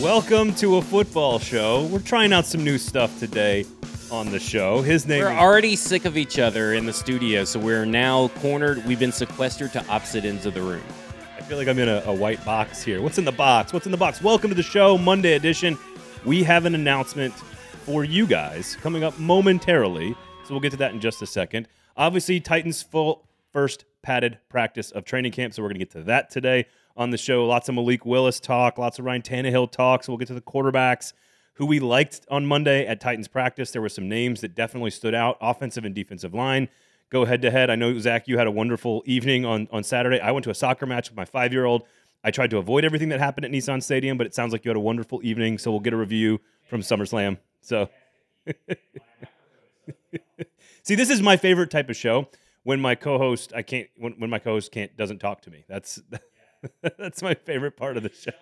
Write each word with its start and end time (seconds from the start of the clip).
Welcome 0.00 0.54
to 0.54 0.76
a 0.76 0.82
football 0.82 1.38
show. 1.38 1.84
We're 1.84 1.98
trying 1.98 2.32
out 2.32 2.46
some 2.46 2.64
new 2.64 2.78
stuff 2.78 3.18
today 3.18 3.66
on 4.10 4.30
the 4.30 4.40
show. 4.40 4.80
His 4.80 5.06
name 5.06 5.20
We're 5.20 5.30
is 5.30 5.36
already 5.36 5.76
sick 5.76 6.06
of 6.06 6.16
each 6.16 6.38
other 6.38 6.72
in 6.72 6.86
the 6.86 6.92
studio, 6.94 7.44
so 7.44 7.60
we're 7.60 7.84
now 7.84 8.28
cornered. 8.28 8.82
We've 8.86 8.98
been 8.98 9.12
sequestered 9.12 9.74
to 9.74 9.86
opposite 9.88 10.24
ends 10.24 10.46
of 10.46 10.54
the 10.54 10.62
room. 10.62 10.82
I 11.36 11.42
feel 11.42 11.58
like 11.58 11.68
I'm 11.68 11.78
in 11.78 11.90
a, 11.90 12.02
a 12.06 12.14
white 12.14 12.42
box 12.46 12.82
here. 12.82 13.02
What's 13.02 13.18
in 13.18 13.26
the 13.26 13.32
box? 13.32 13.74
What's 13.74 13.84
in 13.84 13.92
the 13.92 13.98
box? 13.98 14.22
Welcome 14.22 14.48
to 14.48 14.56
the 14.56 14.62
show, 14.62 14.96
Monday 14.96 15.34
edition. 15.34 15.76
We 16.24 16.44
have 16.44 16.64
an 16.64 16.74
announcement 16.74 17.34
for 17.34 18.02
you 18.02 18.26
guys 18.26 18.78
coming 18.80 19.04
up 19.04 19.18
momentarily, 19.18 20.16
so 20.44 20.54
we'll 20.54 20.60
get 20.60 20.70
to 20.70 20.78
that 20.78 20.94
in 20.94 21.00
just 21.00 21.20
a 21.20 21.26
second. 21.26 21.68
Obviously, 21.94 22.40
Titans' 22.40 22.82
full 22.82 23.28
first 23.52 23.84
padded 24.00 24.38
practice 24.48 24.92
of 24.92 25.04
training 25.04 25.32
camp, 25.32 25.52
so 25.52 25.62
we're 25.62 25.68
going 25.68 25.78
to 25.78 25.84
get 25.84 25.90
to 25.90 26.04
that 26.04 26.30
today 26.30 26.64
on 27.00 27.10
the 27.10 27.18
show. 27.18 27.46
Lots 27.46 27.68
of 27.70 27.74
Malik 27.74 28.04
Willis 28.04 28.38
talk, 28.38 28.76
lots 28.76 28.98
of 28.98 29.06
Ryan 29.06 29.22
Tannehill 29.22 29.72
talk, 29.72 30.04
so 30.04 30.12
we'll 30.12 30.18
get 30.18 30.28
to 30.28 30.34
the 30.34 30.40
quarterbacks 30.42 31.14
who 31.54 31.64
we 31.64 31.80
liked 31.80 32.20
on 32.30 32.44
Monday 32.44 32.86
at 32.86 33.00
Titans 33.00 33.26
practice. 33.26 33.70
There 33.70 33.80
were 33.80 33.88
some 33.88 34.06
names 34.06 34.42
that 34.42 34.54
definitely 34.54 34.90
stood 34.90 35.14
out, 35.14 35.38
offensive 35.40 35.86
and 35.86 35.94
defensive 35.94 36.34
line. 36.34 36.68
Go 37.08 37.24
head 37.24 37.40
to 37.42 37.50
head. 37.50 37.70
I 37.70 37.74
know 37.74 37.98
Zach, 37.98 38.28
you 38.28 38.36
had 38.36 38.46
a 38.46 38.50
wonderful 38.50 39.02
evening 39.06 39.46
on 39.46 39.66
on 39.72 39.82
Saturday. 39.82 40.20
I 40.20 40.30
went 40.30 40.44
to 40.44 40.50
a 40.50 40.54
soccer 40.54 40.84
match 40.86 41.08
with 41.08 41.16
my 41.16 41.24
five 41.24 41.52
year 41.54 41.64
old. 41.64 41.84
I 42.22 42.30
tried 42.30 42.50
to 42.50 42.58
avoid 42.58 42.84
everything 42.84 43.08
that 43.08 43.18
happened 43.18 43.46
at 43.46 43.50
Nissan 43.50 43.82
Stadium, 43.82 44.18
but 44.18 44.26
it 44.26 44.34
sounds 44.34 44.52
like 44.52 44.66
you 44.66 44.68
had 44.68 44.76
a 44.76 44.80
wonderful 44.80 45.20
evening. 45.24 45.56
So 45.56 45.70
we'll 45.70 45.80
get 45.80 45.94
a 45.94 45.96
review 45.96 46.38
from 46.68 46.82
SummerSlam. 46.82 47.38
So, 47.62 47.88
see, 50.82 50.94
this 50.94 51.08
is 51.08 51.22
my 51.22 51.38
favorite 51.38 51.70
type 51.70 51.88
of 51.88 51.96
show 51.96 52.28
when 52.62 52.78
my 52.78 52.94
co-host 52.94 53.54
I 53.56 53.62
can't 53.62 53.88
when, 53.96 54.12
when 54.18 54.28
my 54.28 54.38
co-host 54.38 54.70
can't 54.70 54.94
doesn't 54.98 55.18
talk 55.18 55.40
to 55.42 55.50
me. 55.50 55.64
That's 55.66 55.98
that's 56.98 57.22
my 57.22 57.34
favorite 57.34 57.76
part 57.76 57.96
of 57.96 58.02
the 58.02 58.10
show. 58.10 58.32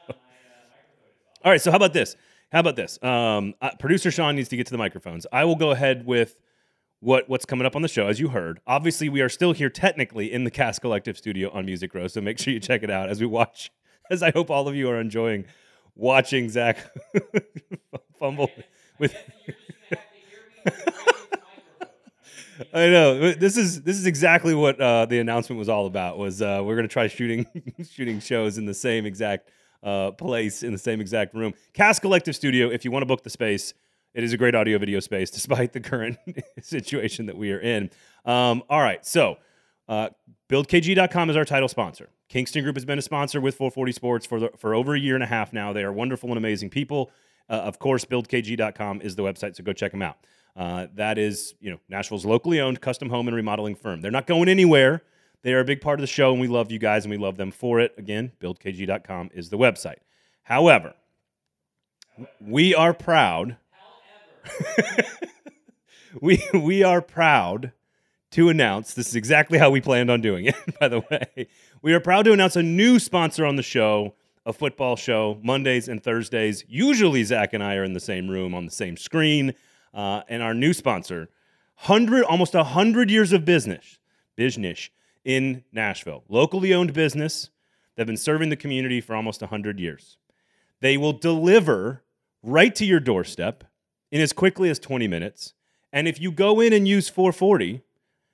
All 1.44 1.52
right, 1.52 1.60
so 1.60 1.70
how 1.70 1.76
about 1.76 1.92
this? 1.92 2.16
How 2.50 2.60
about 2.60 2.76
this? 2.76 3.02
Um, 3.02 3.54
uh, 3.60 3.70
Producer 3.78 4.10
Sean 4.10 4.36
needs 4.36 4.48
to 4.48 4.56
get 4.56 4.66
to 4.66 4.72
the 4.72 4.78
microphones. 4.78 5.26
I 5.32 5.44
will 5.44 5.56
go 5.56 5.70
ahead 5.70 6.06
with 6.06 6.40
what 7.00 7.28
what's 7.28 7.44
coming 7.44 7.66
up 7.66 7.76
on 7.76 7.82
the 7.82 7.88
show, 7.88 8.06
as 8.08 8.18
you 8.18 8.28
heard. 8.28 8.60
Obviously, 8.66 9.08
we 9.08 9.20
are 9.20 9.28
still 9.28 9.52
here 9.52 9.70
technically 9.70 10.32
in 10.32 10.44
the 10.44 10.50
Cast 10.50 10.80
Collective 10.80 11.16
studio 11.16 11.50
on 11.50 11.64
Music 11.64 11.94
Row, 11.94 12.08
so 12.08 12.20
make 12.20 12.38
sure 12.38 12.52
you 12.52 12.60
check 12.60 12.82
it 12.82 12.90
out 12.90 13.08
as 13.08 13.20
we 13.20 13.26
watch. 13.26 13.70
As 14.10 14.22
I 14.22 14.30
hope 14.30 14.50
all 14.50 14.66
of 14.66 14.74
you 14.74 14.88
are 14.88 14.98
enjoying 14.98 15.44
watching 15.94 16.48
Zach 16.48 16.78
fumble 18.18 18.50
with. 18.98 19.14
I 22.74 22.86
know 22.88 23.32
this 23.32 23.56
is 23.56 23.82
this 23.82 23.96
is 23.96 24.06
exactly 24.06 24.54
what 24.54 24.80
uh, 24.80 25.06
the 25.06 25.18
announcement 25.18 25.58
was 25.58 25.68
all 25.68 25.86
about. 25.86 26.18
Was 26.18 26.42
uh, 26.42 26.62
we're 26.64 26.76
going 26.76 26.88
to 26.88 26.92
try 26.92 27.06
shooting 27.06 27.46
shooting 27.90 28.20
shows 28.20 28.58
in 28.58 28.66
the 28.66 28.74
same 28.74 29.06
exact 29.06 29.50
uh, 29.82 30.10
place 30.12 30.62
in 30.62 30.72
the 30.72 30.78
same 30.78 31.00
exact 31.00 31.34
room. 31.34 31.54
Cast 31.72 32.00
Collective 32.00 32.34
Studio. 32.34 32.68
If 32.70 32.84
you 32.84 32.90
want 32.90 33.02
to 33.02 33.06
book 33.06 33.22
the 33.22 33.30
space, 33.30 33.74
it 34.14 34.24
is 34.24 34.32
a 34.32 34.36
great 34.36 34.54
audio 34.54 34.78
video 34.78 35.00
space, 35.00 35.30
despite 35.30 35.72
the 35.72 35.80
current 35.80 36.18
situation 36.62 37.26
that 37.26 37.36
we 37.36 37.52
are 37.52 37.60
in. 37.60 37.90
Um, 38.24 38.62
all 38.68 38.80
right, 38.80 39.04
so 39.06 39.38
uh, 39.88 40.10
BuildKG.com 40.48 41.30
is 41.30 41.36
our 41.36 41.44
title 41.44 41.68
sponsor. 41.68 42.08
Kingston 42.28 42.62
Group 42.62 42.76
has 42.76 42.84
been 42.84 42.98
a 42.98 43.02
sponsor 43.02 43.40
with 43.40 43.54
440 43.54 43.92
Sports 43.92 44.26
for 44.26 44.40
the, 44.40 44.50
for 44.56 44.74
over 44.74 44.94
a 44.94 45.00
year 45.00 45.14
and 45.14 45.24
a 45.24 45.28
half 45.28 45.52
now. 45.52 45.72
They 45.72 45.82
are 45.82 45.92
wonderful 45.92 46.28
and 46.28 46.38
amazing 46.38 46.70
people. 46.70 47.10
Uh, 47.48 47.54
of 47.54 47.78
course, 47.78 48.04
BuildKG.com 48.04 49.00
is 49.00 49.16
the 49.16 49.22
website, 49.22 49.56
so 49.56 49.64
go 49.64 49.72
check 49.72 49.92
them 49.92 50.02
out. 50.02 50.18
Uh, 50.56 50.88
that 50.94 51.18
is, 51.18 51.54
you 51.60 51.70
know, 51.70 51.78
Nashville's 51.88 52.26
locally 52.26 52.60
owned 52.60 52.80
custom 52.80 53.08
home 53.08 53.28
and 53.28 53.36
remodeling 53.36 53.74
firm. 53.74 54.00
They're 54.00 54.10
not 54.10 54.26
going 54.26 54.48
anywhere. 54.48 55.02
They 55.42 55.54
are 55.54 55.60
a 55.60 55.64
big 55.64 55.80
part 55.80 56.00
of 56.00 56.02
the 56.02 56.08
show, 56.08 56.32
and 56.32 56.40
we 56.40 56.48
love 56.48 56.72
you 56.72 56.78
guys, 56.78 57.04
and 57.04 57.10
we 57.10 57.16
love 57.16 57.36
them 57.36 57.52
for 57.52 57.80
it. 57.80 57.94
Again, 57.96 58.32
buildkg.com 58.40 59.30
is 59.32 59.50
the 59.50 59.58
website. 59.58 59.98
However, 60.42 60.94
we 62.40 62.74
are 62.74 62.92
proud. 62.92 63.56
we 66.20 66.42
we 66.52 66.82
are 66.82 67.02
proud 67.02 67.72
to 68.30 68.48
announce 68.48 68.94
this 68.94 69.08
is 69.08 69.14
exactly 69.14 69.58
how 69.58 69.70
we 69.70 69.80
planned 69.80 70.10
on 70.10 70.20
doing 70.20 70.46
it. 70.46 70.56
By 70.80 70.88
the 70.88 71.00
way, 71.10 71.48
we 71.82 71.94
are 71.94 72.00
proud 72.00 72.24
to 72.24 72.32
announce 72.32 72.56
a 72.56 72.62
new 72.62 72.98
sponsor 72.98 73.44
on 73.46 73.56
the 73.56 73.62
show, 73.62 74.14
a 74.48 74.52
football 74.52 74.96
show, 74.96 75.38
Mondays 75.42 75.88
and 75.88 76.02
Thursdays. 76.02 76.64
Usually, 76.66 77.22
Zach 77.22 77.52
and 77.52 77.62
I 77.62 77.74
are 77.76 77.84
in 77.84 77.92
the 77.92 78.00
same 78.00 78.28
room 78.28 78.54
on 78.54 78.64
the 78.64 78.72
same 78.72 78.96
screen. 78.96 79.52
Uh, 79.92 80.22
and 80.28 80.42
our 80.42 80.54
new 80.54 80.72
sponsor, 80.72 81.28
hundred 81.76 82.24
almost 82.24 82.54
hundred 82.54 83.10
years 83.10 83.32
of 83.32 83.44
business, 83.44 83.98
business 84.36 84.88
in 85.24 85.64
Nashville, 85.70 86.24
locally 86.28 86.72
owned 86.72 86.94
business. 86.94 87.50
They've 87.94 88.06
been 88.06 88.16
serving 88.16 88.48
the 88.48 88.56
community 88.56 89.02
for 89.02 89.14
almost 89.14 89.42
hundred 89.42 89.78
years. 89.78 90.16
They 90.80 90.96
will 90.96 91.12
deliver 91.12 92.02
right 92.42 92.74
to 92.76 92.86
your 92.86 93.00
doorstep 93.00 93.64
in 94.10 94.22
as 94.22 94.32
quickly 94.32 94.70
as 94.70 94.78
20 94.78 95.06
minutes. 95.08 95.52
And 95.92 96.08
if 96.08 96.20
you 96.20 96.32
go 96.32 96.60
in 96.60 96.72
and 96.72 96.88
use 96.88 97.08
440, 97.08 97.82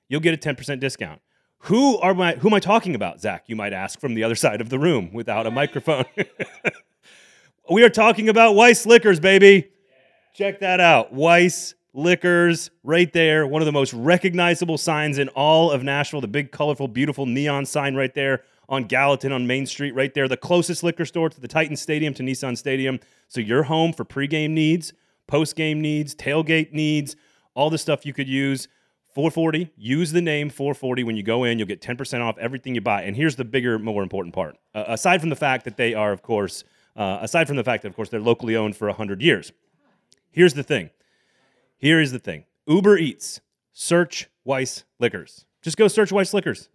you'll 0.07 0.21
get 0.21 0.33
a 0.33 0.37
10% 0.37 0.79
discount. 0.79 1.21
Who 1.59 1.97
are 1.97 2.13
my 2.13 2.33
who 2.35 2.49
am 2.49 2.53
I 2.53 2.59
talking 2.59 2.95
about, 2.95 3.19
Zach? 3.19 3.45
You 3.47 3.55
might 3.55 3.73
ask 3.73 3.99
from 3.99 4.13
the 4.13 4.23
other 4.23 4.35
side 4.35 4.61
of 4.61 4.69
the 4.69 4.77
room 4.77 5.11
without 5.13 5.47
a 5.47 5.51
microphone. 5.51 6.05
we 7.69 7.83
are 7.83 7.89
talking 7.89 8.29
about 8.29 8.55
Weiss 8.55 8.85
Liquors, 8.85 9.19
baby. 9.19 9.69
Check 10.33 10.59
that 10.59 10.79
out. 10.79 11.13
Weiss 11.13 11.73
Liquors, 11.93 12.69
right 12.83 13.11
there. 13.13 13.47
One 13.47 13.61
of 13.61 13.65
the 13.65 13.71
most 13.71 13.93
recognizable 13.93 14.77
signs 14.77 15.17
in 15.17 15.29
all 15.29 15.71
of 15.71 15.81
Nashville. 15.83 16.21
The 16.21 16.27
big, 16.27 16.51
colorful, 16.51 16.87
beautiful 16.87 17.25
neon 17.25 17.65
sign 17.65 17.95
right 17.95 18.13
there 18.13 18.43
on 18.67 18.83
Gallatin 18.83 19.31
on 19.31 19.47
Main 19.47 19.65
Street, 19.65 19.95
right 19.95 20.13
there. 20.13 20.27
The 20.27 20.37
closest 20.37 20.83
liquor 20.83 21.05
store 21.05 21.29
to 21.29 21.39
the 21.39 21.47
Titan 21.47 21.75
Stadium, 21.75 22.13
to 22.15 22.23
Nissan 22.23 22.57
Stadium. 22.57 22.99
So 23.27 23.39
you're 23.39 23.63
home 23.63 23.93
for 23.93 24.05
pregame 24.05 24.51
needs, 24.51 24.93
postgame 25.27 25.77
needs, 25.77 26.15
tailgate 26.15 26.73
needs, 26.73 27.15
all 27.53 27.69
the 27.69 27.77
stuff 27.77 28.05
you 28.05 28.13
could 28.13 28.27
use. 28.27 28.67
440, 29.15 29.71
use 29.77 30.11
the 30.11 30.21
name 30.21 30.49
440 30.49 31.05
when 31.05 31.15
you 31.15 31.23
go 31.23 31.45
in. 31.45 31.57
You'll 31.57 31.69
get 31.69 31.81
10% 31.81 32.19
off 32.19 32.37
everything 32.37 32.75
you 32.75 32.81
buy. 32.81 33.03
And 33.03 33.15
here's 33.15 33.37
the 33.37 33.45
bigger, 33.45 33.79
more 33.79 34.03
important 34.03 34.35
part. 34.35 34.57
Uh, 34.73 34.83
aside 34.87 35.21
from 35.21 35.29
the 35.29 35.37
fact 35.37 35.63
that 35.63 35.77
they 35.77 35.93
are, 35.93 36.11
of 36.11 36.21
course, 36.21 36.65
uh, 36.97 37.19
aside 37.21 37.47
from 37.47 37.55
the 37.55 37.63
fact 37.63 37.83
that, 37.83 37.87
of 37.87 37.95
course, 37.95 38.09
they're 38.09 38.19
locally 38.19 38.57
owned 38.57 38.75
for 38.75 38.87
100 38.87 39.21
years. 39.21 39.53
Here's 40.31 40.53
the 40.53 40.63
thing. 40.63 40.89
Here 41.77 42.01
is 42.01 42.11
the 42.11 42.19
thing. 42.19 42.43
Uber 42.67 42.97
Eats. 42.97 43.39
Search 43.71 44.29
Weiss 44.43 44.83
Liquors. 44.99 45.45
Just 45.61 45.77
go 45.77 45.87
search 45.87 46.11
Weiss 46.11 46.33
Liquors. 46.33 46.67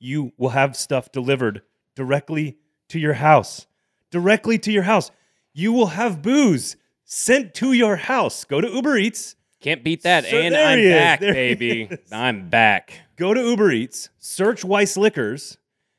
You 0.00 0.32
will 0.36 0.50
have 0.50 0.76
stuff 0.76 1.12
delivered 1.12 1.62
directly 1.94 2.56
to 2.88 2.98
your 2.98 3.14
house. 3.14 3.68
Directly 4.10 4.58
to 4.58 4.72
your 4.72 4.82
house. 4.82 5.12
You 5.52 5.72
will 5.72 5.88
have 5.88 6.22
booze 6.22 6.76
sent 7.04 7.54
to 7.54 7.72
your 7.72 7.96
house. 7.96 8.44
Go 8.44 8.60
to 8.60 8.68
Uber 8.68 8.96
Eats. 8.96 9.36
Can't 9.66 9.82
beat 9.82 10.04
that. 10.04 10.26
So 10.26 10.38
and 10.38 10.54
I'm 10.54 10.88
back, 10.88 11.18
There 11.18 11.34
baby. 11.34 11.90
I'm 12.12 12.48
back. 12.48 13.00
Go 13.16 13.34
to 13.34 13.40
Uber 13.40 13.72
Eats, 13.72 14.10
search 14.16 14.64
Weiss 14.64 14.96
Liquors, 14.96 15.58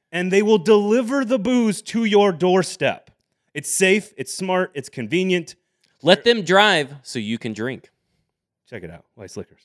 and 0.10 0.32
they 0.32 0.42
will 0.42 0.58
deliver 0.58 1.26
the 1.26 1.38
booze 1.38 1.82
to 1.82 2.06
your 2.06 2.32
doorstep. 2.32 3.12
It's 3.54 3.70
safe, 3.70 4.14
it's 4.16 4.34
smart, 4.34 4.72
it's 4.74 4.88
convenient. 4.88 5.56
Let 6.02 6.24
them 6.24 6.44
drive 6.44 6.96
so 7.04 7.20
you 7.20 7.38
can 7.38 7.52
drink. 7.52 7.90
Check 8.70 8.84
it 8.84 8.90
out, 8.90 9.04
Weiss 9.18 9.36
Liquors. 9.36 9.64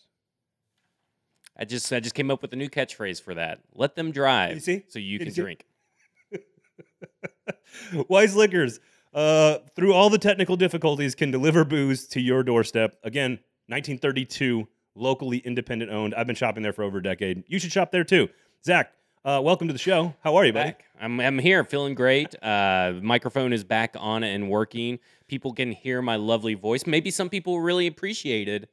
I 1.56 1.64
just 1.64 1.92
I 1.92 2.00
just 2.00 2.16
came 2.16 2.28
up 2.28 2.42
with 2.42 2.52
a 2.52 2.56
new 2.56 2.68
catchphrase 2.68 3.22
for 3.22 3.34
that. 3.34 3.60
Let 3.72 3.94
them 3.94 4.10
drive 4.10 4.54
you 4.54 4.60
see? 4.60 4.82
so 4.88 4.98
you 4.98 5.20
Did 5.20 5.28
can 5.28 5.34
you 5.36 5.42
drink. 5.44 5.64
Weiss 8.08 8.34
Liquors, 8.34 8.80
uh, 9.14 9.58
through 9.76 9.92
all 9.92 10.10
the 10.10 10.18
technical 10.18 10.56
difficulties, 10.56 11.14
can 11.14 11.30
deliver 11.30 11.64
booze 11.64 12.08
to 12.08 12.20
your 12.20 12.42
doorstep. 12.42 12.96
Again, 13.04 13.38
1932, 13.72 14.68
locally 14.94 15.38
independent 15.38 15.90
owned. 15.90 16.14
I've 16.14 16.26
been 16.26 16.36
shopping 16.36 16.62
there 16.62 16.74
for 16.74 16.82
over 16.82 16.98
a 16.98 17.02
decade. 17.02 17.42
You 17.48 17.58
should 17.58 17.72
shop 17.72 17.90
there 17.90 18.04
too. 18.04 18.28
Zach, 18.64 18.92
uh, 19.24 19.40
welcome 19.42 19.66
to 19.68 19.72
the 19.72 19.78
show. 19.78 20.14
How 20.22 20.36
are 20.36 20.44
you, 20.44 20.52
buddy? 20.52 20.70
Back. 20.72 20.84
I'm 21.00 21.18
I'm 21.20 21.38
here, 21.38 21.64
feeling 21.64 21.94
great. 21.94 22.34
Uh, 22.42 22.92
microphone 23.00 23.52
is 23.54 23.64
back 23.64 23.96
on 23.98 24.22
and 24.24 24.50
working. 24.50 24.98
People 25.26 25.54
can 25.54 25.72
hear 25.72 26.02
my 26.02 26.16
lovely 26.16 26.52
voice. 26.54 26.86
Maybe 26.86 27.10
some 27.10 27.30
people 27.30 27.60
really 27.60 27.86
appreciated 27.86 28.68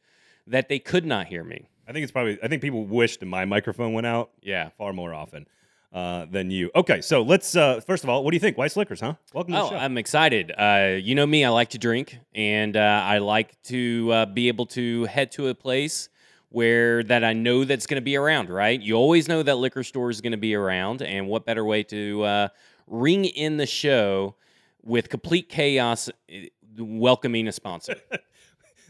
that 0.46 0.68
they 0.68 0.80
could 0.80 1.06
not 1.06 1.28
hear 1.28 1.44
me. 1.46 1.68
I 1.88 1.94
think 1.94 2.04
it's 2.04 2.12
probably. 2.12 2.38
I 2.44 2.50
think 2.50 2.62
people 2.62 2.84
wished 2.86 3.24
my 3.24 3.46
microphone 3.46 3.94
went 3.94 4.06
out 4.06 4.32
Yeah. 4.42 4.70
far 4.78 4.92
more 4.92 5.14
often 5.14 5.48
uh, 5.94 6.26
than 6.30 6.52
you. 6.52 6.70
Okay, 6.76 7.02
so 7.02 7.22
let's. 7.22 7.56
Uh, 7.56 7.80
first 7.82 8.04
of 8.04 8.10
all, 8.10 8.24
what 8.24 8.32
do 8.32 8.36
you 8.36 8.40
think, 8.40 8.58
Weiss 8.58 8.76
Liquors? 8.78 9.02
Huh? 9.02 9.16
Welcome 9.34 9.54
to 9.54 9.60
Oh, 9.60 9.64
the 9.64 9.70
show. 9.72 9.76
I'm 9.78 9.98
excited. 9.98 10.52
Uh, 10.58 10.98
you 11.02 11.16
know 11.16 11.26
me, 11.26 11.44
I 11.46 11.50
like 11.50 11.70
to 11.70 11.78
drink, 11.78 12.20
and 12.36 12.78
uh, 12.78 12.80
I 13.06 13.18
like 13.20 13.62
to 13.64 14.12
uh, 14.12 14.26
be 14.28 14.48
able 14.50 14.68
to 14.68 15.06
head 15.06 15.32
to 15.34 15.48
a 15.48 15.56
place 15.56 16.10
where 16.50 17.04
that 17.04 17.24
I 17.24 17.34
know 17.34 17.64
that's 17.64 17.86
going 17.88 18.02
to 18.02 18.06
be 18.06 18.16
around. 18.16 18.50
Right? 18.50 18.80
You 18.80 18.96
always 18.96 19.28
know 19.28 19.42
that 19.44 19.56
liquor 19.56 19.84
store 19.84 20.10
is 20.10 20.22
going 20.22 20.32
to 20.32 20.38
be 20.38 20.54
around, 20.56 21.02
and 21.02 21.28
what 21.28 21.46
better 21.46 21.66
way 21.66 21.84
to 21.84 22.24
uh, 22.24 22.48
ring 22.88 23.26
in 23.26 23.58
the 23.58 23.66
show 23.68 24.36
with 24.84 25.10
complete 25.10 25.50
chaos, 25.50 26.10
eh, 26.30 26.48
welcoming 26.78 27.48
a 27.48 27.52
sponsor? 27.52 27.96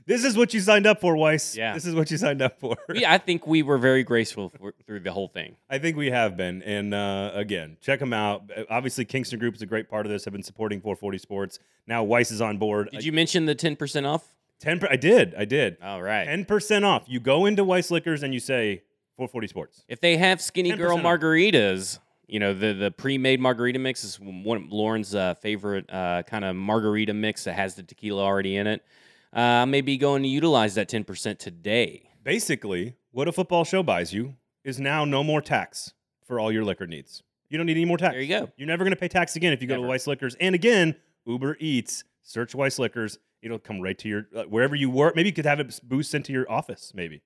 This 0.09 0.23
is 0.23 0.35
what 0.35 0.55
you 0.55 0.59
signed 0.59 0.87
up 0.87 0.99
for, 0.99 1.15
Weiss. 1.15 1.55
Yeah. 1.55 1.75
This 1.75 1.85
is 1.85 1.93
what 1.93 2.09
you 2.09 2.17
signed 2.17 2.41
up 2.41 2.59
for. 2.59 2.75
We, 2.87 3.05
I 3.05 3.19
think 3.19 3.45
we 3.45 3.61
were 3.61 3.77
very 3.77 4.03
graceful 4.03 4.49
for, 4.49 4.73
through 4.87 5.01
the 5.01 5.11
whole 5.11 5.27
thing. 5.27 5.55
I 5.69 5.77
think 5.77 5.97
we 5.97 6.09
have 6.09 6.35
been. 6.35 6.63
And 6.63 6.95
uh, 6.95 7.29
again, 7.35 7.77
check 7.79 7.99
them 7.99 8.11
out. 8.11 8.49
Uh, 8.55 8.63
Obviously, 8.71 9.05
Kingston 9.05 9.37
Group 9.37 9.53
is 9.53 9.61
a 9.61 9.67
great 9.67 9.87
part 9.87 10.07
of 10.07 10.11
this. 10.11 10.25
I've 10.25 10.33
been 10.33 10.41
supporting 10.41 10.81
440 10.81 11.19
Sports. 11.19 11.59
Now 11.85 12.03
Weiss 12.03 12.31
is 12.31 12.41
on 12.41 12.57
board. 12.57 12.89
Did 12.91 13.05
you 13.05 13.11
mention 13.11 13.45
the 13.45 13.53
ten 13.53 13.75
percent 13.75 14.07
off? 14.07 14.25
10 14.61 14.81
I 14.89 14.95
did. 14.95 15.35
I 15.35 15.45
did. 15.45 15.77
All 15.81 16.01
right. 16.01 16.27
10% 16.27 16.83
off. 16.83 17.03
You 17.07 17.19
go 17.19 17.45
into 17.45 17.63
Weiss 17.63 17.91
Liquors 17.91 18.23
and 18.23 18.33
you 18.33 18.39
say 18.39 18.81
440 19.15 19.47
Sports. 19.47 19.83
If 19.87 20.01
they 20.01 20.17
have 20.17 20.41
skinny 20.41 20.75
girl 20.75 20.97
off. 20.97 21.03
margaritas, 21.03 21.99
you 22.27 22.39
know 22.39 22.55
the 22.55 22.73
the 22.73 22.89
pre-made 22.89 23.39
margarita 23.39 23.77
mix 23.77 24.03
is 24.03 24.19
one 24.19 24.57
of 24.57 24.71
Lauren's 24.71 25.13
uh, 25.13 25.35
favorite 25.35 25.87
uh, 25.87 26.23
kind 26.23 26.43
of 26.43 26.55
margarita 26.55 27.13
mix 27.13 27.43
that 27.43 27.53
has 27.53 27.75
the 27.75 27.83
tequila 27.83 28.23
already 28.23 28.55
in 28.57 28.65
it. 28.65 28.83
Uh, 29.31 29.65
maybe 29.65 29.97
going 29.97 30.23
to 30.23 30.29
utilize 30.29 30.75
that 30.75 30.89
ten 30.89 31.03
percent 31.03 31.39
today. 31.39 32.09
Basically, 32.23 32.95
what 33.11 33.27
a 33.27 33.31
football 33.31 33.63
show 33.63 33.83
buys 33.83 34.13
you 34.13 34.35
is 34.63 34.79
now 34.79 35.05
no 35.05 35.23
more 35.23 35.41
tax 35.41 35.93
for 36.25 36.39
all 36.39 36.51
your 36.51 36.63
liquor 36.63 36.87
needs. 36.87 37.23
You 37.49 37.57
don't 37.57 37.65
need 37.67 37.77
any 37.77 37.85
more 37.85 37.97
tax. 37.97 38.13
There 38.13 38.21
you 38.21 38.27
go. 38.27 38.51
You're 38.57 38.67
never 38.67 38.83
going 38.83 38.93
to 38.93 38.99
pay 38.99 39.07
tax 39.07 39.35
again 39.35 39.53
if 39.53 39.61
you 39.61 39.67
go 39.67 39.75
to 39.75 39.81
Never. 39.81 39.89
Weiss 39.89 40.07
Liquors. 40.07 40.35
And 40.39 40.53
again, 40.53 40.95
Uber 41.25 41.57
Eats, 41.59 42.03
search 42.21 42.53
Weiss 42.53 42.77
Liquors. 42.77 43.17
It'll 43.41 43.57
come 43.57 43.81
right 43.81 43.97
to 43.99 44.09
your 44.09 44.27
uh, 44.35 44.43
wherever 44.43 44.75
you 44.75 44.89
work. 44.89 45.15
Maybe 45.15 45.29
you 45.29 45.33
could 45.33 45.45
have 45.45 45.59
it 45.59 45.79
boost 45.83 46.11
sent 46.11 46.25
to 46.25 46.31
your 46.31 46.51
office. 46.51 46.91
Maybe, 46.93 47.21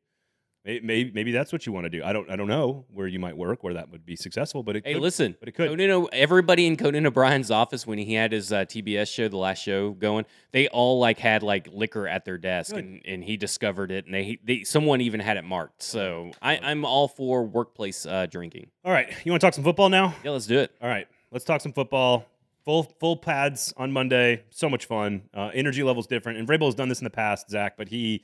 maybe, 0.66 0.86
maybe, 0.86 1.12
maybe 1.12 1.32
that's 1.32 1.52
what 1.52 1.66
you 1.66 1.72
want 1.72 1.86
to 1.86 1.90
do. 1.90 2.04
I 2.04 2.14
don't, 2.14 2.30
I 2.30 2.36
don't 2.36 2.48
know 2.48 2.86
where 2.94 3.08
you 3.08 3.20
might 3.20 3.36
work 3.38 3.64
where 3.64 3.74
that 3.74 3.90
would 3.90 4.06
be 4.06 4.16
successful, 4.16 4.64
but 4.64 4.76
it 4.76 4.86
Hey, 4.86 4.94
could, 4.94 5.02
listen, 5.02 5.36
but 5.40 5.50
it 5.50 5.54
could. 5.54 5.70
Conan, 5.70 6.08
everybody 6.14 6.66
in 6.68 6.78
Conan 6.78 7.06
O'Brien's 7.06 7.52
office 7.52 7.86
when 7.88 7.98
he 7.98 8.14
had 8.14 8.32
his 8.32 8.52
uh, 8.52 8.66
TBS 8.66 9.14
show, 9.14 9.28
the 9.28 9.38
last 9.38 9.62
show 9.62 9.92
going, 9.92 10.26
they 10.52 10.68
all 10.70 11.00
like 11.00 11.18
had 11.20 11.44
like 11.44 11.68
liquor 11.72 12.08
at 12.08 12.26
their 12.26 12.38
desk, 12.38 12.74
Good. 12.74 12.84
and, 12.84 13.02
and 13.06 13.24
he 13.24 13.38
discovered 13.38 13.92
it, 13.92 14.06
and 14.06 14.14
they, 14.14 14.40
they 14.44 14.64
someone 14.64 15.02
even 15.02 15.20
had 15.20 15.38
it 15.38 15.44
marked. 15.44 15.84
So 15.84 16.32
I, 16.42 16.58
I'm 16.58 16.86
all 16.86 17.08
for 17.08 17.44
workplace 17.46 18.06
uh, 18.06 18.26
drinking. 18.28 18.68
All 18.86 18.92
right, 18.92 19.12
you 19.26 19.32
want 19.32 19.42
to 19.42 19.48
talk 19.48 19.54
some 19.54 19.64
football 19.64 19.90
now? 19.90 20.16
Yeah, 20.24 20.32
let's 20.32 20.48
do 20.48 20.60
it. 20.60 20.72
All 20.82 20.90
right, 20.90 21.08
let's 21.32 21.46
talk 21.46 21.62
some 21.62 21.74
football. 21.74 22.26
Full 22.66 22.84
full 23.02 23.18
pads 23.18 23.74
on 23.76 23.92
Monday. 23.92 24.44
So 24.50 24.70
much 24.70 24.86
fun. 24.86 25.24
Uh, 25.34 25.52
energy 25.54 25.84
levels 25.84 26.08
different. 26.08 26.38
And 26.40 26.48
Vrabel 26.48 26.68
has 26.68 26.76
done 26.76 26.88
this 26.88 27.00
in 27.02 27.04
the 27.04 27.10
past, 27.10 27.50
Zach, 27.50 27.76
but 27.76 27.90
he 27.90 28.24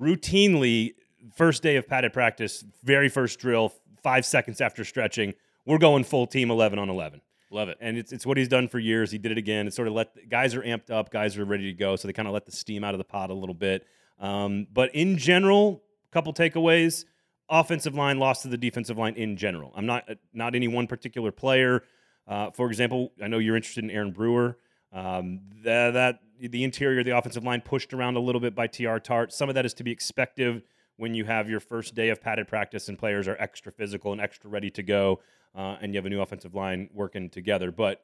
routinely 0.00 0.94
first 1.34 1.62
day 1.62 1.76
of 1.76 1.88
padded 1.88 2.12
practice, 2.12 2.64
very 2.82 3.08
first 3.08 3.38
drill, 3.38 3.72
five 4.02 4.24
seconds 4.24 4.60
after 4.60 4.84
stretching, 4.84 5.34
we're 5.64 5.78
going 5.78 6.04
full 6.04 6.26
team 6.26 6.50
eleven 6.50 6.78
on 6.78 6.88
eleven. 6.88 7.20
Love 7.50 7.68
it. 7.68 7.78
And 7.80 7.96
it's 7.96 8.12
it's 8.12 8.26
what 8.26 8.36
he's 8.36 8.48
done 8.48 8.68
for 8.68 8.78
years. 8.78 9.10
He 9.10 9.18
did 9.18 9.32
it 9.32 9.38
again. 9.38 9.66
It's 9.66 9.76
sort 9.76 9.88
of 9.88 9.94
let 9.94 10.28
guys 10.28 10.54
are 10.54 10.62
amped 10.62 10.90
up, 10.90 11.10
guys 11.10 11.38
are 11.38 11.44
ready 11.44 11.64
to 11.64 11.72
go, 11.72 11.96
so 11.96 12.08
they 12.08 12.12
kind 12.12 12.28
of 12.28 12.34
let 12.34 12.44
the 12.44 12.52
steam 12.52 12.84
out 12.84 12.94
of 12.94 12.98
the 12.98 13.04
pot 13.04 13.30
a 13.30 13.34
little 13.34 13.54
bit. 13.54 13.86
Um, 14.18 14.66
but 14.72 14.94
in 14.94 15.16
general, 15.16 15.82
couple 16.10 16.32
takeaways. 16.32 17.04
Offensive 17.48 17.94
line 17.94 18.18
lost 18.18 18.42
to 18.42 18.48
the 18.48 18.56
defensive 18.56 18.98
line 18.98 19.14
in 19.14 19.36
general. 19.36 19.72
I'm 19.76 19.86
not 19.86 20.08
not 20.32 20.56
any 20.56 20.66
one 20.66 20.88
particular 20.88 21.30
player. 21.30 21.84
Uh, 22.26 22.50
for 22.50 22.66
example, 22.66 23.12
I 23.22 23.28
know 23.28 23.38
you're 23.38 23.54
interested 23.54 23.84
in 23.84 23.90
Aaron 23.90 24.10
Brewer. 24.10 24.58
Um, 24.92 25.40
that, 25.62 25.92
that 25.92 26.20
the 26.40 26.64
interior 26.64 27.00
of 27.00 27.04
the 27.04 27.16
offensive 27.16 27.44
line 27.44 27.60
pushed 27.60 27.92
around 27.92 28.16
a 28.16 28.20
little 28.20 28.40
bit 28.40 28.54
by 28.54 28.66
Tr 28.66 28.98
Tart. 28.98 29.32
Some 29.32 29.48
of 29.48 29.54
that 29.54 29.64
is 29.64 29.74
to 29.74 29.84
be 29.84 29.92
expected 29.92 30.62
when 30.96 31.14
you 31.14 31.24
have 31.24 31.48
your 31.48 31.60
first 31.60 31.94
day 31.94 32.08
of 32.08 32.20
padded 32.20 32.48
practice 32.48 32.88
and 32.88 32.98
players 32.98 33.28
are 33.28 33.36
extra 33.38 33.72
physical 33.72 34.12
and 34.12 34.20
extra 34.20 34.48
ready 34.50 34.70
to 34.70 34.82
go, 34.82 35.20
uh, 35.54 35.76
and 35.80 35.92
you 35.92 35.98
have 35.98 36.06
a 36.06 36.10
new 36.10 36.20
offensive 36.20 36.54
line 36.54 36.88
working 36.92 37.28
together. 37.28 37.70
But 37.70 38.02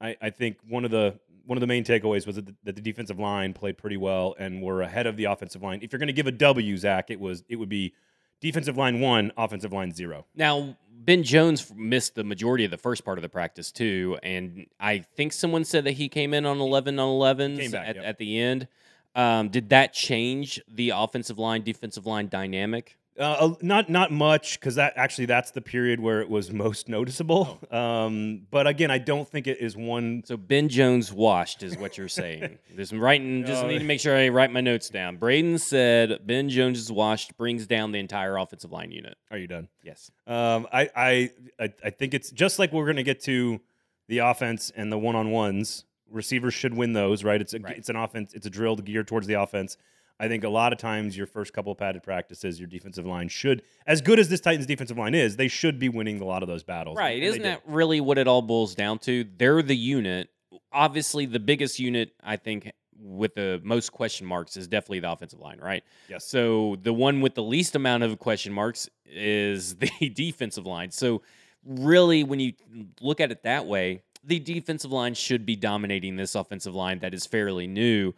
I, 0.00 0.16
I 0.20 0.30
think 0.30 0.58
one 0.68 0.84
of 0.84 0.90
the 0.90 1.18
one 1.44 1.56
of 1.56 1.60
the 1.60 1.66
main 1.66 1.84
takeaways 1.84 2.26
was 2.26 2.36
that 2.36 2.46
the, 2.46 2.54
that 2.64 2.74
the 2.74 2.82
defensive 2.82 3.20
line 3.20 3.52
played 3.52 3.78
pretty 3.78 3.96
well 3.96 4.34
and 4.38 4.60
were 4.60 4.82
ahead 4.82 5.06
of 5.06 5.16
the 5.16 5.24
offensive 5.24 5.62
line. 5.62 5.78
If 5.82 5.92
you're 5.92 5.98
going 5.98 6.08
to 6.08 6.12
give 6.12 6.26
a 6.26 6.32
W, 6.32 6.76
Zach, 6.76 7.10
it 7.10 7.20
was 7.20 7.44
it 7.48 7.56
would 7.56 7.68
be 7.68 7.94
defensive 8.40 8.76
line 8.76 9.00
one, 9.00 9.32
offensive 9.36 9.72
line 9.72 9.92
zero. 9.92 10.26
Now, 10.34 10.76
Ben 10.90 11.22
Jones 11.22 11.72
missed 11.74 12.16
the 12.16 12.24
majority 12.24 12.64
of 12.64 12.70
the 12.70 12.78
first 12.78 13.04
part 13.04 13.16
of 13.18 13.22
the 13.22 13.28
practice 13.28 13.70
too, 13.70 14.18
and 14.22 14.66
I 14.80 14.98
think 14.98 15.32
someone 15.32 15.64
said 15.64 15.84
that 15.84 15.92
he 15.92 16.08
came 16.08 16.34
in 16.34 16.44
on 16.44 16.58
eleven 16.58 16.98
on 16.98 17.08
elevens 17.08 17.72
at, 17.72 17.96
yep. 17.96 18.04
at 18.04 18.18
the 18.18 18.38
end. 18.38 18.66
Um, 19.16 19.48
did 19.48 19.70
that 19.70 19.92
change 19.92 20.60
the 20.68 20.90
offensive 20.90 21.38
line 21.38 21.62
defensive 21.62 22.06
line 22.06 22.28
dynamic? 22.28 22.96
Uh, 23.18 23.54
not 23.62 23.88
not 23.88 24.12
much 24.12 24.60
because 24.60 24.74
that 24.74 24.92
actually 24.94 25.24
that's 25.24 25.50
the 25.52 25.62
period 25.62 25.98
where 25.98 26.20
it 26.20 26.28
was 26.28 26.52
most 26.66 26.86
noticeable. 26.86 27.58
Um, 27.70 28.42
but 28.50 28.66
again, 28.66 28.90
I 28.90 28.98
don't 28.98 29.26
think 29.26 29.46
it 29.46 29.58
is 29.58 29.74
one. 29.74 30.22
So 30.26 30.36
Ben 30.36 30.68
Jones 30.68 31.10
washed 31.14 31.62
is 31.62 31.78
what 31.78 31.96
you're 31.96 32.08
saying. 32.10 32.58
Just 32.76 32.92
writing, 32.92 33.46
just 33.46 33.62
No. 33.62 33.68
need 33.68 33.78
to 33.78 33.84
make 33.86 34.00
sure 34.00 34.14
I 34.14 34.28
write 34.28 34.52
my 34.52 34.60
notes 34.60 34.90
down. 34.90 35.16
Braden 35.16 35.56
said 35.56 36.26
Ben 36.26 36.50
Jones 36.50 36.78
is 36.78 36.92
washed, 36.92 37.38
brings 37.38 37.66
down 37.66 37.90
the 37.92 37.98
entire 38.00 38.36
offensive 38.36 38.70
line 38.70 38.90
unit. 38.90 39.16
Are 39.30 39.38
you 39.38 39.46
done? 39.46 39.68
Yes. 39.82 40.10
Um, 40.26 40.68
I, 40.70 40.90
I 40.94 41.30
I 41.58 41.72
I 41.84 41.88
think 41.90 42.12
it's 42.12 42.30
just 42.30 42.58
like 42.58 42.70
we're 42.70 42.84
going 42.84 42.96
to 42.96 43.02
get 43.02 43.22
to 43.22 43.62
the 44.08 44.18
offense 44.18 44.70
and 44.76 44.92
the 44.92 44.98
one 44.98 45.16
on 45.16 45.30
ones. 45.30 45.86
Receivers 46.10 46.54
should 46.54 46.74
win 46.74 46.92
those, 46.92 47.24
right? 47.24 47.40
It's 47.40 47.54
a, 47.54 47.58
Right. 47.58 47.76
it's 47.76 47.88
an 47.88 47.96
offense. 47.96 48.32
It's 48.34 48.46
a 48.46 48.50
drill 48.50 48.76
geared 48.76 49.08
towards 49.08 49.26
the 49.26 49.34
offense. 49.34 49.76
I 50.18 50.28
think 50.28 50.44
a 50.44 50.48
lot 50.48 50.72
of 50.72 50.78
times 50.78 51.14
your 51.16 51.26
first 51.26 51.52
couple 51.52 51.72
of 51.72 51.78
padded 51.78 52.02
practices, 52.02 52.58
your 52.58 52.68
defensive 52.68 53.04
line 53.04 53.28
should, 53.28 53.62
as 53.86 54.00
good 54.00 54.18
as 54.18 54.30
this 54.30 54.40
Titans 54.40 54.64
defensive 54.66 54.96
line 54.96 55.14
is, 55.14 55.36
they 55.36 55.48
should 55.48 55.78
be 55.78 55.90
winning 55.90 56.20
a 56.20 56.24
lot 56.24 56.42
of 56.42 56.48
those 56.48 56.62
battles. 56.62 56.96
Right. 56.96 57.22
Isn't 57.22 57.42
that 57.42 57.60
really 57.66 58.00
what 58.00 58.16
it 58.16 58.26
all 58.26 58.40
boils 58.40 58.74
down 58.74 58.98
to? 59.00 59.26
They're 59.36 59.60
the 59.62 59.76
unit. 59.76 60.30
Obviously, 60.72 61.26
the 61.26 61.38
biggest 61.40 61.78
unit, 61.78 62.12
I 62.22 62.36
think, 62.36 62.72
with 62.98 63.34
the 63.34 63.60
most 63.62 63.92
question 63.92 64.26
marks 64.26 64.56
is 64.56 64.66
definitely 64.68 65.00
the 65.00 65.10
offensive 65.12 65.38
line, 65.38 65.58
right? 65.60 65.84
Yes. 66.08 66.24
So 66.24 66.76
the 66.82 66.94
one 66.94 67.20
with 67.20 67.34
the 67.34 67.42
least 67.42 67.76
amount 67.76 68.02
of 68.02 68.18
question 68.18 68.54
marks 68.54 68.88
is 69.04 69.74
the 69.76 69.90
defensive 70.14 70.64
line. 70.64 70.92
So 70.92 71.20
really, 71.62 72.24
when 72.24 72.40
you 72.40 72.54
look 73.02 73.20
at 73.20 73.30
it 73.30 73.42
that 73.42 73.66
way, 73.66 74.02
the 74.26 74.38
defensive 74.38 74.92
line 74.92 75.14
should 75.14 75.46
be 75.46 75.56
dominating 75.56 76.16
this 76.16 76.34
offensive 76.34 76.74
line 76.74 76.98
that 77.00 77.14
is 77.14 77.26
fairly 77.26 77.66
new. 77.66 78.12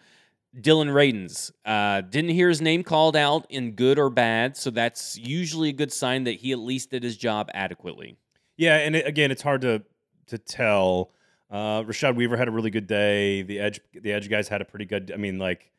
Dillon 0.59 0.89
Radunz 0.89 1.53
uh, 1.65 2.01
didn't 2.01 2.31
hear 2.31 2.49
his 2.49 2.61
name 2.61 2.83
called 2.83 3.15
out 3.15 3.47
in 3.51 3.73
good 3.73 3.99
or 3.99 4.09
bad, 4.09 4.57
so 4.57 4.71
that's 4.71 5.19
usually 5.19 5.69
a 5.69 5.73
good 5.73 5.93
sign 5.93 6.25
that 6.25 6.37
he 6.37 6.53
at 6.53 6.59
least 6.59 6.91
did 6.91 7.03
his 7.03 7.17
job 7.17 7.51
adequately. 7.53 8.17
Yeah, 8.57 8.77
and 8.77 8.97
it, 8.97 9.07
again, 9.07 9.31
it's 9.31 9.43
hard 9.43 9.61
to 9.63 9.83
to 10.29 10.39
tell. 10.39 11.11
Uh, 11.51 11.83
Rashad 11.83 12.15
Weaver 12.15 12.37
had 12.37 12.49
a 12.49 12.51
really 12.51 12.71
good 12.71 12.87
day. 12.87 13.43
The 13.43 13.59
edge 13.61 13.81
the 13.93 14.13
edge 14.13 14.29
guys 14.31 14.49
had 14.49 14.61
a 14.63 14.65
pretty 14.65 14.87
good. 14.87 15.13
I 15.13 15.19
mean, 15.19 15.39
like 15.39 15.71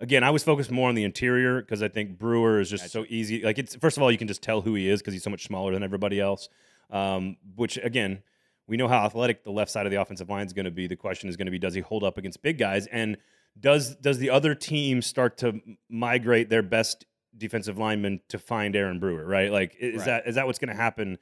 again, 0.00 0.24
I 0.24 0.30
was 0.30 0.42
focused 0.42 0.70
more 0.70 0.88
on 0.88 0.94
the 0.94 1.04
interior 1.04 1.60
because 1.60 1.82
I 1.82 1.88
think 1.88 2.18
Brewer 2.18 2.60
is 2.60 2.70
just 2.70 2.84
Gotcha. 2.84 2.90
so 2.90 3.06
easy. 3.08 3.42
Like 3.42 3.58
it's 3.58 3.76
first 3.76 3.96
of 3.96 4.02
all, 4.02 4.10
you 4.10 4.18
can 4.18 4.28
just 4.28 4.42
tell 4.42 4.62
who 4.62 4.74
he 4.74 4.88
is 4.88 5.00
because 5.00 5.12
he's 5.14 5.22
so 5.22 5.30
much 5.30 5.44
smaller 5.44 5.72
than 5.72 5.82
everybody 5.82 6.20
else. 6.20 6.48
Um, 6.90 7.36
which 7.56 7.78
again, 7.78 8.22
we 8.66 8.76
know 8.76 8.88
how 8.88 9.04
athletic 9.04 9.44
the 9.44 9.50
left 9.50 9.70
side 9.70 9.86
of 9.86 9.92
the 9.92 10.00
offensive 10.00 10.28
line 10.28 10.46
is 10.46 10.52
going 10.52 10.64
to 10.64 10.70
be. 10.70 10.86
The 10.86 10.96
question 10.96 11.28
is 11.28 11.36
going 11.36 11.46
to 11.46 11.50
be, 11.52 11.58
does 11.58 11.74
he 11.74 11.80
hold 11.80 12.02
up 12.04 12.16
against 12.18 12.42
big 12.42 12.58
guys? 12.58 12.86
And 12.86 13.16
does 13.58 13.94
does 13.96 14.18
the 14.18 14.30
other 14.30 14.54
team 14.54 15.02
start 15.02 15.38
to 15.38 15.60
migrate 15.88 16.48
their 16.50 16.62
best 16.62 17.04
defensive 17.36 17.78
linemen 17.78 18.20
to 18.28 18.38
find 18.38 18.74
Aaron 18.74 18.98
Brewer? 18.98 19.24
Right? 19.26 19.50
Like, 19.52 19.76
is 19.78 19.98
Right. 19.98 20.06
that 20.06 20.26
is 20.26 20.34
that 20.36 20.46
what's 20.46 20.58
going 20.58 20.74
to 20.74 20.80
happen? 20.82 21.18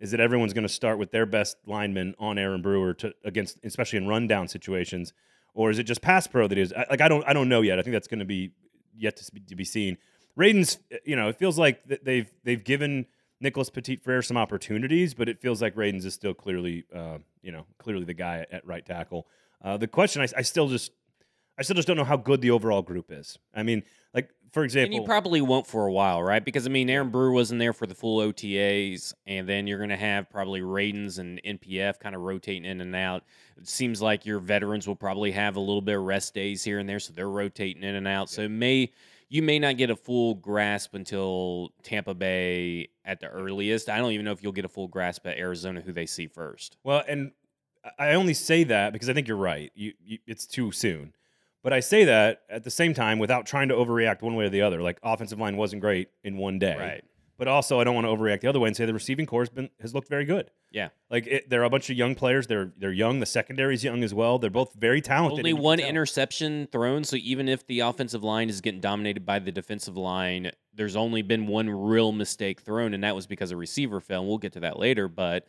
Is 0.00 0.10
that 0.10 0.20
everyone's 0.20 0.52
going 0.52 0.66
to 0.66 0.72
start 0.72 0.98
with 0.98 1.12
their 1.12 1.26
best 1.26 1.56
lineman 1.64 2.14
on 2.18 2.36
Aaron 2.36 2.60
Brewer 2.60 2.92
to 2.94 3.14
against, 3.24 3.58
especially 3.64 3.98
in 3.98 4.08
rundown 4.08 4.48
situations, 4.48 5.12
or 5.54 5.70
is 5.70 5.78
it 5.78 5.84
just 5.84 6.02
pass 6.02 6.26
pro 6.26 6.48
that 6.48 6.58
is? 6.58 6.72
Like, 6.90 7.00
I 7.00 7.06
don't 7.08 7.22
I 7.26 7.32
don't 7.32 7.48
know 7.48 7.60
yet. 7.62 7.78
I 7.78 7.82
think 7.82 7.92
that's 7.92 8.08
going 8.08 8.18
to 8.18 8.24
be 8.26 8.50
yet 8.96 9.16
to, 9.16 9.54
be- 9.56 9.64
seen. 9.64 9.96
Radunz, 10.38 10.78
you 11.04 11.14
know, 11.14 11.28
it 11.28 11.36
feels 11.38 11.56
like 11.58 11.84
they've 11.84 12.28
they've 12.42 12.64
given 12.64 13.06
Nicholas 13.42 13.70
Petit 13.70 13.96
Frere 13.96 14.22
some 14.22 14.36
opportunities, 14.36 15.14
but 15.14 15.28
it 15.28 15.40
feels 15.40 15.60
like 15.60 15.74
Radunz 15.74 16.04
is 16.04 16.14
still 16.14 16.34
clearly, 16.34 16.84
uh, 16.94 17.18
you 17.42 17.52
know, 17.52 17.66
clearly 17.78 18.04
the 18.04 18.14
guy 18.14 18.46
at 18.50 18.66
right 18.66 18.84
tackle. 18.84 19.26
Uh, 19.62 19.76
the 19.76 19.86
question, 19.88 20.22
I, 20.22 20.28
I 20.36 20.42
still 20.42 20.68
just, 20.68 20.92
I 21.58 21.62
still 21.62 21.76
just 21.76 21.86
don't 21.86 21.96
know 21.96 22.04
how 22.04 22.16
good 22.16 22.40
the 22.40 22.50
overall 22.50 22.82
group 22.82 23.10
is. 23.10 23.38
I 23.54 23.62
mean, 23.62 23.82
like 24.14 24.30
for 24.52 24.60
And 24.60 24.66
example, 24.66 24.98
you 24.98 25.04
probably 25.04 25.40
won't 25.40 25.66
for 25.66 25.86
a 25.86 25.92
while, 25.92 26.22
right? 26.22 26.44
Because 26.44 26.66
I 26.66 26.70
mean, 26.70 26.90
Aaron 26.90 27.10
Brewer 27.10 27.32
wasn't 27.32 27.58
there 27.58 27.72
for 27.72 27.86
the 27.86 27.94
full 27.94 28.20
OTAs, 28.20 29.14
and 29.26 29.48
then 29.48 29.66
you're 29.66 29.78
going 29.78 29.90
to 29.90 29.96
have 29.96 30.30
probably 30.30 30.60
Radunz 30.60 31.18
and 31.18 31.40
NPF 31.42 31.98
kind 32.00 32.14
of 32.14 32.20
rotating 32.20 32.64
in 32.64 32.80
and 32.80 32.94
out. 32.94 33.24
It 33.56 33.66
seems 33.66 34.02
like 34.02 34.26
your 34.26 34.40
veterans 34.40 34.86
will 34.86 34.96
probably 34.96 35.32
have 35.32 35.56
a 35.56 35.60
little 35.60 35.80
bit 35.80 35.96
of 35.96 36.02
rest 36.02 36.34
days 36.34 36.62
here 36.62 36.78
and 36.78 36.88
there, 36.88 37.00
so 37.00 37.12
they're 37.12 37.30
rotating 37.30 37.82
in 37.82 37.94
and 37.94 38.06
out. 38.06 38.28
So 38.28 38.42
it 38.42 38.50
may 38.50 38.92
you 39.32 39.40
may 39.40 39.58
not 39.58 39.78
get 39.78 39.88
a 39.88 39.96
full 39.96 40.34
grasp 40.34 40.92
until 40.92 41.72
Tampa 41.82 42.12
Bay 42.12 42.90
at 43.02 43.18
the 43.18 43.28
earliest. 43.28 43.88
I 43.88 43.96
don't 43.96 44.12
even 44.12 44.26
know 44.26 44.32
if 44.32 44.42
you'll 44.42 44.52
get 44.52 44.66
a 44.66 44.68
full 44.68 44.88
grasp 44.88 45.26
at 45.26 45.38
Arizona, 45.38 45.80
who 45.80 45.90
they 45.90 46.04
see 46.04 46.26
first. 46.26 46.76
Well, 46.84 47.02
and 47.08 47.32
I 47.98 48.12
only 48.12 48.34
say 48.34 48.64
that 48.64 48.92
because 48.92 49.08
I 49.08 49.14
think 49.14 49.26
you're 49.26 49.38
right. 49.38 49.72
You, 49.74 49.94
you, 50.04 50.18
it's 50.26 50.46
too 50.46 50.70
soon. 50.70 51.14
But 51.62 51.72
I 51.72 51.80
say 51.80 52.04
that 52.04 52.42
at 52.50 52.62
the 52.62 52.70
same 52.70 52.92
time 52.92 53.18
without 53.18 53.46
trying 53.46 53.68
to 53.68 53.74
overreact 53.74 54.20
one 54.20 54.34
way 54.34 54.44
or 54.44 54.50
the 54.50 54.60
other. 54.60 54.82
Like 54.82 54.98
offensive 55.02 55.38
line 55.40 55.56
wasn't 55.56 55.80
great 55.80 56.10
in 56.22 56.36
one 56.36 56.58
day. 56.58 56.76
Right. 56.76 57.04
But 57.42 57.48
also, 57.48 57.80
I 57.80 57.82
don't 57.82 57.96
want 57.96 58.06
to 58.06 58.12
overreact 58.12 58.42
the 58.42 58.46
other 58.46 58.60
way 58.60 58.68
and 58.68 58.76
say 58.76 58.86
the 58.86 58.94
receiving 58.94 59.26
corps 59.26 59.40
has 59.40 59.48
been 59.48 59.68
has 59.80 59.92
looked 59.92 60.08
very 60.08 60.24
good. 60.24 60.52
Yeah. 60.70 60.90
Like 61.10 61.26
it, 61.26 61.50
there 61.50 61.60
are 61.62 61.64
a 61.64 61.70
bunch 61.70 61.90
of 61.90 61.96
young 61.96 62.14
players. 62.14 62.46
They're 62.46 62.72
they're 62.76 62.92
young. 62.92 63.18
The 63.18 63.26
secondary's 63.26 63.82
young 63.82 64.04
as 64.04 64.14
well. 64.14 64.38
They're 64.38 64.48
both 64.48 64.74
very 64.74 65.00
talented. 65.00 65.40
Only 65.40 65.40
and 65.40 65.48
you 65.48 65.54
can 65.56 65.64
one 65.64 65.80
interception 65.80 66.68
thrown, 66.70 67.02
so 67.02 67.16
even 67.16 67.48
if 67.48 67.66
the 67.66 67.80
offensive 67.80 68.22
line 68.22 68.48
is 68.48 68.60
getting 68.60 68.80
dominated 68.80 69.26
by 69.26 69.40
the 69.40 69.50
defensive 69.50 69.96
line, 69.96 70.52
there's 70.72 70.94
only 70.94 71.22
been 71.22 71.48
one 71.48 71.68
real 71.68 72.12
mistake 72.12 72.60
thrown, 72.60 72.94
and 72.94 73.02
that 73.02 73.16
was 73.16 73.26
because 73.26 73.50
a 73.50 73.56
receiver 73.56 73.98
fell. 73.98 74.20
And 74.20 74.28
we'll 74.28 74.38
get 74.38 74.52
to 74.52 74.60
that 74.60 74.78
later, 74.78 75.08
but 75.08 75.44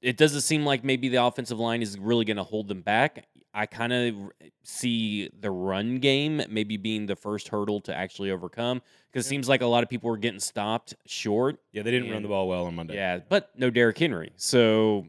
it 0.00 0.16
doesn't 0.16 0.40
seem 0.40 0.64
like 0.64 0.82
maybe 0.82 1.10
the 1.10 1.22
offensive 1.22 1.58
line 1.58 1.82
is 1.82 1.98
really 1.98 2.24
going 2.24 2.38
to 2.38 2.42
hold 2.42 2.68
them 2.68 2.80
back. 2.80 3.26
I 3.54 3.66
kind 3.66 3.92
of 3.92 4.14
eh, 4.40 4.48
see 4.62 5.30
the 5.40 5.50
run 5.50 5.98
game 5.98 6.42
maybe 6.48 6.76
being 6.76 7.06
the 7.06 7.16
first 7.16 7.48
hurdle 7.48 7.80
to 7.82 7.94
actually 7.94 8.30
overcome 8.30 8.82
because 9.10 9.26
it 9.26 9.28
seems 9.28 9.48
like 9.48 9.62
a 9.62 9.66
lot 9.66 9.82
of 9.82 9.88
people 9.88 10.10
were 10.10 10.16
getting 10.16 10.40
stopped 10.40 10.94
short. 11.06 11.58
Yeah, 11.72 11.82
they 11.82 11.90
didn't 11.90 12.10
run 12.10 12.22
the 12.22 12.28
ball 12.28 12.48
well 12.48 12.66
on 12.66 12.74
Monday. 12.74 12.94
Yeah, 12.94 13.20
but 13.28 13.50
no 13.56 13.70
Derrick 13.70 13.98
Henry. 13.98 14.32
So, 14.36 15.06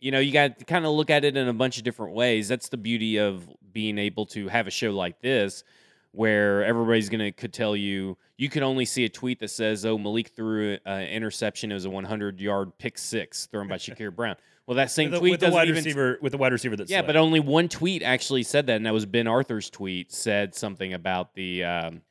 you 0.00 0.10
know, 0.10 0.18
you 0.18 0.32
got 0.32 0.58
to 0.58 0.64
kind 0.64 0.86
of 0.86 0.92
look 0.92 1.10
at 1.10 1.24
it 1.24 1.36
in 1.36 1.48
a 1.48 1.52
bunch 1.52 1.78
of 1.78 1.84
different 1.84 2.14
ways. 2.14 2.48
That's 2.48 2.68
the 2.68 2.76
beauty 2.76 3.18
of 3.18 3.48
being 3.72 3.98
able 3.98 4.26
to 4.26 4.48
have 4.48 4.66
a 4.66 4.70
show 4.70 4.90
like 4.90 5.20
this 5.20 5.64
where 6.12 6.64
everybody's 6.64 7.08
going 7.08 7.20
to 7.20 7.32
could 7.32 7.52
tell 7.52 7.74
you 7.74 8.16
you 8.36 8.48
can 8.48 8.62
only 8.62 8.84
see 8.84 9.04
a 9.04 9.08
tweet 9.08 9.40
that 9.40 9.50
says, 9.50 9.84
"Oh, 9.84 9.98
Malik 9.98 10.28
threw 10.28 10.78
an 10.84 11.06
interception. 11.08 11.70
It 11.70 11.74
was 11.74 11.86
a 11.86 11.90
100-yard 11.90 12.78
pick 12.78 12.98
six 12.98 13.46
thrown 13.46 13.68
by 13.68 13.76
Shakir 13.78 14.14
Brown." 14.14 14.36
Well, 14.66 14.76
that 14.76 14.90
same 14.90 15.10
with, 15.10 15.12
the, 15.14 15.18
tweet 15.20 15.30
with 15.32 15.40
the 15.40 15.50
wide 15.50 15.68
even 15.68 15.76
receiver 15.84 16.18
with 16.22 16.32
the 16.32 16.38
wide 16.38 16.52
receiver 16.52 16.74
that's 16.76 16.90
yeah, 16.90 17.02
but 17.02 17.16
only 17.16 17.40
one 17.40 17.68
tweet 17.68 18.02
actually 18.02 18.42
said 18.44 18.66
that, 18.68 18.76
and 18.76 18.86
that 18.86 18.94
was 18.94 19.04
Ben 19.04 19.26
Arthur's 19.26 19.68
tweet. 19.68 20.10
Said 20.10 20.54
something 20.54 20.94
about 20.94 21.34
the 21.34 21.64
um, 21.64 22.02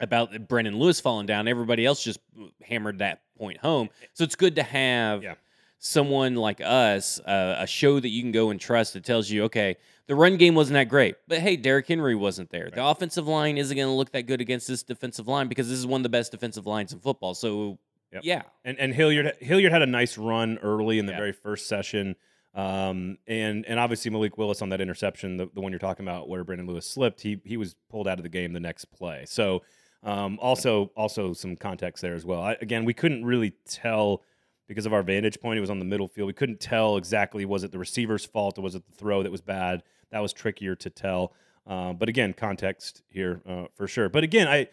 about 0.00 0.48
Brendan 0.48 0.76
Lewis 0.78 1.00
falling 1.00 1.26
down. 1.26 1.46
Everybody 1.46 1.86
else 1.86 2.02
just 2.02 2.18
hammered 2.62 2.98
that 2.98 3.22
point 3.38 3.58
home. 3.58 3.90
So 4.12 4.24
it's 4.24 4.34
good 4.34 4.56
to 4.56 4.62
have 4.64 5.22
Yeah. 5.22 5.34
someone 5.78 6.34
like 6.34 6.60
us, 6.60 7.20
uh, 7.20 7.56
a 7.60 7.66
show 7.66 8.00
that 8.00 8.08
you 8.08 8.22
can 8.22 8.32
go 8.32 8.50
and 8.50 8.60
trust 8.60 8.94
that 8.94 9.04
tells 9.04 9.30
you, 9.30 9.44
okay, 9.44 9.76
the 10.06 10.14
run 10.16 10.36
game 10.36 10.54
wasn't 10.54 10.74
that 10.74 10.88
great, 10.88 11.14
but 11.28 11.38
hey, 11.38 11.56
Derrick 11.56 11.86
Henry 11.86 12.14
wasn't 12.14 12.50
there. 12.50 12.70
The 12.74 12.84
offensive 12.84 13.26
line 13.28 13.56
isn't 13.56 13.74
going 13.76 13.88
to 13.88 13.92
look 13.94 14.10
that 14.12 14.22
good 14.22 14.40
against 14.40 14.66
this 14.68 14.82
defensive 14.82 15.28
line 15.28 15.46
because 15.48 15.68
this 15.68 15.78
is 15.78 15.86
one 15.86 16.00
of 16.00 16.02
the 16.02 16.08
best 16.10 16.32
defensive 16.32 16.66
lines 16.66 16.92
in 16.92 16.98
football. 16.98 17.34
So 17.34 17.78
Yep. 18.14 18.22
yeah, 18.24 18.42
And 18.64 18.78
and 18.78 18.94
Hilliard 18.94 19.32
Hilliard 19.40 19.72
had 19.72 19.82
a 19.82 19.86
nice 19.86 20.16
run 20.18 20.58
early 20.62 20.98
in 20.98 21.06
the 21.06 21.12
Yeah. 21.12 21.18
very 21.18 21.32
first 21.32 21.66
session. 21.68 22.16
Um, 22.54 23.18
and 23.26 23.66
and 23.66 23.80
obviously 23.80 24.10
Malik 24.12 24.38
Willis 24.38 24.62
on 24.62 24.68
that 24.68 24.80
interception, 24.80 25.36
the, 25.36 25.48
the 25.52 25.60
one 25.60 25.72
you're 25.72 25.78
talking 25.80 26.06
about 26.06 26.28
where 26.28 26.44
Brandon 26.44 26.66
Lewis 26.68 26.86
slipped, 26.86 27.20
he 27.22 27.40
he 27.44 27.56
was 27.56 27.74
pulled 27.90 28.06
out 28.06 28.18
of 28.18 28.22
the 28.22 28.28
game 28.28 28.52
the 28.52 28.60
next 28.60 28.84
play. 28.86 29.24
So 29.26 29.62
um, 30.04 30.38
also 30.40 30.92
also 30.96 31.32
some 31.32 31.56
context 31.56 32.00
there 32.02 32.14
as 32.14 32.24
well. 32.24 32.40
I, 32.42 32.56
again, 32.60 32.84
we 32.84 32.94
couldn't 32.94 33.24
really 33.24 33.54
tell 33.68 34.22
because 34.68 34.86
of 34.86 34.92
our 34.92 35.02
vantage 35.02 35.40
point. 35.40 35.58
It 35.58 35.62
was 35.62 35.70
on 35.70 35.78
the 35.80 35.84
middle 35.84 36.06
field. 36.08 36.28
We 36.28 36.32
couldn't 36.32 36.60
tell 36.60 36.96
exactly 36.96 37.44
was 37.44 37.64
it 37.64 37.72
the 37.72 37.78
receiver's 37.78 38.24
fault 38.24 38.56
or 38.58 38.62
was 38.62 38.74
it 38.76 38.84
the 38.86 38.96
throw 38.96 39.22
that 39.24 39.32
was 39.32 39.40
bad. 39.40 39.82
That 40.12 40.20
was 40.20 40.32
trickier 40.32 40.76
to 40.76 40.90
tell. 40.90 41.32
Uh, 41.66 41.92
but 41.92 42.08
again, 42.08 42.34
context 42.34 43.02
here 43.08 43.40
uh, 43.48 43.64
for 43.74 43.88
sure. 43.88 44.08
But 44.08 44.22
again, 44.22 44.46
I 44.46 44.68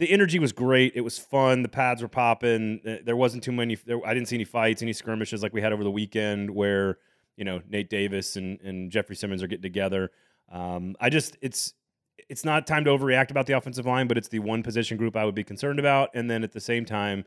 the 0.00 0.10
energy 0.10 0.38
was 0.38 0.52
great. 0.52 0.92
It 0.96 1.02
was 1.02 1.18
fun. 1.18 1.62
The 1.62 1.68
pads 1.68 2.00
were 2.00 2.08
popping. 2.08 2.80
Uh, 2.86 2.96
There 3.04 3.16
wasn't 3.16 3.44
too 3.44 3.52
many. 3.52 3.76
There, 3.76 4.04
I 4.04 4.14
didn't 4.14 4.28
see 4.28 4.36
any 4.36 4.44
fights, 4.44 4.82
any 4.82 4.94
skirmishes 4.94 5.42
like 5.42 5.52
we 5.52 5.60
had 5.60 5.72
over 5.72 5.84
the 5.84 5.90
weekend, 5.90 6.50
where 6.50 6.98
you 7.36 7.44
know 7.44 7.60
Nate 7.68 7.90
Davis 7.90 8.36
and, 8.36 8.58
and 8.62 8.90
Jeffrey 8.90 9.14
Simmons 9.14 9.42
are 9.42 9.46
getting 9.46 9.62
together. 9.62 10.10
Um, 10.50 10.96
I 11.00 11.10
just 11.10 11.36
it's 11.42 11.74
it's 12.28 12.44
not 12.44 12.66
time 12.66 12.84
to 12.84 12.90
overreact 12.90 13.30
about 13.30 13.46
the 13.46 13.52
offensive 13.52 13.84
line, 13.86 14.08
but 14.08 14.16
it's 14.16 14.28
the 14.28 14.38
one 14.38 14.62
position 14.62 14.96
group 14.96 15.16
I 15.16 15.24
would 15.24 15.34
be 15.34 15.44
concerned 15.44 15.78
about. 15.78 16.10
And 16.14 16.30
then 16.30 16.42
at 16.42 16.52
the 16.52 16.60
same 16.60 16.84
time, 16.86 17.24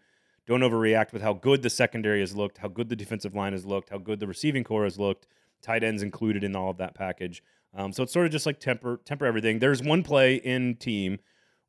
don't 0.48 0.62
overreact 0.62 1.14
with 1.14 1.22
how 1.22 1.34
good 1.34 1.62
the 1.62 1.70
secondary 1.70 2.22
has 2.22 2.36
looked, 2.36 2.58
how 2.58 2.68
good 2.68 2.90
the 2.90 2.96
defensive 2.96 3.36
line 3.36 3.54
has 3.54 3.66
looked, 3.66 3.90
how 3.90 4.00
good 4.00 4.20
the 4.20 4.28
receiving 4.28 4.64
corps 4.64 4.84
has 4.84 4.98
looked. 4.98 5.28
Tight 5.62 5.84
ends 5.84 6.02
included 6.02 6.44
in 6.44 6.56
all 6.56 6.72
of 6.72 6.78
that 6.78 6.96
package. 6.96 7.44
Um, 7.76 7.94
so 7.94 8.04
it's 8.04 8.14
sort 8.14 8.26
of 8.26 8.32
just 8.32 8.48
like 8.48 8.60
temper 8.60 9.00
temper 9.06 9.26
everything. 9.26 9.60
There's 9.60 9.84
one 9.84 10.02
play 10.02 10.36
in 10.36 10.76
team 10.76 11.20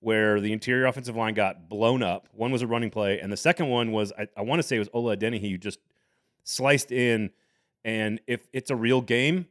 where 0.05 0.41
the 0.41 0.53
interior 0.53 0.87
offensive 0.87 1.17
line 1.17 1.35
got 1.35 1.69
blown 1.69 2.03
up. 2.03 2.29
One 2.33 2.53
was 2.53 2.63
a 2.63 2.67
running 2.67 2.91
play, 2.91 3.21
and 3.21 3.33
the 3.33 3.37
second 3.37 3.69
one 3.69 3.91
was 3.91 4.13
I, 4.19 4.29
I 4.37 4.43
want 4.43 4.61
to 4.61 4.63
say 4.63 4.77
it 4.77 4.81
was 4.81 4.91
Ola 4.93 5.17
Adeniyi 5.17 5.51
who 5.51 5.59
just 5.59 5.79
sliced 6.45 6.93
in. 6.93 7.31
And 7.85 8.21
if 8.27 8.47
it's 8.53 8.71
a 8.71 8.77
real 8.77 9.01
game, 9.01 9.47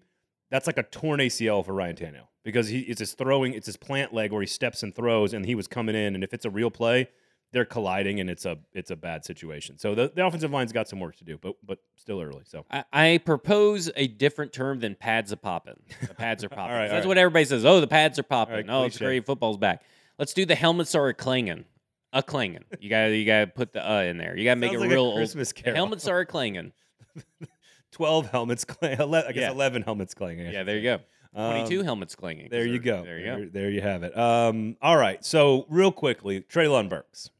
that's 0.49 0.67
like 0.67 0.77
a 0.77 0.83
torn 0.83 1.19
ACL 1.19 1.65
for 1.65 1.73
Ryan 1.73 1.95
Tannehill 1.95 2.27
because 2.43 2.67
he 2.67 2.81
it's 2.81 2.99
his 2.99 3.13
throwing, 3.13 3.53
it's 3.53 3.65
his 3.65 3.77
plant 3.77 4.13
leg 4.13 4.31
where 4.31 4.41
he 4.41 4.47
steps 4.47 4.83
and 4.83 4.95
throws, 4.95 5.33
and 5.33 5.45
he 5.45 5.55
was 5.55 5.67
coming 5.67 5.95
in. 5.95 6.15
And 6.15 6.23
if 6.23 6.33
it's 6.33 6.45
a 6.45 6.49
real 6.49 6.69
play, 6.71 7.09
they're 7.51 7.65
colliding, 7.65 8.19
and 8.19 8.29
it's 8.29 8.45
a 8.45 8.57
it's 8.73 8.91
a 8.91 8.95
bad 8.95 9.23
situation. 9.23 9.77
So 9.77 9.95
the, 9.95 10.11
the 10.13 10.25
offensive 10.25 10.51
line's 10.51 10.71
got 10.71 10.87
some 10.89 10.99
work 10.99 11.15
to 11.17 11.23
do, 11.23 11.37
but 11.37 11.55
but 11.65 11.79
still 11.95 12.21
early. 12.21 12.43
So 12.45 12.65
I, 12.69 12.83
I 12.91 13.17
propose 13.19 13.91
a 13.95 14.07
different 14.07 14.53
term 14.53 14.79
than 14.79 14.95
pads 14.95 15.31
are 15.31 15.37
popping. 15.37 15.79
The 16.01 16.13
pads 16.15 16.43
are 16.43 16.49
popping. 16.49 16.75
right, 16.75 16.87
that's 16.87 17.05
right. 17.05 17.07
what 17.07 17.17
everybody 17.17 17.45
says. 17.45 17.63
Oh, 17.65 17.79
the 17.79 17.87
pads 17.87 18.19
are 18.19 18.23
popping. 18.23 18.55
right, 18.55 18.65
oh, 18.69 18.83
it's 18.85 18.97
great. 18.97 19.25
Football's 19.25 19.57
back. 19.57 19.83
Let's 20.19 20.33
do 20.33 20.45
the 20.45 20.55
helmets 20.55 20.95
are 20.95 21.07
a 21.09 21.13
clanging. 21.13 21.65
A 22.13 22.21
clanging. 22.21 22.63
You 22.79 22.89
got 22.89 23.05
you 23.07 23.25
got 23.25 23.39
to 23.41 23.47
put 23.47 23.73
the 23.73 23.87
uh 23.89 24.01
in 24.03 24.17
there. 24.17 24.37
You 24.37 24.43
got 24.43 24.51
to 24.53 24.59
make 24.59 24.71
it 24.73 24.79
like 24.79 24.89
real 24.91 25.01
old. 25.05 25.15
Christmas 25.15 25.51
The 25.51 25.61
carol. 25.63 25.75
helmets 25.77 26.07
are 26.07 26.19
a 26.19 26.25
clanging. 26.25 26.71
twelve 27.91 28.29
helmets, 28.29 28.65
clang, 28.65 28.99
I 29.01 29.05
guess 29.31 29.35
Yeah. 29.35 29.51
eleven 29.51 29.81
helmets 29.81 30.13
clanging. 30.13 30.51
Yeah, 30.51 30.63
there 30.63 30.77
you 30.77 30.83
go. 30.83 30.93
Um, 31.35 31.51
Twenty-two 31.55 31.81
helmets 31.83 32.15
clanging. 32.15 32.49
There 32.51 32.65
you 32.67 32.77
go. 32.77 33.03
There 33.03 33.17
you 33.17 33.25
go. 33.25 33.35
There, 33.37 33.49
there 33.49 33.69
you 33.71 33.81
have 33.81 34.03
it. 34.03 34.15
Um, 34.15 34.77
all 34.81 34.95
right. 34.97 35.25
So 35.25 35.65
real 35.69 35.91
quickly, 35.91 36.41
Treylon 36.41 36.89
Burks, 36.89 37.31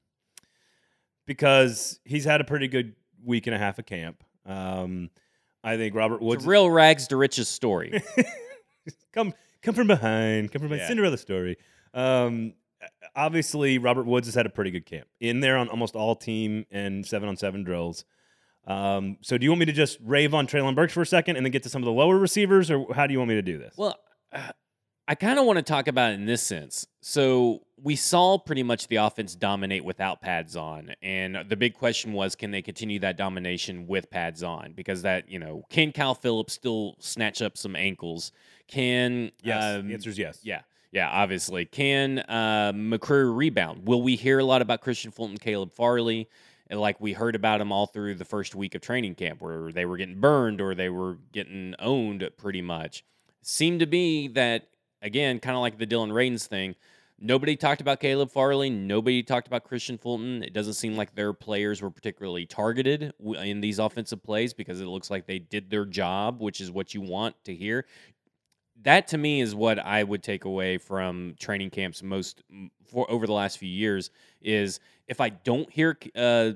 because 1.25 1.99
he's 2.03 2.25
had 2.25 2.41
a 2.41 2.43
pretty 2.43 2.67
good 2.67 2.95
week 3.23 3.47
and 3.47 3.55
a 3.55 3.59
half 3.59 3.79
of 3.79 3.85
camp. 3.85 4.23
Um, 4.45 5.09
I 5.63 5.77
think 5.77 5.95
Robert 5.95 6.21
Woods 6.21 6.45
real 6.45 6.69
rags 6.69 7.07
to 7.09 7.17
riches 7.17 7.47
story. 7.47 8.01
come 9.13 9.33
come 9.61 9.75
from 9.75 9.87
behind, 9.87 10.51
come 10.51 10.61
from 10.61 10.69
behind. 10.69 10.81
Yeah. 10.81 10.87
Cinderella 10.87 11.17
story. 11.17 11.57
Um, 11.93 12.53
obviously, 13.15 13.77
Robert 13.77 14.05
Woods 14.05 14.27
has 14.27 14.35
had 14.35 14.45
a 14.45 14.49
pretty 14.49 14.71
good 14.71 14.85
camp 14.85 15.07
in 15.19 15.39
there 15.39 15.57
on 15.57 15.69
almost 15.69 15.95
all 15.95 16.15
team 16.15 16.65
and 16.71 17.05
seven 17.05 17.29
on 17.29 17.37
seven 17.37 17.63
drills. 17.63 18.05
Um, 18.65 19.17
so 19.21 19.37
do 19.37 19.43
you 19.43 19.51
want 19.51 19.59
me 19.59 19.65
to 19.65 19.73
just 19.73 19.97
rave 20.01 20.33
on 20.33 20.47
Treylon 20.47 20.75
Burks 20.75 20.93
for 20.93 21.01
a 21.01 21.05
second 21.05 21.35
and 21.35 21.45
then 21.45 21.51
get 21.51 21.63
to 21.63 21.69
some 21.69 21.81
of 21.81 21.85
the 21.85 21.91
lower 21.91 22.17
receivers, 22.17 22.71
or 22.71 22.93
how 22.93 23.07
do 23.07 23.13
you 23.13 23.19
want 23.19 23.29
me 23.29 23.35
to 23.35 23.41
do 23.41 23.57
this? 23.57 23.73
Well, 23.77 23.97
uh, 24.31 24.51
I 25.05 25.15
kind 25.15 25.37
of 25.37 25.45
want 25.45 25.57
to 25.57 25.63
talk 25.63 25.89
about 25.89 26.11
it 26.11 26.15
in 26.15 26.25
this 26.25 26.41
sense. 26.41 26.87
So 27.01 27.65
we 27.81 27.97
saw 27.97 28.37
pretty 28.37 28.63
much 28.63 28.87
the 28.87 28.95
offense 28.95 29.35
dominate 29.35 29.83
without 29.83 30.21
pads 30.21 30.55
on, 30.55 30.93
and 31.01 31.37
the 31.49 31.57
big 31.57 31.73
question 31.73 32.13
was, 32.13 32.37
can 32.37 32.51
they 32.51 32.61
continue 32.61 32.99
that 32.99 33.17
domination 33.17 33.85
with 33.85 34.09
pads 34.09 34.43
on? 34.43 34.71
Because 34.73 35.01
that, 35.01 35.29
you 35.29 35.39
know, 35.39 35.63
can 35.69 35.91
Kyle 35.91 36.15
Philips 36.15 36.53
still 36.53 36.95
snatch 36.99 37.41
up 37.41 37.57
some 37.57 37.75
ankles? 37.75 38.31
Can 38.69 39.31
yes, 39.43 39.61
um, 39.61 39.89
the 39.89 39.93
answer 39.93 40.09
is 40.09 40.17
yes. 40.17 40.39
yeah, 40.41 40.61
yeah, 40.93 41.09
obviously. 41.09 41.65
Can 41.65 42.19
uh, 42.19 42.71
rebound? 42.73 43.87
Will 43.87 44.01
we 44.03 44.15
hear 44.15 44.37
a 44.37 44.45
lot 44.45 44.61
about 44.61 44.81
Christian 44.81 45.11
Fulton, 45.11 45.37
Caleb 45.37 45.73
Farley? 45.73 46.29
And 46.67 46.79
like 46.79 47.01
we 47.01 47.13
heard 47.13 47.35
about 47.35 47.57
them 47.57 47.71
all 47.71 47.87
through 47.87 48.15
the 48.15 48.25
first 48.25 48.53
week 48.53 48.75
of 48.75 48.81
training 48.81 49.15
camp, 49.15 49.41
where 49.41 49.71
they 49.71 49.85
were 49.85 49.97
getting 49.97 50.19
burned 50.19 50.61
or 50.61 50.75
they 50.75 50.89
were 50.89 51.17
getting 51.31 51.73
owned 51.79 52.29
pretty 52.37 52.61
much. 52.61 53.03
Seemed 53.41 53.79
to 53.79 53.87
be 53.87 54.27
that, 54.29 54.69
again, 55.01 55.39
kind 55.39 55.55
of 55.55 55.61
like 55.61 55.79
the 55.79 55.87
Dillon 55.87 56.11
Radunz 56.11 56.45
thing. 56.45 56.75
Nobody 57.19 57.55
talked 57.55 57.81
about 57.81 57.99
Caleb 57.99 58.31
Farley. 58.31 58.69
Nobody 58.69 59.23
talked 59.23 59.47
about 59.47 59.63
Christian 59.63 59.97
Fulton. 59.97 60.43
It 60.43 60.53
doesn't 60.53 60.73
seem 60.73 60.95
like 60.95 61.15
their 61.15 61.31
players 61.31 61.81
were 61.81 61.91
particularly 61.91 62.45
targeted 62.45 63.13
in 63.19 63.61
these 63.61 63.79
offensive 63.79 64.21
plays 64.23 64.53
because 64.53 64.81
it 64.81 64.85
looks 64.85 65.09
like 65.09 65.25
they 65.25 65.39
did 65.39 65.69
their 65.69 65.85
job, 65.85 66.41
which 66.41 66.59
is 66.59 66.69
what 66.69 66.93
you 66.93 67.01
want 67.01 67.35
to 67.45 67.55
hear 67.55 67.85
that 68.83 69.07
to 69.09 69.17
me 69.17 69.41
is 69.41 69.53
what 69.55 69.79
I 69.79 70.03
would 70.03 70.23
take 70.23 70.45
away 70.45 70.77
from 70.77 71.35
training 71.39 71.69
camps 71.71 72.03
most 72.03 72.43
for 72.85 73.09
over 73.09 73.25
the 73.25 73.33
last 73.33 73.57
few 73.57 73.69
years 73.69 74.11
is 74.41 74.79
if 75.07 75.19
I 75.21 75.29
don't 75.29 75.69
hear 75.71 75.97
uh, 76.15 76.51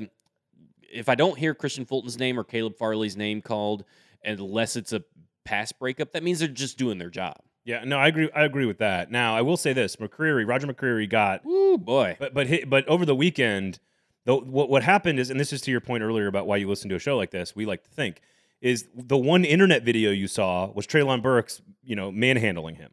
if 0.92 1.10
I 1.10 1.16
don't 1.16 1.38
hear 1.38 1.54
Christian 1.54 1.86
Fulton's 1.86 2.18
name 2.18 2.40
or 2.40 2.44
Caleb 2.44 2.78
Farley's 2.78 3.18
name 3.18 3.42
called 3.42 3.84
unless 4.24 4.76
it's 4.76 4.94
a 4.94 5.04
pass 5.46 5.72
breakup, 5.72 6.14
that 6.14 6.24
means 6.24 6.40
they're 6.40 6.48
just 6.48 6.78
doing 6.78 6.98
their 6.98 7.10
job. 7.10 7.38
Yeah, 7.66 7.84
no, 7.84 7.98
I 7.98 8.08
agree. 8.08 8.30
I 8.34 8.44
agree 8.46 8.66
with 8.66 8.78
that. 8.78 9.12
Now, 9.12 9.36
I 9.36 9.42
will 9.42 9.58
say 9.58 9.74
this: 9.74 9.98
McCreary, 9.98 10.48
Roger 10.48 10.68
McCreary 10.68 11.10
got, 11.10 11.44
Woo 11.44 11.78
boy. 11.78 12.16
but 12.18 12.34
but 12.34 12.48
hi- 12.48 12.64
but 12.66 12.88
over 12.88 13.06
the 13.06 13.16
weekend, 13.16 13.80
though, 14.24 14.40
what 14.40 14.70
what 14.70 14.84
happened 14.84 15.20
is, 15.20 15.30
and 15.30 15.38
this 15.38 15.52
is 15.52 15.60
to 15.62 15.72
your 15.72 15.82
point 15.82 16.02
earlier 16.02 16.28
about 16.28 16.48
why 16.48 16.56
you 16.56 16.70
listen 16.70 16.90
to 16.90 16.96
a 16.96 17.00
show 17.00 17.18
like 17.18 17.32
this. 17.32 17.58
We 17.58 17.66
like 17.66 17.84
to 17.84 17.90
think 17.90 18.22
is 18.62 18.88
the 18.96 19.18
one 19.18 19.46
internet 19.46 19.84
video 19.84 20.12
you 20.12 20.28
saw 20.28 20.72
was 20.72 20.88
Treylon 20.88 21.22
Burks, 21.22 21.62
you 21.84 21.96
know, 21.96 22.12
manhandling 22.12 22.76
him, 22.76 22.92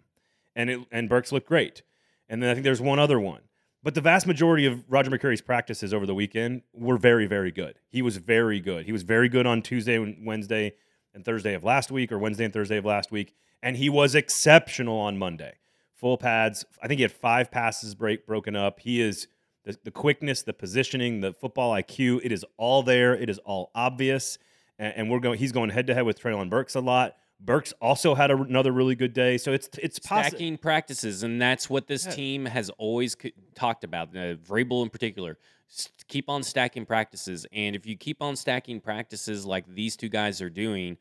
and 0.55 0.71
it 0.71 0.81
and 0.91 1.09
Burks 1.09 1.33
looked 1.33 1.49
great, 1.49 1.83
and 2.29 2.43
then 2.43 2.51
I 2.51 2.55
think 2.55 2.65
there's 2.65 2.81
one 2.81 2.99
other 2.99 3.19
one. 3.19 3.41
But 3.83 3.95
the 3.95 4.01
vast 4.01 4.27
majority 4.27 4.65
of 4.65 4.83
Roger 4.89 5.11
McCreary's 5.11 5.43
practices 5.43 5.93
over 5.93 6.07
the 6.07 6.15
weekend 6.15 6.63
were 6.73 6.97
very, 6.97 7.27
very 7.27 7.53
good. 7.53 7.79
He 7.91 8.01
was 8.01 8.17
very 8.17 8.59
good. 8.59 8.87
He 8.87 8.93
was 8.93 9.03
very 9.03 9.29
good 9.29 9.47
on 9.47 9.61
Tuesday, 9.61 9.99
Wednesday, 10.25 10.73
and 11.13 11.23
Thursday 11.23 11.53
of 11.53 11.65
last 11.65 11.91
week, 11.91 12.11
or 12.11 12.19
Wednesday 12.19 12.47
and 12.47 12.53
Thursday 12.53 12.79
of 12.79 12.87
last 12.87 13.13
week, 13.13 13.35
and 13.63 13.77
he 13.77 13.89
was 13.89 14.15
exceptional 14.15 14.99
on 14.99 15.19
Monday. 15.19 15.55
Full 15.97 16.17
pads. 16.17 16.65
I 16.83 16.89
think 16.89 16.99
he 16.99 17.03
had 17.03 17.13
five 17.13 17.51
passes 17.51 17.95
break 17.95 18.27
broken 18.27 18.57
up. 18.57 18.81
He 18.81 19.01
is 19.01 19.29
the, 19.65 19.77
the 19.85 19.91
quickness, 19.91 20.43
the 20.43 20.53
positioning, 20.53 21.21
the 21.21 21.33
football 21.33 21.73
IQ. 21.73 22.21
It 22.23 22.33
is 22.33 22.45
all 22.57 22.83
there. 22.83 23.15
It 23.15 23.31
is 23.31 23.39
all 23.39 23.71
obvious. 23.75 24.39
And, 24.79 24.93
and 24.97 25.11
we're 25.11 25.21
going. 25.21 25.39
He's 25.39 25.53
going 25.53 25.71
head 25.71 25.87
to 25.89 25.95
head 25.95 26.05
with 26.05 26.21
Treylon 26.21 26.51
Burks 26.51 26.75
a 26.75 26.81
lot. 26.81 27.17
Burks 27.41 27.73
also 27.81 28.15
had 28.15 28.31
a, 28.31 28.37
another 28.37 28.73
really 28.73 28.95
good 28.95 29.13
day. 29.13 29.39
So 29.39 29.53
it's 29.53 29.69
it's 29.83 29.99
possible. 29.99 30.31
stacking 30.39 30.57
practices, 30.59 31.23
and 31.23 31.41
that's 31.41 31.69
what 31.69 31.87
this 31.87 32.07
Yeah. 32.07 32.13
team 32.13 32.45
has 32.47 32.71
always 32.71 33.17
talked 33.55 33.85
about. 33.85 34.09
Uh, 34.11 34.35
Vrabel 34.37 34.83
in 34.83 34.91
particular, 34.91 35.39
S- 35.71 35.91
keep 36.09 36.29
on 36.29 36.43
stacking 36.43 36.87
practices, 36.87 37.47
and 37.53 37.75
if 37.77 37.87
you 37.87 37.97
keep 37.97 38.23
on 38.23 38.37
stacking 38.37 38.81
practices 38.81 39.45
like 39.45 39.65
these 39.75 39.97
two 39.97 40.09
guys 40.09 40.41
are 40.41 40.51
doing, 40.51 40.97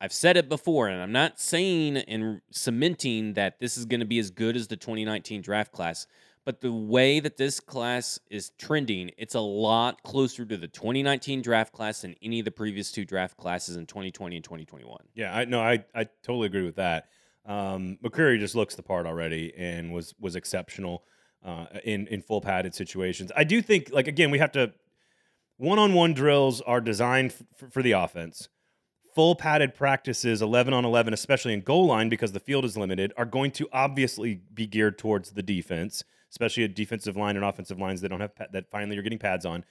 I've 0.00 0.12
said 0.12 0.36
it 0.36 0.48
before, 0.48 0.88
and 0.88 1.00
I'm 1.02 1.12
not 1.12 1.40
saying 1.40 1.96
and 1.96 2.40
cementing 2.50 3.34
that 3.34 3.58
this 3.60 3.76
is 3.76 3.84
going 3.86 4.00
to 4.00 4.06
be 4.06 4.18
as 4.18 4.30
good 4.30 4.56
as 4.56 4.68
the 4.68 4.76
2019 4.76 5.42
draft 5.42 5.72
class. 5.72 6.06
But 6.46 6.60
the 6.60 6.72
way 6.72 7.18
that 7.18 7.36
this 7.36 7.58
class 7.58 8.20
is 8.30 8.50
trending, 8.56 9.10
it's 9.18 9.34
a 9.34 9.40
lot 9.40 10.04
closer 10.04 10.44
to 10.44 10.56
the 10.56 10.68
2019 10.68 11.42
draft 11.42 11.72
class 11.72 12.02
than 12.02 12.14
any 12.22 12.38
of 12.38 12.44
the 12.44 12.52
previous 12.52 12.92
two 12.92 13.04
draft 13.04 13.36
classes 13.36 13.76
in 13.76 13.84
2020 13.84 14.36
and 14.36 14.44
2021. 14.44 14.96
Yeah, 15.14 15.36
I 15.36 15.44
no, 15.44 15.60
I 15.60 15.84
I 15.92 16.04
totally 16.22 16.46
agree 16.46 16.64
with 16.64 16.76
that. 16.76 17.08
Um, 17.44 17.98
McCreary 18.02 18.38
just 18.38 18.54
looks 18.54 18.76
the 18.76 18.84
part 18.84 19.06
already 19.06 19.52
and 19.56 19.92
was 19.92 20.14
was 20.20 20.36
exceptional 20.36 21.02
uh, 21.44 21.66
in 21.82 22.06
in 22.06 22.22
full 22.22 22.40
padded 22.40 22.76
situations. 22.76 23.32
I 23.36 23.42
do 23.42 23.60
think 23.60 23.90
like 23.92 24.06
again 24.06 24.30
we 24.30 24.38
have 24.38 24.52
to 24.52 24.72
one 25.56 25.80
on 25.80 25.94
one 25.94 26.14
drills 26.14 26.60
are 26.60 26.80
designed 26.80 27.34
f- 27.60 27.72
for 27.72 27.82
the 27.82 27.92
offense. 27.92 28.48
Full 29.16 29.34
padded 29.34 29.74
practices, 29.74 30.42
eleven 30.42 30.72
on 30.72 30.84
eleven, 30.84 31.12
especially 31.12 31.54
in 31.54 31.62
goal 31.62 31.86
line 31.86 32.08
because 32.08 32.30
the 32.30 32.40
field 32.40 32.64
is 32.64 32.76
limited, 32.76 33.12
are 33.16 33.24
going 33.24 33.50
to 33.52 33.68
obviously 33.72 34.42
be 34.54 34.66
geared 34.66 34.96
towards 34.96 35.32
the 35.32 35.42
defense, 35.42 36.04
especially 36.30 36.64
a 36.64 36.68
defensive 36.68 37.16
line 37.16 37.36
and 37.36 37.44
offensive 37.44 37.78
lines 37.78 38.00
that 38.00 38.08
don't 38.08 38.20
have 38.20 38.32
that 38.52 38.70
finally 38.70 38.94
you're 38.94 39.02
getting 39.02 39.18
pads 39.18 39.46
on. 39.46 39.64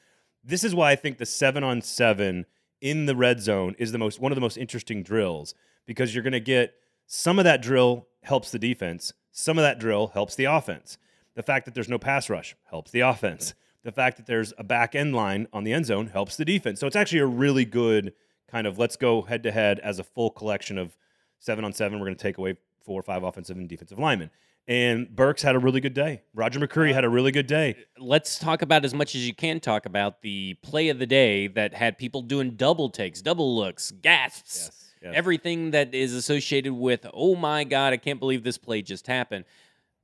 This 0.43 0.63
is 0.63 0.75
why 0.75 0.91
I 0.91 0.95
think 0.95 1.17
the 1.17 1.25
seven 1.25 1.63
on 1.63 1.81
seven 1.81 2.45
in 2.81 3.05
the 3.05 3.15
red 3.15 3.41
zone 3.41 3.75
is 3.77 3.91
the 3.91 3.97
most 3.97 4.19
one 4.19 4.31
of 4.31 4.35
the 4.35 4.41
most 4.41 4.57
interesting 4.57 5.03
drills 5.03 5.53
because 5.85 6.13
you're 6.13 6.23
going 6.23 6.33
to 6.33 6.39
get 6.39 6.73
some 7.07 7.39
of 7.39 7.45
that 7.45 7.61
drill 7.61 8.07
helps 8.23 8.51
the 8.51 8.59
defense, 8.59 9.13
some 9.31 9.57
of 9.57 9.63
that 9.63 9.79
drill 9.79 10.07
helps 10.07 10.35
the 10.35 10.45
offense. 10.45 10.97
The 11.35 11.43
fact 11.43 11.65
that 11.65 11.73
there's 11.73 11.89
no 11.89 11.99
pass 11.99 12.29
rush 12.29 12.55
helps 12.69 12.91
the 12.91 13.01
offense. 13.01 13.53
The 13.83 13.91
fact 13.91 14.17
that 14.17 14.25
there's 14.25 14.53
a 14.57 14.63
back 14.63 14.95
end 14.95 15.13
line 15.13 15.47
on 15.53 15.63
the 15.63 15.73
end 15.73 15.85
zone 15.85 16.07
helps 16.07 16.37
the 16.37 16.45
defense. 16.45 16.79
So 16.79 16.87
it's 16.87 16.95
actually 16.95 17.19
a 17.19 17.27
really 17.27 17.65
good 17.65 18.13
kind 18.49 18.65
of 18.65 18.79
let's 18.79 18.95
go 18.95 19.21
head 19.21 19.43
to 19.43 19.51
head 19.51 19.79
as 19.79 19.99
a 19.99 20.03
full 20.03 20.31
collection 20.31 20.77
of 20.77 20.97
seven 21.39 21.65
on 21.65 21.73
seven. 21.73 21.99
We're 21.99 22.07
going 22.07 22.17
to 22.17 22.21
take 22.21 22.37
away 22.37 22.55
four 22.83 22.99
or 22.99 23.03
five 23.03 23.23
offensive 23.23 23.57
and 23.57 23.67
defensive 23.67 23.99
linemen. 23.99 24.31
And 24.67 25.15
Burks 25.15 25.43
had 25.43 25.55
a 25.55 25.59
really 25.59 25.79
good 25.79 25.93
day. 25.93 26.23
Roger 26.33 26.59
McCreary 26.59 26.93
had 26.93 27.05
a 27.05 27.09
really 27.09 27.31
good 27.31 27.45
day. 27.45 27.75
let's 27.99 28.39
talk 28.39 28.61
about 28.63 28.83
as 28.83 28.93
much 28.93 29.13
as 29.13 29.27
you 29.27 29.33
can 29.35 29.59
talk 29.59 29.85
about 29.85 30.21
the 30.21 30.55
play 30.63 30.89
of 30.89 30.97
the 30.97 31.05
day 31.05 31.47
that 31.47 31.73
had 31.73 31.97
people 31.97 32.23
doing 32.23 32.51
double 32.51 32.89
takes, 32.89 33.21
double 33.21 33.55
looks, 33.55 33.91
gasps, 33.91 34.93
yes. 35.03 35.13
everything 35.15 35.71
that 35.71 35.93
is 35.93 36.13
associated 36.13 36.73
with, 36.73 37.05
oh 37.13 37.35
my 37.35 37.63
God, 37.63 37.93
I 37.93 37.97
can't 37.97 38.19
believe 38.19 38.43
this 38.43 38.57
play 38.57 38.81
just 38.81 39.05
happened. 39.05 39.45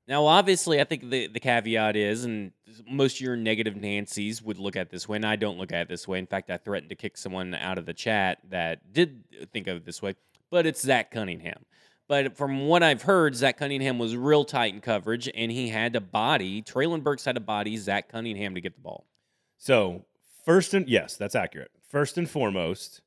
Now, 0.07 0.25
obviously, 0.25 0.81
I 0.81 0.83
think 0.83 1.09
the, 1.09 1.27
the 1.27 1.39
caveat 1.39 1.95
is, 1.95 2.25
and 2.25 2.51
most 2.87 3.15
of 3.15 3.21
your 3.21 3.35
negative 3.35 3.75
Nancy's 3.75 4.41
would 4.41 4.57
look 4.57 4.75
at 4.75 4.89
this 4.89 5.07
way, 5.07 5.15
and 5.15 5.25
I 5.25 5.37
don't 5.37 5.57
look 5.57 5.71
at 5.71 5.83
it 5.83 5.89
this 5.89 6.07
way. 6.07 6.19
In 6.19 6.27
fact, 6.27 6.49
I 6.49 6.57
threatened 6.57 6.89
to 6.89 6.95
kick 6.95 7.17
someone 7.17 7.53
out 7.53 7.77
of 7.77 7.85
the 7.85 7.93
chat 7.93 8.39
that 8.49 8.93
did 8.93 9.23
think 9.53 9.67
of 9.67 9.77
it 9.77 9.85
this 9.85 10.01
way, 10.01 10.15
but 10.49 10.65
it's 10.65 10.81
Zach 10.81 11.11
Cunningham. 11.11 11.65
But 12.11 12.35
from 12.35 12.67
what 12.67 12.83
I've 12.83 13.03
heard, 13.03 13.37
Zach 13.37 13.55
Cunningham 13.55 13.97
was 13.97 14.17
real 14.17 14.43
tight 14.43 14.73
in 14.73 14.81
coverage, 14.81 15.29
and 15.33 15.49
he 15.49 15.69
had 15.69 15.93
to 15.93 16.01
body, 16.01 16.61
Treylon 16.61 17.03
Burks 17.03 17.23
had 17.23 17.35
to 17.35 17.39
body 17.39 17.77
Zach 17.77 18.09
Cunningham 18.09 18.53
to 18.53 18.59
get 18.59 18.75
the 18.75 18.81
ball. 18.81 19.05
So 19.57 20.03
first 20.43 20.73
and 20.73 20.89
yes, 20.89 21.15
that's 21.15 21.35
accurate. 21.35 21.71
First 21.87 22.17
and 22.17 22.29
foremost, 22.29 22.99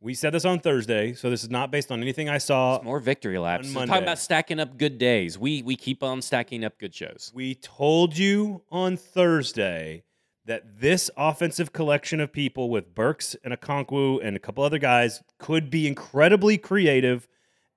we 0.00 0.14
said 0.14 0.32
this 0.32 0.46
on 0.46 0.60
Thursday, 0.60 1.12
so 1.12 1.28
this 1.28 1.44
is 1.44 1.50
not 1.50 1.70
based 1.70 1.92
on 1.92 2.00
anything 2.00 2.30
I 2.30 2.38
saw. 2.38 2.76
It's 2.76 2.84
more 2.86 3.00
victory 3.00 3.36
laps. 3.36 3.70
So 3.70 3.84
talking 3.84 4.02
about 4.02 4.18
stacking 4.18 4.60
up 4.60 4.78
good 4.78 4.96
days. 4.96 5.38
We 5.38 5.60
we 5.60 5.76
keep 5.76 6.02
on 6.02 6.22
stacking 6.22 6.64
up 6.64 6.78
good 6.78 6.94
shows. 6.94 7.30
We 7.34 7.54
told 7.54 8.16
you 8.16 8.62
on 8.72 8.96
Thursday 8.96 10.04
that 10.46 10.80
this 10.80 11.10
offensive 11.18 11.74
collection 11.74 12.18
of 12.18 12.32
people 12.32 12.70
with 12.70 12.94
Burks 12.94 13.36
and 13.44 13.52
a 13.52 13.58
Okonkwo 13.58 14.26
and 14.26 14.36
a 14.36 14.40
couple 14.40 14.64
other 14.64 14.78
guys 14.78 15.22
could 15.36 15.68
be 15.68 15.86
incredibly 15.86 16.56
creative 16.56 17.28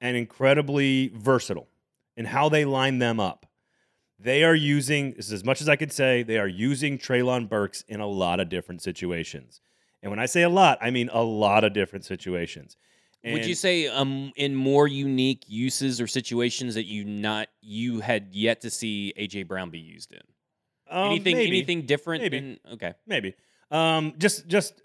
and 0.01 0.17
incredibly 0.17 1.11
versatile 1.15 1.67
in 2.17 2.25
how 2.25 2.49
they 2.49 2.65
line 2.65 2.99
them 2.99 3.19
up. 3.19 3.45
They 4.19 4.43
are 4.43 4.55
using, 4.55 5.13
this 5.13 5.27
is 5.27 5.33
as 5.33 5.43
much 5.43 5.61
as 5.61 5.69
I 5.69 5.75
could 5.75 5.91
say, 5.91 6.23
they 6.23 6.37
are 6.37 6.47
using 6.47 6.97
Treylon 6.97 7.47
Burks 7.47 7.83
in 7.87 7.99
a 8.01 8.07
lot 8.07 8.39
of 8.39 8.49
different 8.49 8.81
situations. 8.81 9.61
And 10.03 10.11
when 10.11 10.19
I 10.19 10.25
say 10.25 10.41
a 10.43 10.49
lot, 10.49 10.77
I 10.81 10.91
mean 10.91 11.09
a 11.13 11.23
lot 11.23 11.63
of 11.63 11.73
different 11.73 12.05
situations. 12.05 12.75
Would 13.23 13.45
you 13.45 13.53
say 13.53 13.87
um 13.87 14.31
in 14.35 14.55
more 14.55 14.87
unique 14.87 15.43
uses 15.47 16.01
or 16.01 16.07
situations 16.07 16.73
that 16.73 16.85
you 16.85 17.05
not 17.05 17.49
you 17.61 17.99
had 17.99 18.29
yet 18.31 18.61
to 18.61 18.71
see 18.71 19.13
AJ 19.15 19.47
Brown 19.47 19.69
be 19.69 19.77
used 19.77 20.11
in? 20.11 20.21
Um, 20.89 21.11
anything 21.11 21.37
maybe, 21.37 21.57
anything 21.57 21.85
different 21.85 22.23
Maybe. 22.23 22.39
than 22.39 22.59
okay. 22.73 22.93
Maybe. 23.07 23.35
Um, 23.69 24.15
just, 24.17 24.47
just 24.47 24.81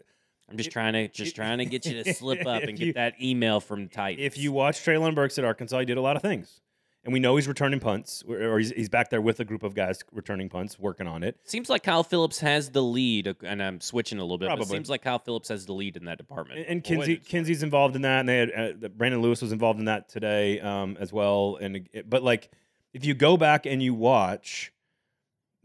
I'm 0.49 0.57
just 0.57 0.71
trying 0.71 0.93
to 0.93 1.09
just 1.09 1.35
trying 1.35 1.59
to 1.59 1.65
get 1.65 1.87
you 1.87 2.03
to 2.03 2.15
slip 2.15 2.47
up 2.47 2.63
and 2.63 2.79
you- 2.79 2.87
get 2.87 2.95
that 2.97 3.21
email 3.23 3.61
from 3.61 3.89
Titans. 3.89 4.25
if 4.25 4.39
you 4.39 4.53
watch 4.53 4.81
Treylon 4.85 5.15
Burks 5.15 5.39
at 5.39 5.45
Arkansas, 5.45 5.81
he 5.81 5.85
did 5.87 5.97
a 5.97 6.01
lot 6.03 6.17
of 6.17 6.23
things. 6.23 6.61
And 7.05 7.13
we 7.13 7.21
know 7.21 7.37
he's 7.37 7.47
returning 7.47 7.79
punts, 7.79 8.25
or 8.29 8.59
he's, 8.59 8.71
he's 8.73 8.89
back 8.89 9.11
there 9.11 9.21
with 9.21 9.39
a 9.39 9.45
group 9.45 9.63
of 9.63 9.77
guys 9.77 10.03
returning 10.11 10.49
punts, 10.49 10.77
working 10.77 11.07
on 11.07 11.23
it. 11.23 11.39
Seems 11.45 11.71
like 11.71 11.85
Kyle 11.85 12.03
Philips 12.03 12.41
has 12.41 12.71
the 12.71 12.83
lead, 12.83 13.29
uh, 13.29 13.35
and 13.45 13.63
I'm 13.63 13.81
switching 13.81 14.19
a 14.19 14.23
little 14.23 14.39
bit. 14.39 14.47
But 14.49 14.55
it 14.55 14.57
Probably. 14.57 14.77
seems 14.77 14.91
like 14.91 15.03
Kyle 15.03 15.21
Philips 15.21 15.49
has 15.51 15.67
the 15.67 15.73
lead 15.73 15.97
in 15.97 16.07
that 16.07 16.19
department. 16.19 16.59
And, 16.59 16.69
and 16.69 16.83
Kinsey, 16.85 17.19
Kinsey's 17.19 17.63
involved 17.63 17.95
in 17.95 18.03
that, 18.03 18.21
and 18.21 18.29
they 18.29 18.39
had 18.39 18.85
uh, 18.85 18.89
Brandon 18.89 19.23
Lewis 19.23 19.41
was 19.41 19.53
involved 19.53 19.79
in 19.79 19.85
that 19.85 20.09
today 20.09 20.59
um, 20.59 20.97
as 20.99 21.13
well. 21.13 21.59
And 21.61 21.89
but 22.09 22.25
like, 22.25 22.51
if 22.93 23.05
you 23.05 23.15
go 23.15 23.37
back 23.37 23.67
and 23.67 23.81
you 23.81 23.95
watch, 23.95 24.73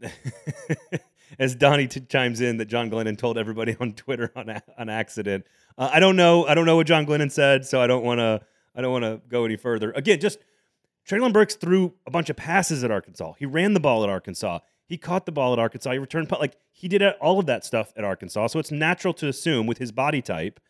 as 1.38 1.54
Donnie 1.54 1.88
t- 1.88 2.00
chimes 2.00 2.40
in, 2.40 2.58
that 2.58 2.66
John 2.66 2.90
Glennon 2.90 3.16
told 3.16 3.38
everybody 3.38 3.76
on 3.80 3.92
Twitter 3.92 4.32
on 4.36 4.48
a- 4.48 4.62
on 4.78 4.88
accident. 4.88 5.46
Uh, 5.78 5.90
I 5.92 6.00
don't 6.00 6.16
know. 6.16 6.46
I 6.46 6.54
don't 6.54 6.66
know 6.66 6.76
what 6.76 6.86
John 6.86 7.06
Glennon 7.06 7.30
said, 7.30 7.64
so 7.64 7.80
I 7.80 7.86
don't 7.86 8.04
want 8.04 8.18
to. 8.18 8.40
I 8.74 8.80
don't 8.80 8.92
want 8.92 9.04
to 9.04 9.20
go 9.28 9.44
any 9.44 9.56
further. 9.56 9.92
Again, 9.92 10.18
just 10.18 10.38
Treylon 11.08 11.32
Burks 11.32 11.56
threw 11.56 11.92
a 12.06 12.10
bunch 12.10 12.30
of 12.30 12.36
passes 12.36 12.82
at 12.84 12.90
Arkansas. 12.90 13.34
He 13.38 13.46
ran 13.46 13.74
the 13.74 13.80
ball 13.80 14.02
at 14.02 14.08
Arkansas. 14.08 14.60
He 14.86 14.96
caught 14.96 15.26
the 15.26 15.32
ball 15.32 15.52
at 15.52 15.58
Arkansas. 15.58 15.92
He 15.92 15.98
returned. 15.98 16.30
Like 16.30 16.56
he 16.70 16.88
did 16.88 17.02
all 17.02 17.38
of 17.38 17.46
that 17.46 17.64
stuff 17.64 17.92
at 17.96 18.04
Arkansas. 18.04 18.48
So 18.48 18.58
it's 18.58 18.70
natural 18.70 19.14
to 19.14 19.28
assume 19.28 19.66
with 19.66 19.78
his 19.78 19.92
body 19.92 20.22
type. 20.22 20.60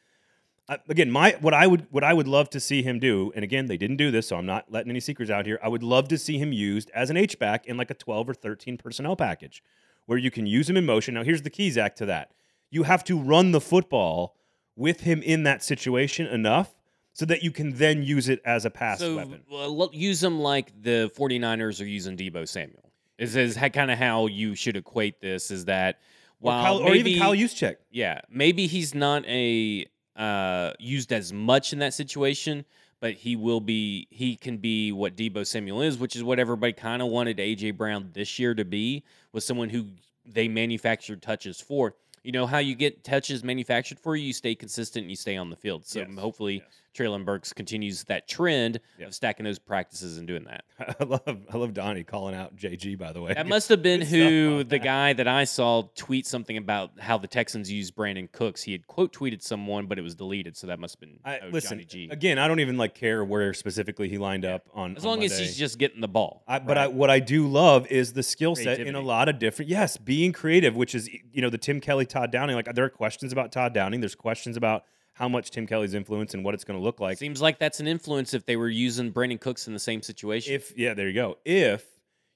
Uh, 0.69 0.77
again, 0.89 1.11
my 1.11 1.37
what 1.41 1.53
I 1.53 1.67
would 1.67 1.87
what 1.91 2.05
I 2.05 2.15
would 2.15 2.29
love 2.29 2.49
to 2.51 2.61
see 2.61 2.83
him 2.83 3.01
do, 3.01 3.33
and 3.35 3.43
again, 3.43 3.67
they 3.67 3.77
didn't 3.77 3.97
do 3.97 4.11
this, 4.13 4.29
so 4.29 4.37
I'm 4.37 4.47
not 4.47 4.71
letting 4.71 4.91
any 4.91 5.01
secrets 5.01 5.31
out 5.31 5.45
here. 5.45 5.59
I 5.63 5.69
would 5.69 5.83
love 5.83 6.07
to 6.09 6.19
see 6.19 6.39
him 6.39 6.53
used 6.53 6.89
as 6.95 7.11
an 7.11 7.17
H 7.17 7.39
back 7.39 7.67
in 7.67 7.77
like 7.77 7.91
a 7.91 7.95
12 7.95 8.31
or 8.31 8.35
13 8.35 8.79
personnel 8.79 9.17
package, 9.17 9.63
where 10.07 10.19
you 10.19 10.31
can 10.31 10.47
use 10.47 10.69
him 10.69 10.77
in 10.77 10.85
motion. 10.87 11.15
Now, 11.15 11.25
here's 11.25 11.43
the 11.43 11.51
key, 11.51 11.71
Zach, 11.71 11.97
to 11.97 12.07
that. 12.07 12.33
You 12.71 12.85
have 12.85 13.05
to 13.05 13.19
run 13.19 13.53
the 13.53 13.61
football 13.61 14.37
with 14.77 15.01
him 15.01 15.23
in 15.23 15.43
that 15.45 15.63
situation 15.63 16.27
enough 16.27 16.75
so 17.13 17.27
that 17.27 17.43
you 17.43 17.51
can 17.51 17.73
then 17.75 18.03
use 18.03 18.29
it 18.29 18.41
as 18.45 18.65
a 18.65 18.71
pass 18.71 19.01
so 19.01 19.17
weapon. 19.17 19.43
lo- 19.49 19.91
use 19.93 20.21
them 20.21 20.41
like 20.41 20.73
the 20.83 21.11
49ers 21.17 21.81
are 21.83 21.87
using 21.87 22.17
Deebo 22.17 22.49
Samuel. 22.49 22.91
Is 23.19 23.37
is 23.37 23.57
kind 23.57 23.91
of 23.91 23.99
how 23.99 24.27
you 24.27 24.55
should 24.55 24.77
equate 24.77 25.21
this? 25.21 25.51
Is 25.51 25.67
that 25.67 25.97
Or, 26.41 26.47
while 26.47 26.65
Kyle, 26.65 26.79
or 26.79 26.91
maybe, 26.91 27.11
even 27.11 27.23
Kyle 27.23 27.35
Juszczyk. 27.35 27.77
yeah, 27.91 28.21
maybe 28.31 28.67
he's 28.67 28.95
not 28.95 29.25
a 29.27 29.87
uh, 30.17 30.73
used 30.79 31.13
as 31.13 31.33
much 31.33 31.73
in 31.73 31.79
that 31.81 31.95
situation, 31.95 32.65
but 33.03 33.15
he 33.15 33.35
will 33.35 33.61
be. 33.61 34.07
He 34.11 34.37
can 34.37 34.59
be 34.59 34.93
what 34.93 35.17
Deebo 35.17 35.45
Samuel 35.45 35.83
is, 35.83 35.99
which 35.99 36.15
is 36.15 36.23
what 36.23 36.39
everybody 36.39 36.73
kind 36.73 37.03
of 37.03 37.09
wanted 37.09 37.39
AJ 37.39 37.77
Brown 37.77 38.09
this 38.15 38.39
year 38.39 38.55
to 38.55 38.65
be, 38.65 39.03
was 39.33 39.45
someone 39.45 39.69
who 39.69 39.87
they 40.25 40.47
manufactured 40.47 41.21
touches 41.21 41.61
for. 41.61 41.97
You 42.23 42.31
know 42.31 42.47
how 42.47 42.59
you 42.59 42.77
get 42.77 43.03
touches 43.03 43.43
manufactured 43.43 43.99
for 43.99 44.15
you, 44.15 44.29
you 44.29 44.33
stay 44.33 44.55
consistent 44.55 45.03
and 45.03 45.11
you 45.11 45.17
stay 45.17 45.37
on 45.37 45.51
the 45.51 45.57
field. 45.57 45.85
So 45.85 45.99
Yes, 45.99 46.11
hopefully 46.17 46.55
yes. 46.55 46.65
Treylon 46.95 47.25
Burks 47.25 47.53
continues 47.53 48.05
that 48.05 48.29
trend 48.29 48.81
Yeah. 48.99 49.07
of 49.07 49.15
stacking 49.15 49.45
those 49.45 49.59
practices 49.59 50.19
and 50.19 50.27
doing 50.27 50.45
that. 50.45 50.65
I 51.01 51.05
love 51.05 51.39
I 51.53 51.57
love 51.57 51.73
Donnie 51.75 52.05
calling 52.05 52.35
out 52.35 52.57
JG 52.57 52.99
by 52.99 53.13
the 53.13 53.21
way. 53.23 53.35
That 53.35 53.47
must 53.47 53.69
have 53.71 53.83
been 53.83 54.01
who 54.13 54.65
the 54.65 54.79
guy 54.79 55.13
that 55.15 55.27
I 55.29 55.45
saw 55.45 55.89
tweet 55.95 56.27
something 56.27 56.57
about 56.57 56.99
how 57.01 57.19
the 57.19 57.27
Texans 57.29 57.71
use 57.71 57.91
Brandin 57.91 58.31
Cooks. 58.31 58.63
He 58.63 58.73
had 58.73 58.87
quote 58.87 59.13
tweeted 59.13 59.43
someone, 59.43 59.87
but 59.87 59.99
it 59.99 60.03
was 60.03 60.15
deleted, 60.15 60.57
so 60.57 60.67
that 60.67 60.79
must 60.79 60.97
have 60.97 61.01
been 61.01 61.19
I, 61.25 61.39
oh, 61.41 61.49
listen 61.51 61.79
Johnny 61.79 61.85
G. 61.85 62.09
again. 62.11 62.39
I 62.39 62.49
don't 62.49 62.61
even 62.61 62.77
like 62.77 62.95
care 62.95 63.25
where 63.25 63.55
specifically 63.55 64.09
he 64.09 64.19
lined 64.19 64.45
up 64.45 64.69
on. 64.75 64.97
As 64.97 65.05
on 65.05 65.11
long 65.11 65.25
as 65.25 65.39
he's 65.39 65.57
just 65.57 65.79
getting 65.79 66.01
the 66.01 66.09
ball. 66.09 66.43
I, 66.47 66.59
but 66.59 66.77
I, 66.79 66.87
what 66.89 67.11
I 67.11 67.21
do 67.21 67.47
love 67.47 67.87
is 67.87 68.13
the 68.13 68.23
skill 68.23 68.55
set 68.57 68.81
in 68.81 68.95
a 68.95 69.01
lot 69.01 69.29
of 69.29 69.39
different. 69.39 69.71
Yes, 69.71 69.97
being 69.97 70.33
creative, 70.33 70.77
which 70.77 70.95
is 70.95 71.09
you 71.33 71.41
know 71.43 71.51
the 71.51 71.59
Tim 71.59 71.81
Kelly, 71.81 72.07
Todd 72.07 72.31
Downing. 72.31 72.57
Like 72.57 72.75
there 72.75 72.85
are 72.85 72.91
questions 72.91 73.33
about 73.33 73.53
Todd 73.53 73.73
Downing. 73.73 74.01
There's 74.01 74.15
questions 74.15 74.57
about 74.57 74.85
how 75.15 75.29
much 75.29 75.51
Tim 75.51 75.67
Kelly's 75.67 75.95
influence 75.95 76.35
and 76.35 76.45
what 76.45 76.55
it's 76.55 76.65
going 76.65 76.79
to 76.79 76.83
look 76.83 77.01
like. 77.01 77.19
Seems 77.19 77.43
like 77.43 77.59
that's 77.59 77.81
an 77.81 77.87
influence 77.87 78.35
if 78.35 78.47
they 78.47 78.57
were 78.57 78.69
using 78.69 79.13
Brandin 79.13 79.41
Cooks 79.41 79.67
in 79.67 79.73
the 79.73 79.79
same 79.79 80.03
situation. 80.03 80.55
If 80.55 80.77
yeah, 80.77 80.95
there 80.95 81.09
you 81.09 81.15
go. 81.15 81.39
If 81.45 81.85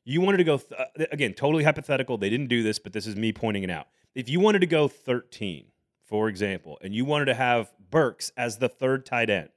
you 0.05 0.21
wanted 0.21 0.39
to 0.39 0.45
go 0.45 0.59
th- 0.59 0.81
uh, 0.81 1.05
again, 1.11 1.35
totally 1.35 1.65
hypothetical. 1.65 2.19
They 2.19 2.31
didn't 2.31 2.49
do 2.49 2.63
this, 2.63 2.79
but 2.79 2.93
this 2.93 3.07
is 3.07 3.17
me 3.17 3.33
pointing 3.33 3.63
it 3.65 3.71
out. 3.71 3.89
If 4.15 4.29
you 4.29 4.41
wanted 4.41 4.61
to 4.61 4.67
go 4.67 4.89
13, 4.89 5.67
for 6.05 6.29
example, 6.29 6.79
and 6.81 6.95
you 6.95 7.05
wanted 7.05 7.27
to 7.27 7.35
have 7.35 7.73
Burks 7.91 8.33
as 8.37 8.59
the 8.59 8.69
third 8.69 9.05
tight 9.05 9.31
end 9.31 9.51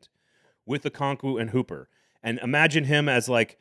with 0.65 0.81
the 0.81 0.91
Okonkwo 0.91 1.39
and 1.39 1.51
Hooper, 1.51 1.89
and 2.23 2.39
imagine 2.39 2.85
him 2.85 3.07
as 3.07 3.29
like 3.29 3.57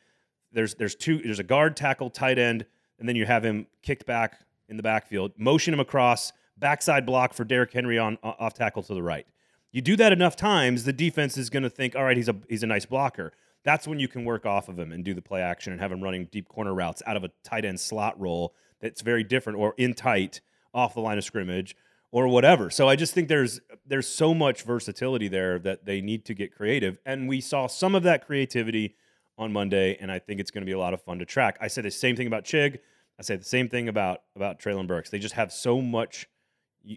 there's 0.52 0.74
there's 0.74 0.94
two 0.94 1.18
there's 1.18 1.38
a 1.38 1.44
guard 1.44 1.76
tackle 1.76 2.10
tight 2.10 2.38
end, 2.38 2.64
and 2.98 3.08
then 3.08 3.16
you 3.16 3.26
have 3.26 3.44
him 3.44 3.66
kicked 3.82 4.06
back 4.06 4.40
in 4.68 4.76
the 4.76 4.82
backfield, 4.82 5.32
motion 5.36 5.74
him 5.74 5.80
across, 5.80 6.32
backside 6.56 7.04
block 7.04 7.34
for 7.34 7.44
Derrick 7.44 7.72
Henry 7.72 7.98
on 7.98 8.18
off 8.22 8.54
tackle 8.54 8.82
to 8.84 8.94
the 8.94 9.02
right. 9.02 9.26
You 9.70 9.82
do 9.82 9.96
that 9.96 10.12
enough 10.12 10.36
times, 10.36 10.84
the 10.84 10.92
defense 10.92 11.36
is 11.36 11.50
going 11.50 11.62
to 11.62 11.70
think, 11.70 11.94
all 11.94 12.04
right, 12.04 12.16
he's 12.16 12.28
a 12.28 12.36
he's 12.48 12.62
a 12.62 12.66
nice 12.66 12.86
blocker. 12.86 13.32
That's 13.64 13.86
when 13.86 14.00
you 14.00 14.08
can 14.08 14.24
work 14.24 14.46
off 14.46 14.68
of 14.68 14.78
him 14.78 14.92
and 14.92 15.04
do 15.04 15.12
the 15.12 15.20
play 15.20 15.42
action 15.42 15.72
and 15.72 15.80
have 15.80 15.92
him 15.92 16.02
running 16.02 16.26
deep 16.30 16.48
corner 16.48 16.72
routes 16.72 17.02
out 17.06 17.16
of 17.16 17.24
a 17.24 17.30
tight 17.44 17.64
end 17.64 17.80
slot 17.80 18.18
role 18.18 18.54
that's 18.80 19.02
very 19.02 19.24
different 19.24 19.58
or 19.58 19.74
in 19.76 19.94
tight 19.94 20.40
off 20.72 20.94
the 20.94 21.00
line 21.00 21.18
of 21.18 21.24
scrimmage 21.24 21.76
or 22.10 22.28
whatever. 22.28 22.70
So 22.70 22.88
I 22.88 22.96
just 22.96 23.12
think 23.12 23.28
there's 23.28 23.60
there's 23.86 24.08
so 24.08 24.32
much 24.32 24.62
versatility 24.62 25.28
there 25.28 25.58
that 25.58 25.84
they 25.84 26.00
need 26.00 26.24
to 26.26 26.34
get 26.34 26.54
creative, 26.54 26.98
and 27.04 27.28
we 27.28 27.40
saw 27.40 27.66
some 27.66 27.94
of 27.94 28.02
that 28.04 28.26
creativity 28.26 28.96
on 29.36 29.52
Monday, 29.52 29.96
and 30.00 30.10
I 30.10 30.18
think 30.18 30.40
it's 30.40 30.50
going 30.50 30.62
to 30.62 30.66
be 30.66 30.72
a 30.72 30.78
lot 30.78 30.94
of 30.94 31.02
fun 31.02 31.18
to 31.18 31.24
track. 31.24 31.58
I 31.60 31.68
said 31.68 31.84
the 31.84 31.90
same 31.90 32.16
thing 32.16 32.26
about 32.26 32.44
Chig. 32.44 32.78
I 33.18 33.22
say 33.22 33.36
the 33.36 33.44
same 33.44 33.68
thing 33.68 33.88
about 33.88 34.22
about 34.34 34.60
Treylon 34.60 34.86
Burks. 34.86 35.10
They 35.10 35.18
just 35.18 35.34
have 35.34 35.52
so 35.52 35.80
much 35.80 36.26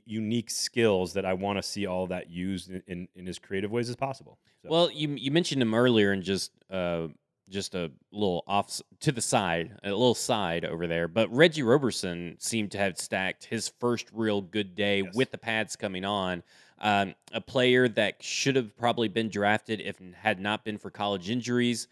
unique 0.06 0.50
skills 0.50 1.14
that 1.14 1.26
I 1.26 1.34
want 1.34 1.58
to 1.58 1.64
see 1.64 1.86
all 1.86 2.08
that 2.08 2.30
used 2.30 2.70
in, 2.70 2.84
in, 2.88 3.08
in, 3.16 3.28
as 3.28 3.40
creative 3.40 3.72
ways 3.72 3.90
as 3.90 3.96
possible. 3.96 4.38
So. 4.62 4.70
Well, 4.70 4.92
you 4.92 5.10
you 5.10 5.32
mentioned 5.32 5.62
him 5.62 5.74
earlier, 5.74 6.12
and 6.12 6.24
just 6.24 6.52
uh, 6.70 7.08
just 7.50 7.76
a 7.76 7.92
little 8.12 8.44
off 8.48 8.82
to 9.02 9.12
the 9.12 9.22
side, 9.22 9.78
a 9.84 9.90
little 9.90 10.16
side 10.16 10.66
over 10.66 10.88
there. 10.88 11.08
But 11.08 11.34
Reggie 11.34 11.64
Roberson 11.64 12.38
seemed 12.40 12.72
to 12.72 12.78
have 12.78 12.98
stacked 12.98 13.46
his 13.46 13.72
first 13.80 14.08
real 14.14 14.42
good 14.42 14.76
day 14.76 15.02
yes. 15.04 15.16
with 15.16 15.32
the 15.32 15.38
pads 15.38 15.76
coming 15.76 16.06
on. 16.06 16.44
Um, 16.80 17.14
a 17.32 17.42
player 17.42 17.88
that 17.90 18.24
should 18.24 18.56
have 18.56 18.76
probably 18.76 19.08
been 19.08 19.30
drafted 19.30 19.82
if 19.82 19.98
had 20.16 20.40
not 20.40 20.66
been 20.66 20.80
for 20.80 20.90
college 20.90 21.30
injuries. 21.30 21.88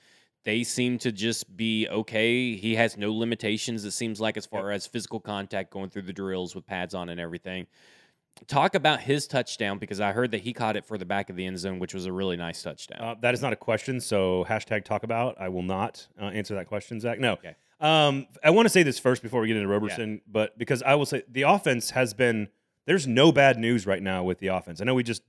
They 0.45 0.63
seem 0.63 0.97
to 0.99 1.11
just 1.11 1.55
be 1.55 1.87
okay. 1.89 2.55
He 2.55 2.75
has 2.75 2.97
no 2.97 3.13
limitations, 3.13 3.83
it 3.85 3.91
seems 3.91 4.21
like, 4.21 4.37
as 4.37 4.45
far 4.45 4.71
as 4.71 4.87
physical 4.87 5.19
contact 5.19 5.71
going 5.71 5.89
through 5.89 6.03
the 6.03 6.13
drills 6.13 6.55
with 6.55 6.65
pads 6.65 6.93
on 6.93 7.09
and 7.09 7.19
everything 7.19 7.67
talk 8.47 8.75
about 8.75 9.01
his 9.01 9.27
touchdown 9.27 9.77
because 9.77 9.99
I 9.99 10.11
heard 10.11 10.31
that 10.31 10.41
he 10.41 10.53
caught 10.53 10.75
it 10.75 10.85
for 10.85 10.97
the 10.97 11.05
back 11.05 11.29
of 11.29 11.35
the 11.35 11.45
end 11.45 11.59
zone, 11.59 11.79
which 11.79 11.93
was 11.93 12.05
a 12.05 12.11
really 12.11 12.37
nice 12.37 12.61
touchdown. 12.61 13.01
Uh, 13.01 13.15
that 13.21 13.33
is 13.33 13.41
not 13.41 13.53
a 13.53 13.55
question, 13.55 13.99
so 13.99 14.45
hashtag 14.47 14.85
talk 14.85 15.03
about. 15.03 15.39
I 15.39 15.49
will 15.49 15.63
not 15.63 16.07
uh, 16.19 16.25
answer 16.25 16.55
that 16.55 16.67
question, 16.67 16.99
Zach. 16.99 17.19
No. 17.19 17.33
Okay. 17.33 17.55
Um, 17.79 18.27
I 18.43 18.49
want 18.49 18.65
to 18.65 18.69
say 18.69 18.83
this 18.83 18.99
first 18.99 19.23
before 19.23 19.41
we 19.41 19.47
get 19.47 19.57
into 19.57 19.69
Roberson, 19.69 20.13
yeah. 20.13 20.19
but 20.27 20.57
because 20.57 20.83
I 20.83 20.95
will 20.95 21.05
say 21.05 21.23
the 21.29 21.43
offense 21.43 21.91
has 21.91 22.13
been 22.13 22.49
there's 22.85 23.07
no 23.07 23.31
bad 23.31 23.57
news 23.57 23.85
right 23.85 24.01
now 24.01 24.23
with 24.23 24.39
the 24.39 24.47
offense. 24.47 24.81
I 24.81 24.83
know 24.83 24.95
we 24.95 25.03
just 25.03 25.21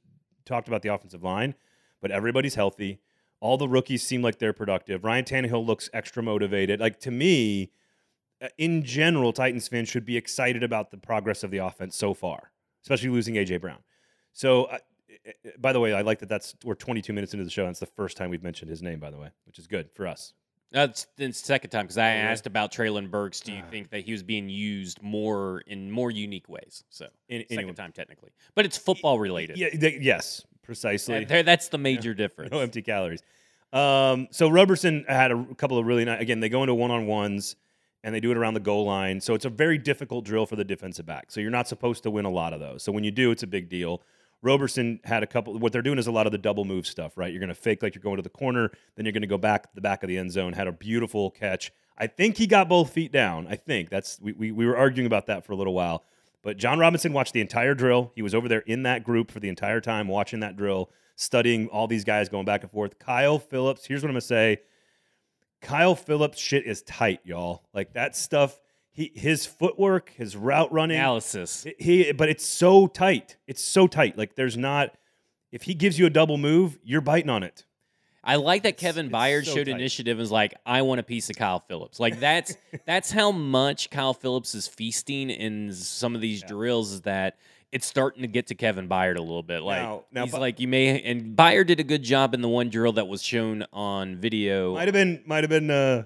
talked 0.45 0.67
about 0.67 0.83
the 0.83 0.93
offensive 0.93 1.23
line, 1.23 1.55
but 2.01 2.11
everybody's 2.11 2.55
healthy. 2.55 3.01
All 3.41 3.57
the 3.57 3.69
rookies 3.69 4.03
seem 4.03 4.23
like 4.23 4.39
they're 4.39 4.53
productive. 4.53 5.05
Ryan 5.05 5.25
Tannehill 5.25 5.67
looks 5.67 5.89
extra 5.93 6.23
motivated. 6.23 6.81
Like 6.81 7.01
to 7.01 7.11
me, 7.11 7.73
uh, 8.43 8.49
in 8.59 8.85
general, 8.85 9.33
Titans 9.33 9.69
fans 9.69 9.89
should 9.89 10.05
be 10.05 10.17
excited 10.17 10.63
about 10.63 10.91
the 10.91 10.99
progress 10.99 11.43
of 11.43 11.51
the 11.51 11.59
offense 11.59 11.97
so 11.97 12.15
far 12.15 12.51
especially 12.83 13.11
losing 13.11 13.35
AJ 13.35 13.61
Brown. 13.61 13.79
So, 14.33 14.65
uh, 14.65 14.79
by 15.59 15.73
the 15.73 15.81
way, 15.81 15.93
I 15.93 16.03
like 16.03 16.19
that. 16.21 16.29
That's 16.29 16.55
we're 16.65 16.75
22 16.75 17.13
minutes 17.13 17.35
into 17.35 17.45
the 17.45 17.51
show. 17.51 17.63
And 17.63 17.71
it's 17.71 17.81
the 17.81 17.87
first 17.87 18.17
time 18.17 18.31
we've 18.31 18.43
mentioned 18.43 18.71
his 18.71 18.83
name, 18.83 19.01
by 19.01 19.11
the 19.11 19.19
way, 19.19 19.29
which 19.47 19.59
is 19.59 19.67
good 19.67 19.91
for 19.93 20.07
us. 20.07 20.33
That's 20.73 21.09
the 21.17 21.33
second 21.33 21.71
time 21.71 21.87
because 21.87 21.99
I 21.99 22.11
asked 22.11 22.47
about 22.47 22.73
Treylon 22.73 23.11
Burks. 23.11 23.41
Do 23.41 23.53
you 23.53 23.59
uh, 23.59 23.71
think 23.71 23.91
that 23.91 24.05
he 24.05 24.13
was 24.13 24.23
being 24.23 24.49
used 24.49 25.03
more 25.03 25.63
in 25.67 25.91
more 25.91 26.13
unique 26.13 26.49
ways? 26.49 26.85
So 26.91 27.07
in, 27.29 27.41
second 27.43 27.59
anyway. 27.59 27.75
time 27.75 27.91
technically, 27.91 28.31
but 28.55 28.65
it's 28.65 28.79
football 28.79 29.19
related. 29.19 29.59
Yeah, 29.59 29.71
they, 29.75 29.99
yes, 30.01 30.45
precisely. 30.63 31.25
That, 31.25 31.47
that's 31.47 31.69
the 31.69 31.79
major 31.79 32.15
difference. 32.15 32.51
No 32.53 32.61
empty 32.61 32.83
calories. 32.83 33.23
Um, 33.73 34.29
so 34.31 34.49
Roberson 34.49 35.05
had 35.09 35.31
a 35.31 35.45
couple 35.55 35.79
of 35.79 35.87
really 35.87 36.05
nice. 36.05 36.21
Again, 36.21 36.41
they 36.41 36.49
go 36.49 36.63
into 36.63 36.75
one 36.75 36.91
on 36.91 37.07
ones 37.07 37.57
and 38.03 38.15
they 38.15 38.21
do 38.21 38.31
it 38.31 38.37
around 38.37 38.55
the 38.55 38.61
goal 38.61 38.85
line. 38.85 39.21
So 39.21 39.35
it's 39.35 39.45
a 39.45 39.51
very 39.51 39.79
difficult 39.79 40.25
drill 40.25 40.47
for 40.47 40.57
the 40.57 40.65
defensive 40.65 41.07
back. 41.07 41.31
So 41.31 41.41
you're 41.41 41.51
not 41.51 41.69
supposed 41.69 42.03
to 42.05 42.11
win 42.11 42.25
a 42.25 42.31
lot 42.31 42.53
of 42.53 42.61
those. 42.61 42.83
So 42.83 42.93
when 42.93 43.05
you 43.05 43.11
do, 43.11 43.31
it's 43.31 43.43
a 43.43 43.47
big 43.47 43.69
deal. 43.69 44.03
Roberson 44.43 45.01
had 45.05 45.23
a 45.23 45.27
couple. 45.27 45.59
What 45.59 45.73
they're 45.73 45.83
doing 45.83 45.99
is 45.99 46.07
a 46.07 46.13
lot 46.13 46.27
of 46.27 46.33
the 46.33 46.39
double 46.39 46.65
move 46.65 46.87
stuff, 46.87 47.19
right? 47.19 47.31
You're 47.31 47.41
going 47.41 47.49
to 47.49 47.55
fake 47.55 47.83
like 47.83 47.95
you're 47.95 48.03
going 48.03 48.17
to 48.17 48.23
the 48.23 48.31
corner, 48.31 48.71
then 48.97 49.05
you're 49.05 49.13
going 49.13 49.21
to 49.21 49.29
go 49.29 49.37
back 49.37 49.75
the 49.75 49.83
back 49.83 50.03
of 50.03 50.09
the 50.09 50.17
end 50.17 50.33
zone. 50.33 50.55
Had 50.55 50.67
a 50.67 50.73
beautiful 50.73 51.31
catch. 51.31 51.73
I 51.99 52.07
think 52.07 52.39
he 52.39 52.47
got 52.47 52.69
both 52.69 52.91
feet 52.91 53.13
down. 53.13 53.47
I 53.49 53.57
think 53.57 53.91
that's 53.91 54.19
we, 54.21 54.33
we, 54.33 54.51
we 54.51 54.67
were 54.67 54.77
arguing 54.77 55.07
about 55.07 55.27
that 55.27 55.45
for 55.45 55.53
a 55.53 55.57
little 55.57 55.75
while. 55.75 56.05
But 56.43 56.57
Jon 56.57 56.79
Robinson 56.79 57.13
watched 57.13 57.35
the 57.35 57.41
entire 57.41 57.75
drill. 57.75 58.13
He 58.15 58.23
was 58.23 58.35
over 58.35 58.49
there 58.49 58.61
in 58.61 58.85
that 58.85 59.05
group 59.05 59.31
for 59.31 59.41
the 59.41 59.49
entire 59.49 59.81
time, 59.81 60.09
watching 60.09 60.41
that 60.41 60.57
drill, 60.57 60.91
studying 61.17 61.69
all 61.69 61.87
these 61.87 62.05
guys 62.05 62.29
going 62.29 62.47
back 62.47 62.63
and 62.63 62.71
forth. 62.71 62.99
Kyle 62.99 63.39
Philips, 63.39 63.85
here's 63.85 64.03
what 64.03 64.09
I'm 64.09 64.15
going 64.15 64.21
to 64.21 64.27
say 64.27 64.59
Kyle 65.61 65.95
Philips 65.95 66.39
shit 66.39 66.67
is 66.67 66.83
tight, 66.83 67.21
y'all. 67.25 67.65
Like 67.75 67.93
that 67.95 68.17
stuff. 68.17 68.59
He 68.93 69.13
his 69.15 69.47
footwork, 69.47 70.11
his 70.11 70.37
route 70.37 70.73
running 70.73 70.97
analysis. 70.97 71.65
He 71.79 72.13
but 72.13 72.29
it's 72.29 72.45
so 72.45 72.87
tight. 72.87 73.37
It's 73.47 73.63
so 73.63 73.87
tight. 73.87 74.19
Like 74.19 74.35
there's 74.35 74.57
not. 74.57 74.97
If 75.53 75.63
he 75.63 75.75
gives 75.75 75.99
you 75.99 76.07
a 76.07 76.11
double 76.11 76.39
move, 76.39 76.79
you're 76.83 77.01
biting 77.01 77.31
on 77.31 77.43
it. 77.43 77.65
I 78.23 78.37
like 78.37 78.65
that 78.65 78.77
Kevin 78.77 79.07
it's, 79.07 79.15
Byard 79.15 79.47
so 79.47 79.55
showed 79.55 79.67
tight. 79.67 79.77
initiative 79.77 80.13
and 80.13 80.21
was 80.21 80.31
like, 80.31 80.55
I 80.67 80.83
want 80.83 81.01
a 81.01 81.03
piece 81.03 81.31
of 81.31 81.37
Kyle 81.37 81.61
Philips. 81.61 81.99
Like 81.99 82.21
that's 82.21 82.57
that's 82.87 83.11
how 83.11 83.33
much 83.33 83.91
Kyle 83.91 84.15
Philips 84.15 84.55
is 84.55 84.69
feasting 84.69 85.31
in 85.31 85.73
some 85.73 86.15
of 86.15 86.21
these 86.21 86.43
yeah. 86.43 86.49
drills 86.49 86.93
is 86.93 87.01
that 87.03 87.37
it's 87.73 87.87
starting 87.87 88.23
to 88.23 88.29
get 88.29 88.49
to 88.49 88.55
Kevin 88.55 88.89
Byard 88.89 89.17
a 89.17 89.23
little 89.23 89.43
bit. 89.43 89.63
Like 89.63 89.83
now, 89.83 90.05
now, 90.13 90.25
he's 90.25 90.35
like 90.35 90.61
you 90.61 90.69
may 90.69 91.01
and 91.03 91.37
Byard 91.37 91.69
did 91.69 91.81
a 91.81 91.85
good 91.85 92.03
job 92.03 92.35
in 92.35 92.43
the 92.43 92.49
one 92.49 92.69
drill 92.69 92.93
that 92.93 93.09
was 93.09 93.23
shown 93.23 93.65
on 93.73 94.17
video. 94.17 94.75
Might 94.75 94.89
have 94.89 94.93
been 94.93 95.23
might 95.25 95.45
have 95.45 95.51
been 95.51 95.71
uh 95.71 96.05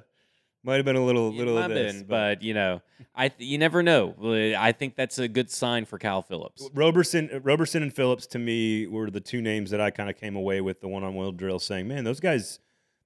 might 0.64 0.76
have 0.76 0.84
been 0.84 0.96
a 0.96 1.04
little 1.04 1.32
little 1.32 1.58
of 1.58 1.70
this, 1.70 1.92
been, 1.92 2.02
but. 2.02 2.38
but. 2.38 2.42
you 2.42 2.54
know, 2.54 2.80
I 3.14 3.30
you 3.38 3.58
never 3.58 3.82
know. 3.82 4.14
I 4.58 4.72
think 4.72 4.96
that's 4.96 5.18
a 5.18 5.28
good 5.28 5.50
sign 5.50 5.84
for 5.84 5.98
Kyle 5.98 6.22
Philips. 6.22 6.68
Roberson, 6.74 7.40
Roberson, 7.42 7.82
and 7.82 7.94
Philips 7.94 8.26
to 8.28 8.38
me 8.38 8.86
were 8.86 9.10
the 9.10 9.20
two 9.20 9.42
names 9.42 9.70
that 9.70 9.80
I 9.80 9.90
kind 9.90 10.10
of 10.10 10.16
came 10.16 10.36
away 10.36 10.60
with 10.60 10.80
the 10.80 10.88
one 10.88 11.04
on 11.04 11.14
one 11.14 11.36
drill, 11.36 11.58
saying, 11.58 11.88
"Man, 11.88 12.04
those 12.04 12.20
guys." 12.20 12.58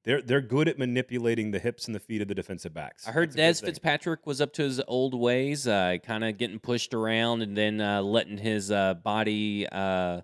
They're, 0.04 0.22
they're 0.22 0.40
good 0.40 0.68
at 0.68 0.78
manipulating 0.78 1.50
the 1.50 1.58
hips 1.58 1.84
and 1.84 1.94
the 1.94 2.00
feet 2.00 2.22
of 2.22 2.28
the 2.28 2.34
defensive 2.34 2.72
backs. 2.72 3.06
I 3.06 3.10
heard 3.10 3.32
Dez 3.32 3.62
Fitzpatrick 3.62 4.26
was 4.26 4.40
up 4.40 4.54
to 4.54 4.62
his 4.62 4.80
old 4.88 5.12
ways, 5.12 5.66
uh, 5.66 5.96
kind 6.02 6.24
of 6.24 6.38
getting 6.38 6.60
pushed 6.60 6.94
around 6.94 7.42
and 7.42 7.54
then 7.54 7.78
uh, 7.80 8.00
letting 8.00 8.38
his 8.38 8.70
uh, 8.70 8.94
body 8.94 9.66
uh, 9.70 10.22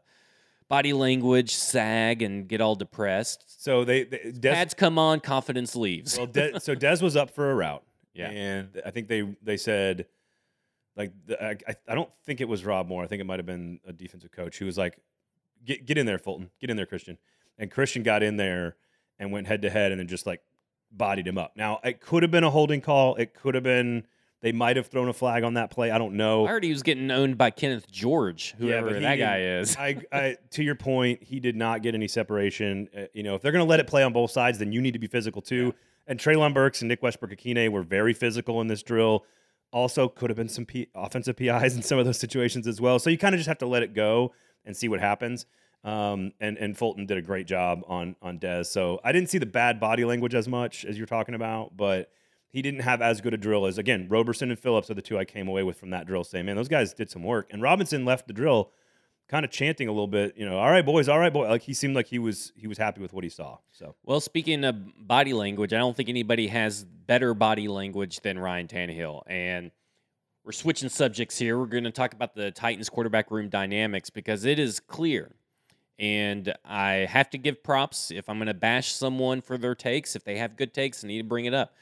body 0.74 0.92
language 0.92 1.54
sag 1.54 2.20
and 2.20 2.48
get 2.48 2.60
all 2.60 2.74
depressed. 2.74 3.44
So 3.62 3.84
they, 3.84 4.02
they 4.02 4.18
Dez, 4.18 4.52
pads 4.52 4.74
come 4.74 4.98
on, 4.98 5.20
confidence 5.20 5.76
leaves. 5.76 6.18
Well, 6.18 6.26
De, 6.26 6.58
so 6.58 6.74
Dez 6.87 7.00
was 7.00 7.16
up 7.16 7.30
for 7.30 7.52
a 7.52 7.54
route. 7.54 7.84
Yeah, 8.12 8.30
and 8.30 8.82
I 8.84 8.90
think 8.90 9.06
they 9.06 9.37
they 9.40 9.56
said 9.56 10.06
like 10.96 11.12
I, 11.40 11.56
I 11.88 11.94
don't 11.94 12.10
think 12.24 12.40
it 12.40 12.48
was 12.48 12.64
Rob 12.64 12.88
Moore. 12.88 13.04
I 13.04 13.06
think 13.06 13.20
it 13.20 13.24
might 13.24 13.38
have 13.38 13.46
been 13.46 13.78
a 13.87 13.92
defensive 13.92 14.32
coach 14.32 14.58
who 14.58 14.66
was 14.66 14.76
like, 14.76 14.98
"Get 15.64 15.87
get 15.87 15.96
in 15.96 16.06
there, 16.06 16.18
Fulton. 16.18 16.50
Get 16.60 16.70
in 16.70 16.76
there, 16.76 16.87
Christian." 16.87 17.18
And 17.56 17.70
Christian 17.70 18.02
got 18.02 18.24
in 18.24 18.37
there 18.37 18.74
and 19.20 19.30
went 19.30 19.46
head 19.46 19.62
to 19.62 19.70
head 19.70 19.92
and 19.92 20.00
then 20.00 20.08
just 20.08 20.26
like 20.26 20.42
bodied 20.90 21.28
him 21.28 21.38
up. 21.38 21.52
Now, 21.56 21.78
it 21.84 22.00
could 22.00 22.24
have 22.24 22.32
been 22.32 22.42
a 22.42 22.50
holding 22.50 22.80
call. 22.80 23.14
It 23.14 23.32
could 23.32 23.54
have 23.54 23.62
been 23.62 24.06
they 24.44 24.52
might 24.52 24.76
have 24.76 24.88
thrown 24.88 25.09
a 25.09 25.12
flag 25.14 25.42
on 25.42 25.54
that 25.54 25.70
play. 25.70 25.90
I 25.90 25.96
don't 25.96 26.18
know. 26.18 26.44
I 26.44 26.50
heard 26.50 26.64
he 26.64 26.70
was 26.70 26.83
getting 26.83 27.11
owned 27.11 27.38
by 27.38 27.48
Kenneth 27.48 27.90
George, 27.90 28.54
whoever 28.59 28.90
yeah, 28.90 29.00
that 29.00 29.16
guy 29.16 29.40
is. 29.40 29.74
I, 29.74 30.02
I, 30.12 30.37
to 30.50 30.62
your 30.62 30.74
point, 30.74 31.22
he 31.22 31.40
did 31.40 31.57
not 31.57 31.83
get 31.83 31.94
any 31.94 32.09
separation. 32.09 32.90
Uh, 32.94 33.04
you 33.14 33.22
know, 33.22 33.37
if 33.37 33.40
they're 33.40 33.52
going 33.52 33.64
to 33.64 33.68
let 33.68 33.80
it 33.80 33.87
play 33.87 34.02
on 34.02 34.12
both 34.12 34.33
sides, 34.33 34.59
then 34.59 34.70
you 34.70 34.83
need 34.83 34.92
to 34.92 34.98
be 34.98 35.07
physical 35.07 35.40
too. 35.40 35.64
Yeah. 35.64 35.72
And 36.09 36.20
Treylon 36.20 36.52
Burks 36.52 36.83
and 36.83 36.90
Nick 36.90 37.02
Westbrook-Ikhine 37.02 37.70
were 37.70 37.83
very 37.83 38.12
physical 38.12 38.61
in 38.61 38.66
this 38.66 38.83
drill. 38.83 39.24
Also, 39.72 40.09
could 40.09 40.28
have 40.28 40.37
been 40.37 40.50
some 40.50 40.66
P- 40.66 40.88
offensive 40.94 41.37
PIs 41.37 41.74
in 41.74 41.80
some 41.80 41.98
of 41.98 42.04
those 42.04 42.18
situations 42.18 42.66
as 42.66 42.83
well. 42.83 42.98
So 42.98 43.09
you 43.09 43.16
kind 43.16 43.35
of 43.35 43.38
just 43.38 43.48
have 43.48 43.59
to 43.59 43.66
let 43.66 43.83
it 43.83 43.94
go 43.94 44.35
and 44.66 44.76
see 44.76 44.88
what 44.88 45.00
happens. 45.00 45.46
Um, 45.85 46.33
and 46.38 46.59
and 46.59 46.76
Fulton 46.76 47.07
did 47.07 47.16
a 47.16 47.22
great 47.22 47.46
job 47.46 47.83
on 47.88 48.16
on 48.20 48.38
Dez. 48.38 48.66
So 48.66 49.00
I 49.02 49.12
didn't 49.12 49.30
see 49.30 49.38
the 49.38 49.46
bad 49.46 49.80
body 49.80 50.04
language 50.04 50.35
as 50.35 50.48
much 50.48 50.85
as 50.85 50.98
you're 50.98 51.07
talking 51.07 51.35
about, 51.35 51.78
but 51.78 52.11
he 52.54 52.62
didn't 52.62 52.82
have 52.82 53.02
as 53.02 53.20
good 53.20 53.34
a 53.34 53.36
drill 53.36 53.66
as 53.66 53.78
again 53.78 54.06
Roberson 54.08 54.48
and 54.48 54.58
Philips 54.58 54.88
are 54.88 54.94
the 54.94 55.02
two 55.02 55.18
I 55.18 55.24
came 55.24 55.48
away 55.48 55.64
with 55.64 55.76
from 55.76 55.90
that 55.90 56.06
drill. 56.06 56.22
Saying, 56.22 56.46
man, 56.46 56.54
those 56.54 56.68
guys 56.68 56.94
did 56.94 57.10
some 57.10 57.24
work. 57.24 57.48
And 57.50 57.60
Robinson 57.60 58.04
left 58.04 58.28
the 58.28 58.32
drill, 58.32 58.70
kind 59.28 59.44
of 59.44 59.50
chanting 59.50 59.88
a 59.88 59.90
little 59.90 60.06
bit, 60.06 60.34
you 60.36 60.48
know, 60.48 60.56
all 60.56 60.70
right, 60.70 60.86
boys, 60.86 61.08
all 61.08 61.18
right, 61.18 61.32
boy. 61.32 61.48
Like 61.48 61.62
he 61.62 61.74
seemed 61.74 61.96
like 61.96 62.06
he 62.06 62.20
was 62.20 62.52
he 62.54 62.68
was 62.68 62.78
happy 62.78 63.00
with 63.00 63.12
what 63.12 63.24
he 63.24 63.28
saw. 63.28 63.58
So 63.72 63.96
well, 64.04 64.20
speaking 64.20 64.62
of 64.62 64.76
body 64.96 65.32
language, 65.32 65.72
I 65.72 65.78
don't 65.78 65.96
think 65.96 66.08
anybody 66.08 66.46
has 66.46 66.84
better 66.84 67.34
body 67.34 67.66
language 67.66 68.20
than 68.20 68.38
Ryan 68.38 68.68
Tannehill 68.68 69.22
and. 69.26 69.72
We're 70.46 70.52
switching 70.52 70.90
subjects 70.90 71.38
here. 71.38 71.58
We're 71.58 71.64
going 71.64 71.84
to 71.84 71.90
talk 71.90 72.12
about 72.12 72.34
the 72.34 72.50
Titans 72.50 72.90
quarterback 72.90 73.30
room 73.30 73.48
dynamics 73.48 74.10
because 74.10 74.44
it 74.44 74.58
is 74.58 74.78
clear 74.78 75.34
and 75.98 76.52
I 76.66 77.06
have 77.08 77.30
to 77.30 77.38
give 77.38 77.62
props 77.62 78.10
if 78.10 78.28
I'm 78.28 78.36
going 78.36 78.48
to 78.48 78.52
bash 78.52 78.92
someone 78.92 79.40
for 79.40 79.56
their 79.56 79.74
takes. 79.74 80.14
If 80.14 80.22
they 80.22 80.36
have 80.36 80.54
good 80.54 80.74
takes, 80.74 81.02
I 81.02 81.08
need 81.08 81.16
to 81.16 81.24
bring 81.24 81.46
it 81.46 81.54
up. 81.54 81.72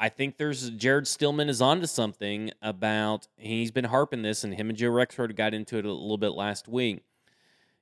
I 0.00 0.08
think 0.08 0.36
there's 0.36 0.70
Jared 0.70 1.08
Stillman 1.08 1.48
is 1.48 1.60
onto 1.60 1.86
something 1.86 2.52
about 2.62 3.26
he's 3.36 3.70
been 3.70 3.86
harping 3.86 4.22
this, 4.22 4.44
and 4.44 4.54
him 4.54 4.68
and 4.68 4.78
Joe 4.78 4.90
Rexrode 4.90 5.34
got 5.34 5.54
into 5.54 5.76
it 5.78 5.84
a 5.84 5.92
little 5.92 6.18
bit 6.18 6.30
last 6.32 6.68
week. 6.68 7.02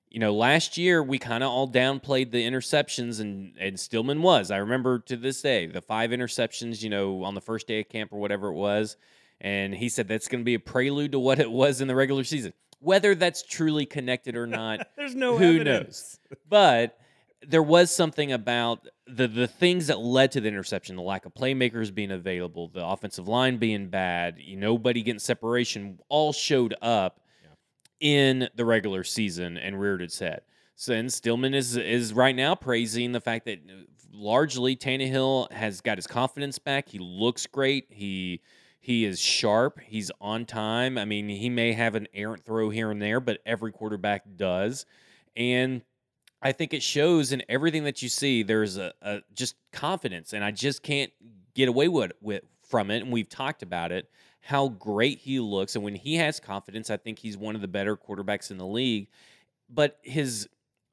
You 0.09 0.21
know, 0.21 0.35
last 0.35 0.79
year 0.79 1.03
we 1.03 1.19
kind 1.19 1.45
of 1.45 1.51
all 1.51 1.69
downplayed 1.69 2.31
the 2.31 2.43
interceptions, 2.43 3.21
and 3.21 3.53
and 3.61 3.79
Stillman 3.79 4.23
was. 4.23 4.51
I 4.51 4.59
remember 4.59 4.99
to 5.01 5.17
this 5.17 5.43
day 5.43 5.67
the 5.67 5.83
five 5.83 6.11
interceptions. 6.11 6.83
You 6.83 6.89
know, 6.91 7.23
on 7.25 7.35
the 7.35 7.41
first 7.43 7.67
day 7.67 7.81
of 7.81 7.89
camp 7.89 8.13
or 8.13 8.19
whatever 8.19 8.49
it 8.49 8.55
was, 8.55 8.97
and 9.41 9.75
he 9.75 9.89
said 9.91 10.09
that's 10.09 10.29
going 10.29 10.41
to 10.41 10.45
be 10.45 10.55
a 10.55 10.61
prelude 10.61 11.13
to 11.13 11.19
what 11.19 11.39
it 11.39 11.51
was 11.51 11.83
in 11.83 11.89
the 11.89 11.95
regular 11.95 12.25
season. 12.25 12.55
Whether 12.79 13.15
that's 13.15 13.43
truly 13.43 13.85
connected 13.85 14.37
or 14.37 14.47
not, 14.47 14.87
There's 14.97 15.15
no 15.15 15.37
who 15.37 15.57
evidence. 15.57 16.19
knows? 16.31 16.37
But 16.49 16.99
there 17.49 17.63
was 17.63 17.95
something 17.95 18.33
about 18.33 18.87
the 19.07 19.29
the 19.29 19.47
things 19.47 19.87
that 19.87 20.01
led 20.01 20.33
to 20.33 20.41
the 20.41 20.49
interception, 20.49 20.97
the 20.97 21.03
lack 21.03 21.27
of 21.27 21.35
playmakers 21.35 21.95
being 21.95 22.11
available, 22.11 22.69
the 22.69 22.85
offensive 22.85 23.29
line 23.29 23.57
being 23.59 23.89
bad, 23.89 24.37
you 24.39 24.57
nobody 24.57 25.03
getting 25.03 25.19
separation, 25.19 25.99
all 26.09 26.33
showed 26.33 26.75
up 26.83 27.21
in 28.01 28.49
the 28.55 28.65
regular 28.65 29.05
season 29.05 29.57
and 29.57 29.81
reared 29.81 30.03
its 30.03 30.19
head. 30.19 30.43
So 30.75 30.93
and 30.93 31.13
Stillman 31.13 31.55
is 31.55 31.77
is 31.77 32.13
right 32.13 32.37
now 32.37 32.55
praising 32.55 33.13
the 33.13 33.21
fact 33.21 33.47
that 33.47 33.59
uh, 33.59 33.85
largely 34.13 34.77
Tannehill 34.77 35.51
has 35.53 35.81
got 35.81 35.99
his 35.99 36.07
confidence 36.07 36.59
back. 36.59 36.89
He 36.89 36.99
looks 36.99 37.47
great. 37.47 37.87
He 37.91 38.43
he 38.79 39.05
is 39.05 39.19
sharp. 39.19 39.81
He's 39.81 40.11
on 40.21 40.45
time. 40.45 40.99
I 40.99 41.05
mean, 41.05 41.29
he 41.29 41.49
may 41.49 41.73
have 41.73 41.95
an 41.95 42.07
errant 42.15 42.45
throw 42.45 42.71
here 42.71 42.91
and 42.91 43.01
there, 43.01 43.21
but 43.21 43.41
every 43.47 43.73
quarterback 43.73 44.23
does. 44.37 44.87
And 45.35 45.83
I 46.47 46.53
think 46.53 46.73
it 46.73 46.83
shows 46.83 47.33
in 47.33 47.43
everything 47.49 47.83
that 47.85 48.03
you 48.03 48.09
see. 48.09 48.45
There's 48.45 48.77
a, 48.77 48.93
a 49.03 49.21
just 49.35 49.57
confidence, 49.73 50.33
and 50.33 50.45
I 50.45 50.53
just 50.53 50.81
can't 50.85 51.11
get 51.55 51.69
away 51.69 51.89
with, 51.89 52.13
with 52.21 52.45
from 52.63 52.93
it. 52.93 53.03
And 53.03 53.11
we've 53.11 53.29
talked 53.29 53.65
about 53.65 53.91
it, 53.91 54.09
how 54.43 54.69
great 54.69 55.19
he 55.19 55.41
looks, 55.41 55.75
and 55.75 55.85
when 55.85 55.97
he 55.97 56.15
has 56.15 56.39
confidence, 56.39 56.89
I 56.89 56.99
think 56.99 57.19
he's 57.19 57.37
one 57.37 57.57
of 57.57 57.63
the 57.63 57.69
better 57.69 57.97
quarterbacks 57.97 58.53
in 58.53 58.59
the 58.59 58.67
league. 58.67 59.09
But 59.69 59.99
his 60.03 60.49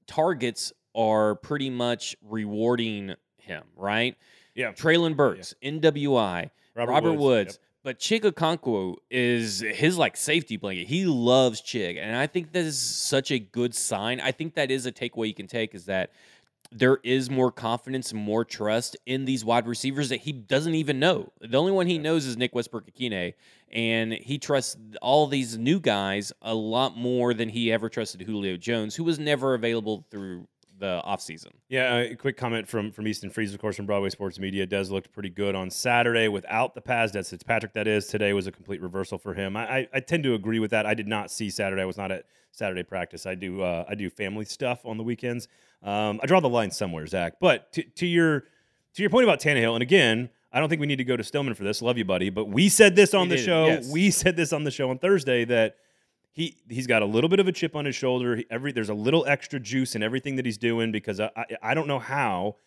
targets 0.08 0.74
are 0.96 1.36
pretty 1.36 1.70
much 1.70 2.16
rewarding 2.28 3.13
him, 3.38 3.63
right? 3.76 4.18
Yeah. 4.56 4.72
Treylon 4.72 5.16
Burks, 5.16 5.54
NWI, 5.63 6.50
Robert, 6.76 7.13
Woods. 7.13 7.60
Yep. 7.62 7.70
But 7.84 8.00
Chig 8.00 8.22
Okonkwo 8.22 8.96
is 9.12 9.60
his 9.60 9.98
like 9.98 10.15
safety 10.15 10.56
blanket. 10.56 10.88
He 10.88 11.06
loves 11.06 11.62
Chig, 11.62 12.00
and 12.02 12.15
I 12.15 12.28
think 12.28 12.54
that 12.54 12.63
is 12.63 12.80
such 12.80 13.30
a 13.30 13.39
good 13.39 13.76
sign. 13.76 14.22
I 14.22 14.32
think 14.32 14.56
that 14.56 14.72
is 14.72 14.86
a 14.86 14.91
takeaway 14.91 15.28
you 15.28 15.34
can 15.34 15.48
take 15.48 15.76
is 15.76 15.86
that 15.86 16.12
there 16.72 17.00
is 17.04 17.30
more 17.30 17.52
confidence 17.52 18.12
and 18.12 18.22
more 18.22 18.46
trust 18.46 18.96
in 19.06 19.26
these 19.26 19.46
wide 19.46 19.67
receivers 19.67 20.10
that 20.10 20.22
he 20.22 20.32
doesn't 20.32 20.74
even 20.74 20.98
know. 20.98 21.32
The 21.41 21.58
only 21.58 21.74
one 21.74 21.88
he 21.88 21.98
knows 21.98 22.26
is 22.26 22.38
Nick 22.38 22.56
Westbrook 22.56 22.86
Ikhine, 22.88 23.34
and 23.72 24.13
he 24.13 24.38
trusts 24.38 24.78
all 25.02 25.28
these 25.28 25.58
new 25.58 25.80
guys 25.80 26.32
a 26.41 26.56
lot 26.56 26.98
more 26.98 27.34
than 27.34 27.50
he 27.50 27.72
ever 27.72 27.89
trusted 27.89 28.22
Julio 28.22 28.56
Jones, 28.56 28.96
who 28.96 29.04
was 29.04 29.19
never 29.19 29.54
available 29.54 30.06
through 30.10 30.48
the 30.84 31.02
offseason. 31.08 31.48
Yeah, 31.69 31.96
a 32.00 32.15
quick 32.15 32.36
comment 32.36 32.67
from 32.67 32.91
from 32.91 33.08
Easton 33.08 33.30
Freeze, 33.30 33.54
of 33.54 33.60
course, 33.62 33.78
from 33.78 33.86
Broadway 33.86 34.10
Sports 34.10 34.38
Media. 34.38 34.67
Dez 34.67 34.91
looked 34.91 35.13
pretty 35.13 35.30
good 35.30 35.56
on 35.56 35.69
Saturday 35.69 36.28
without 36.28 36.76
the 36.76 36.82
pads. 36.82 37.13
That's 37.13 37.30
Fitzpatrick. 37.30 37.72
That 37.72 37.88
is 37.88 38.08
today 38.08 38.34
was 38.34 38.48
a 38.48 38.52
complete 38.52 38.82
reversal 38.82 39.17
for 39.17 39.34
him. 39.34 39.56
I, 39.56 39.78
I, 39.78 39.88
I 39.93 40.00
tend 40.02 40.24
to 40.24 40.34
agree 40.34 40.60
with 40.60 40.72
that. 40.72 40.86
I 40.86 40.93
did 40.93 41.08
not 41.08 41.32
see 41.32 41.50
Saturday. 41.50 41.82
I 41.82 41.86
was 41.86 41.96
not 41.96 42.12
at 42.12 42.26
Saturday 42.52 42.84
practice. 42.84 43.26
I 43.26 43.34
do 43.36 43.62
uh, 43.62 43.86
I 43.88 43.96
do 43.96 44.10
family 44.10 44.43
stuff 44.43 44.86
on 44.86 44.98
the 44.98 45.04
weekends. 45.04 45.48
Um, 45.82 46.19
I 46.22 46.26
draw 46.26 46.41
the 46.41 46.50
line 46.50 46.72
somewhere, 46.72 47.08
Zach. 47.08 47.36
But 47.39 47.72
to, 47.74 47.84
to 47.84 48.06
your 48.06 48.41
to 48.41 49.02
your 49.02 49.10
point 49.10 49.24
about 49.24 49.39
Tannehill, 49.39 49.76
and 49.76 49.82
again, 49.82 50.30
I 50.52 50.60
don't 50.60 50.67
think 50.67 50.82
we 50.82 50.88
need 50.88 50.98
to 50.98 51.06
go 51.06 51.15
to 51.15 51.24
Stillman 51.24 51.54
for 51.54 51.63
this. 51.63 51.82
Love 51.82 51.98
you, 51.98 52.06
buddy. 52.06 52.30
But 52.30 52.50
we 52.50 52.67
said 52.67 52.98
this 52.98 53.13
on 53.13 53.30
We 53.30 53.38
the 53.38 53.41
show. 53.41 53.65
yes. 53.67 53.89
We 53.89 54.12
said 54.12 54.36
this 54.36 54.52
on 54.52 54.65
the 54.65 54.72
show 54.72 54.89
on 54.89 55.00
Thursday 55.00 55.46
that 55.46 55.78
he 56.34 56.58
he's 56.67 56.88
got 56.88 57.02
a 57.02 57.06
little 57.06 57.30
bit 57.30 57.39
of 57.39 57.48
a 57.48 57.52
chip 57.52 57.76
on 57.76 57.86
his 57.86 57.96
shoulder. 57.96 58.36
He- 58.38 58.46
Every 58.50 58.72
there's 58.72 58.89
a 58.89 58.93
little 58.93 59.26
extra 59.28 59.60
juice 59.60 59.96
in 59.96 60.04
everything 60.04 60.36
that 60.36 60.46
he's 60.46 60.58
doing 60.58 60.91
because 60.91 61.19
I, 61.19 61.30
I, 61.38 61.46
I 61.62 61.74
don't 61.74 61.88
know 61.88 62.00
how, 62.00 62.58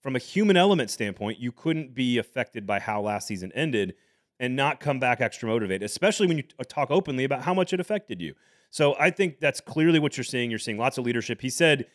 from 0.00 0.16
a 0.16 0.20
human 0.20 0.56
element 0.56 0.90
standpoint, 0.90 1.38
you 1.38 1.52
couldn't 1.52 1.94
be 1.94 2.18
affected 2.18 2.66
by 2.66 2.78
how 2.80 3.00
last 3.02 3.26
season 3.26 3.52
ended 3.54 3.94
and 4.38 4.54
not 4.54 4.80
come 4.80 4.98
back 5.00 5.20
extra 5.20 5.48
motivated, 5.48 5.82
especially 5.82 6.26
when 6.26 6.38
you 6.38 6.44
uh, 6.58 6.64
talk 6.68 6.90
openly 6.90 7.24
about 7.24 7.42
how 7.42 7.52
much 7.52 7.72
it 7.72 7.80
affected 7.80 8.20
you. 8.20 8.34
So 8.70 8.94
I 8.98 9.10
think 9.10 9.40
that's 9.40 9.60
clearly 9.60 9.98
what 9.98 10.16
you're 10.16 10.24
seeing. 10.24 10.50
You're 10.50 10.58
seeing 10.58 10.78
lots 10.78 10.98
of 10.98 11.04
leadership. 11.04 11.40
He 11.40 11.50
said 11.50 11.86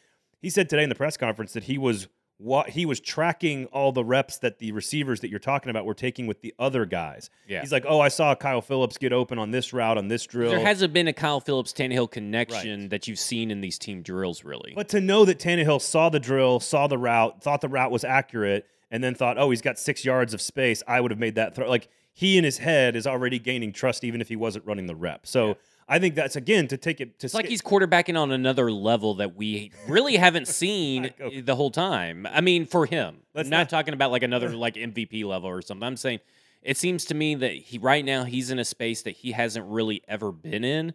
he 0.41 0.49
said 0.49 0.69
today 0.69 0.83
in 0.83 0.89
the 0.89 0.95
press 0.95 1.17
conference 1.17 1.53
that 1.53 1.63
he 1.63 1.77
was 1.77 2.07
what 2.41 2.69
he 2.69 2.85
was 2.85 2.99
tracking 2.99 3.65
all 3.67 3.91
the 3.91 4.03
reps 4.03 4.39
that 4.39 4.57
the 4.57 4.71
receivers 4.71 5.19
that 5.19 5.29
you're 5.29 5.39
talking 5.39 5.69
about 5.69 5.85
were 5.85 5.93
taking 5.93 6.25
with 6.25 6.41
the 6.41 6.53
other 6.57 6.85
guys. 6.85 7.29
Yeah. 7.47 7.61
He's 7.61 7.71
like, 7.71 7.85
"Oh, 7.87 7.99
I 7.99 8.07
saw 8.07 8.33
Kyle 8.33 8.61
Philips 8.61 8.97
get 8.97 9.13
open 9.13 9.37
on 9.37 9.51
this 9.51 9.73
route 9.73 9.97
on 9.97 10.07
this 10.07 10.25
drill." 10.25 10.49
There 10.49 10.59
hasn't 10.59 10.91
been 10.91 11.07
a 11.07 11.13
Kyle 11.13 11.39
Philips 11.39 11.71
Tannehill 11.71 12.09
connection 12.09 12.89
that 12.89 13.07
you've 13.07 13.19
seen 13.19 13.51
in 13.51 13.61
these 13.61 13.77
team 13.77 14.01
drills, 14.01 14.43
really. 14.43 14.73
But 14.75 14.89
to 14.89 15.01
know 15.01 15.23
that 15.25 15.37
Tannehill 15.39 15.81
saw 15.81 16.09
the 16.09 16.19
drill, 16.19 16.59
saw 16.59 16.87
the 16.87 16.97
route, 16.97 17.43
thought 17.43 17.61
the 17.61 17.69
route 17.69 17.91
was 17.91 18.03
accurate, 18.03 18.65
and 18.89 19.03
then 19.03 19.13
thought, 19.13 19.37
"Oh, 19.37 19.51
he's 19.51 19.61
got 19.61 19.77
six 19.77 20.03
yards 20.03 20.33
of 20.33 20.41
space. 20.41 20.81
I 20.87 20.99
would 20.99 21.11
have 21.11 21.19
made 21.19 21.35
that 21.35 21.53
throw." 21.55 21.69
Like 21.69 21.89
he 22.13 22.37
in 22.37 22.43
his 22.43 22.57
head 22.57 22.95
is 22.95 23.07
already 23.07 23.39
gaining 23.39 23.71
trust, 23.71 24.03
even 24.03 24.19
if 24.19 24.27
he 24.29 24.35
wasn't 24.35 24.65
running 24.65 24.87
the 24.87 24.95
rep. 24.95 25.25
So 25.25 25.57
I 25.87 25.99
think 25.99 26.15
that's 26.15 26.35
again 26.35 26.67
to 26.69 26.77
take 26.77 27.01
it 27.01 27.19
to. 27.19 27.25
It's 27.27 27.33
like 27.33 27.47
he's 27.47 27.61
quarterbacking 27.61 28.17
on 28.19 28.31
another 28.31 28.71
level 28.71 29.15
that 29.15 29.35
we 29.35 29.71
really 29.87 30.15
haven't 30.15 30.47
seen 30.47 31.11
the 31.43 31.55
whole 31.55 31.71
time. 31.71 32.27
I 32.31 32.41
mean, 32.41 32.65
for 32.65 32.85
him, 32.85 33.17
Let's 33.33 33.49
not, 33.49 33.57
not- 33.57 33.69
talking 33.69 33.93
about 33.93 34.11
like 34.11 34.23
another 34.23 34.49
like 34.55 34.75
MVP 34.75 35.25
level 35.25 35.49
or 35.49 35.61
something. 35.61 35.85
I'm 35.85 35.97
saying 35.97 36.19
it 36.61 36.77
seems 36.77 37.05
to 37.05 37.13
me 37.15 37.35
that 37.35 37.53
he 37.53 37.77
right 37.77 38.05
now 38.05 38.23
he's 38.23 38.51
in 38.51 38.59
a 38.59 38.65
space 38.65 39.01
that 39.03 39.11
he 39.11 39.31
hasn't 39.31 39.65
really 39.67 40.01
ever 40.07 40.31
been 40.31 40.63
in. 40.63 40.93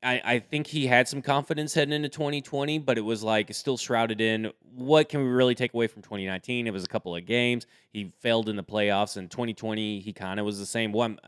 I, 0.00 0.20
I 0.24 0.38
think 0.38 0.68
he 0.68 0.86
had 0.86 1.08
some 1.08 1.22
confidence 1.22 1.74
heading 1.74 1.92
into 1.92 2.08
2020, 2.08 2.78
but 2.78 2.98
it 2.98 3.00
was 3.00 3.24
like 3.24 3.52
still 3.52 3.76
shrouded 3.76 4.20
in 4.20 4.52
what 4.76 5.08
can 5.08 5.22
we 5.22 5.28
really 5.28 5.56
take 5.56 5.74
away 5.74 5.88
from 5.88 6.02
2019? 6.02 6.68
It 6.68 6.72
was 6.72 6.84
a 6.84 6.88
couple 6.88 7.16
of 7.16 7.26
games. 7.26 7.66
He 7.90 8.12
failed 8.20 8.48
in 8.48 8.54
the 8.54 8.62
playoffs. 8.62 9.16
In 9.16 9.28
2020, 9.28 9.98
he 9.98 10.12
kind 10.12 10.38
of 10.38 10.46
was 10.46 10.60
the 10.60 10.66
same. 10.66 10.92
One, 10.92 11.18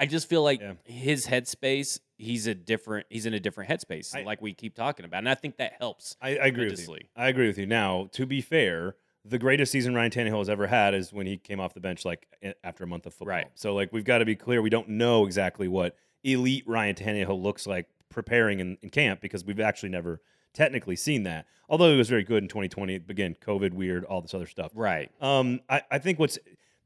I 0.00 0.06
just 0.06 0.28
feel 0.28 0.42
like 0.42 0.60
Yeah. 0.60 0.72
his 0.84 1.26
headspace, 1.26 2.00
he's 2.18 2.46
a 2.46 2.54
different, 2.54 3.06
he's 3.10 3.26
in 3.26 3.34
a 3.34 3.40
different 3.40 3.70
headspace, 3.70 4.16
I- 4.16 4.22
like 4.24 4.40
we 4.42 4.54
keep 4.54 4.74
talking 4.74 5.04
about, 5.04 5.18
and 5.18 5.28
I 5.28 5.34
think 5.34 5.58
that 5.58 5.74
helps. 5.78 6.16
I, 6.20 6.30
I 6.38 6.46
agree 6.46 6.68
with 6.70 6.88
you. 6.88 6.96
I 7.14 7.28
agree 7.28 7.46
with 7.46 7.58
you. 7.58 7.66
Now, 7.66 8.08
to 8.12 8.24
be 8.26 8.40
fair, 8.40 8.96
the 9.24 9.38
greatest 9.38 9.70
season 9.70 9.94
Ryan 9.94 10.10
Tannehill 10.10 10.38
has 10.38 10.48
ever 10.48 10.66
had 10.66 10.94
is 10.94 11.12
when 11.12 11.26
he 11.26 11.36
came 11.36 11.60
off 11.60 11.74
the 11.74 11.80
bench 11.80 12.04
like 12.06 12.26
after 12.64 12.84
a 12.84 12.86
month 12.86 13.04
of 13.04 13.12
football. 13.12 13.34
Right. 13.36 13.46
So 13.54 13.74
like 13.74 13.92
we've 13.92 14.04
got 14.04 14.18
to 14.18 14.24
be 14.24 14.34
clear. 14.34 14.62
We 14.62 14.70
don't 14.70 14.88
know 14.88 15.26
exactly 15.26 15.68
what 15.68 15.94
elite 16.24 16.64
Ryan 16.66 16.94
Tannehill 16.94 17.40
looks 17.42 17.66
like 17.66 17.86
preparing 18.08 18.60
in, 18.60 18.78
in 18.82 18.88
camp 18.88 19.20
because 19.20 19.44
we've 19.44 19.60
actually 19.60 19.90
never 19.90 20.22
technically 20.54 20.96
seen 20.96 21.24
that. 21.24 21.44
Although 21.68 21.92
he 21.92 21.98
was 21.98 22.08
very 22.08 22.24
good 22.24 22.42
in 22.42 22.48
2020. 22.48 22.94
Again, 22.94 23.36
COVID, 23.44 23.74
weird, 23.74 24.04
all 24.04 24.22
this 24.22 24.32
other 24.32 24.46
stuff. 24.46 24.72
Right. 24.74 25.10
Um, 25.20 25.60
I, 25.68 25.82
I 25.90 25.98
think 25.98 26.18
what's 26.18 26.38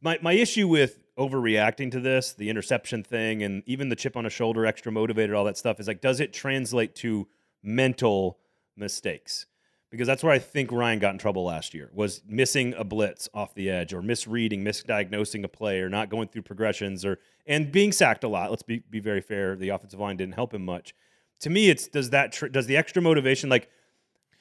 my, 0.03 0.18
my 0.20 0.33
issue 0.33 0.66
with 0.66 0.98
overreacting 1.18 1.90
to 1.92 2.00
this, 2.00 2.33
the 2.33 2.50
interception 2.50 3.03
thing, 3.03 3.42
and 3.42 3.62
even 3.66 3.88
the 3.88 3.96
chip 3.96 4.16
on 4.16 4.27
a 4.27 4.31
shoulder, 4.31 4.66
extra 4.66 4.90
motivated, 4.90 5.35
all 5.35 5.44
that 5.44 5.57
stuff 5.57 5.79
is 5.79 5.87
like, 5.87 6.00
does 6.00 6.20
it 6.20 6.33
translate 6.33 6.94
to 6.96 7.29
mental 7.62 8.38
mistakes? 8.77 9.46
Because 9.90 10.09
that's 10.09 10.24
where 10.24 10.33
I 10.33 10.40
think 10.40 10.72
Ryan 10.72 10.98
got 10.98 11.12
in 11.12 11.18
trouble 11.18 11.44
last 11.44 11.72
year 11.72 11.88
was 11.92 12.20
missing 12.27 12.74
a 12.74 12.83
blitz 12.83 13.29
off 13.33 13.55
the 13.55 13.70
edge 13.70 13.92
or 13.92 14.03
misreading, 14.03 14.64
misdiagnosing 14.64 15.44
a 15.44 15.48
play 15.48 15.81
or 15.81 15.88
not 15.88 16.11
going 16.11 16.27
through 16.27 16.42
progressions 16.42 17.05
or 17.05 17.20
and 17.46 17.70
being 17.70 17.92
sacked 17.92 18.24
a 18.24 18.29
lot. 18.29 18.50
Let's 18.50 18.64
be, 18.64 18.83
be 18.90 18.98
very 18.98 19.20
fair. 19.20 19.55
The 19.55 19.68
offensive 19.68 20.00
line 20.00 20.16
didn't 20.16 20.35
help 20.35 20.53
him 20.53 20.64
much. 20.64 20.96
To 21.40 21.50
me, 21.50 21.68
it's 21.68 21.87
does 21.87 22.11
that 22.11 22.33
tr- 22.33 22.48
does 22.48 22.66
the 22.66 22.77
extra 22.77 23.00
motivation 23.03 23.48
like 23.48 23.68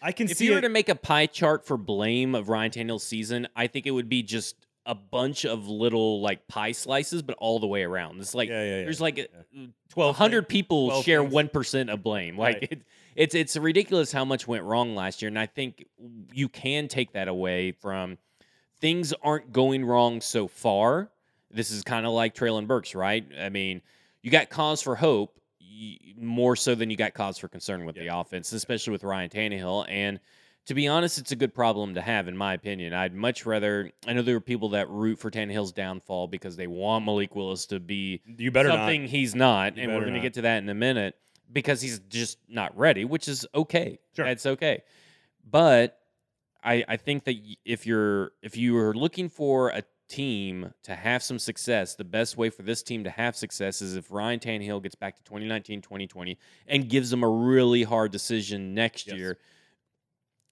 I 0.01 0.11
can 0.11 0.27
If 0.27 0.37
see 0.37 0.45
If 0.45 0.47
you 0.47 0.53
were 0.53 0.59
it, 0.59 0.61
to 0.61 0.69
make 0.69 0.89
a 0.89 0.95
pie 0.95 1.27
chart 1.27 1.67
for 1.67 1.77
blame 1.77 2.33
of 2.33 2.49
Ryan 2.49 2.71
Tannehill's 2.71 3.03
season, 3.03 3.47
I 3.55 3.67
think 3.67 3.85
it 3.85 3.91
would 3.91 4.09
be 4.09 4.23
just 4.23 4.55
a 4.85 4.95
bunch 4.95 5.45
of 5.45 5.67
little 5.67 6.21
like 6.21 6.47
pie 6.47 6.71
slices, 6.73 7.21
but 7.21 7.35
all 7.39 7.59
the 7.59 7.67
way 7.67 7.83
around. 7.83 8.19
It's 8.19 8.35
like 8.35 8.49
Yeah, 8.49 8.63
yeah, 8.63 8.77
yeah. 8.79 8.83
there's 8.83 9.01
like 9.01 9.31
twelve 9.89 10.15
hundred 10.17 10.49
people 10.49 10.87
12 10.89 11.05
share 11.05 11.23
one 11.23 11.47
percent 11.49 11.89
of 11.89 12.03
blame. 12.03 12.37
Like 12.37 12.55
Right. 12.61 12.71
it, 12.71 12.81
it's 13.15 13.35
it's 13.35 13.55
ridiculous 13.55 14.11
how 14.11 14.25
much 14.25 14.47
went 14.47 14.63
wrong 14.63 14.95
last 14.95 15.21
year, 15.21 15.29
and 15.29 15.39
I 15.39 15.45
think 15.45 15.85
you 16.33 16.49
can 16.49 16.87
take 16.87 17.13
that 17.13 17.27
away 17.27 17.71
from 17.71 18.17
things 18.81 19.13
aren't 19.23 19.53
going 19.53 19.85
wrong 19.85 20.19
so 20.19 20.47
far. 20.47 21.09
This 21.49 21.71
is 21.71 21.83
kind 21.83 22.05
of 22.05 22.11
like 22.11 22.35
Treylon 22.35 22.67
Burks, 22.67 22.95
right? 22.95 23.25
I 23.39 23.49
mean, 23.49 23.81
you 24.21 24.31
got 24.31 24.49
cause 24.49 24.81
for 24.81 24.95
hope 24.95 25.39
more 26.17 26.55
so 26.55 26.75
than 26.75 26.89
you 26.89 26.97
got 26.97 27.13
cause 27.13 27.37
for 27.37 27.47
concern 27.47 27.85
with 27.85 27.95
the 27.95 28.07
offense, 28.07 28.51
especially 28.51 28.91
with 28.91 29.03
Ryan 29.03 29.29
Tannehill. 29.29 29.85
And 29.87 30.19
to 30.65 30.73
be 30.73 30.87
honest, 30.87 31.17
it's 31.17 31.31
a 31.31 31.35
good 31.35 31.53
problem 31.53 31.95
to 31.95 32.01
have, 32.01 32.27
in 32.27 32.37
my 32.37 32.53
opinion. 32.53 32.93
I'd 32.93 33.13
much 33.13 33.45
rather. 33.45 33.91
I 34.07 34.13
know 34.13 34.21
there 34.21 34.35
are 34.35 34.41
people 34.41 34.69
that 34.69 34.89
root 34.89 35.19
for 35.19 35.29
Tannehill's 35.29 35.71
downfall 35.73 36.27
because 36.27 36.55
they 36.55 36.67
want 36.67 37.05
Malik 37.05 37.35
Willis 37.35 37.65
to 37.67 37.79
be 37.79 38.21
you 38.37 38.49
better 38.51 38.69
not. 38.69 38.75
something 38.77 39.07
he's 39.07 39.35
not, 39.35 39.75
You 39.77 39.83
and 39.83 39.93
we're 39.93 40.01
going 40.01 40.13
to 40.13 40.19
get 40.21 40.35
to 40.35 40.41
that 40.43 40.63
in 40.63 40.69
a 40.69 40.73
minute 40.73 41.15
because 41.51 41.81
he's 41.81 41.99
just 42.09 42.37
not 42.47 42.77
ready, 42.77 43.03
which 43.05 43.27
is 43.27 43.45
okay. 43.53 43.99
Sure. 44.15 44.25
That's 44.25 44.45
okay. 44.45 44.83
But 45.49 45.99
I 46.63 46.83
I 46.87 46.97
think 46.97 47.25
that 47.25 47.35
if 47.65 47.85
you're 47.85 48.31
if 48.41 48.55
you 48.55 48.77
are 48.77 48.93
looking 48.93 49.27
for 49.29 49.69
a 49.69 49.83
team 50.07 50.71
to 50.83 50.95
have 50.95 51.23
some 51.23 51.39
success, 51.39 51.95
the 51.95 52.03
best 52.03 52.37
way 52.37 52.49
for 52.49 52.61
this 52.61 52.83
team 52.83 53.03
to 53.03 53.09
have 53.09 53.35
success 53.35 53.81
is 53.81 53.95
if 53.95 54.11
Ryan 54.11 54.39
Tannehill 54.39 54.81
gets 54.83 54.95
back 54.95 55.15
to 55.17 55.23
2019, 55.23 55.81
2020 55.81 56.37
and 56.67 56.87
gives 56.87 57.09
them 57.09 57.23
a 57.23 57.29
really 57.29 57.83
hard 57.83 58.11
decision 58.11 58.73
next 58.73 59.07
Yes. 59.07 59.17
year, 59.17 59.37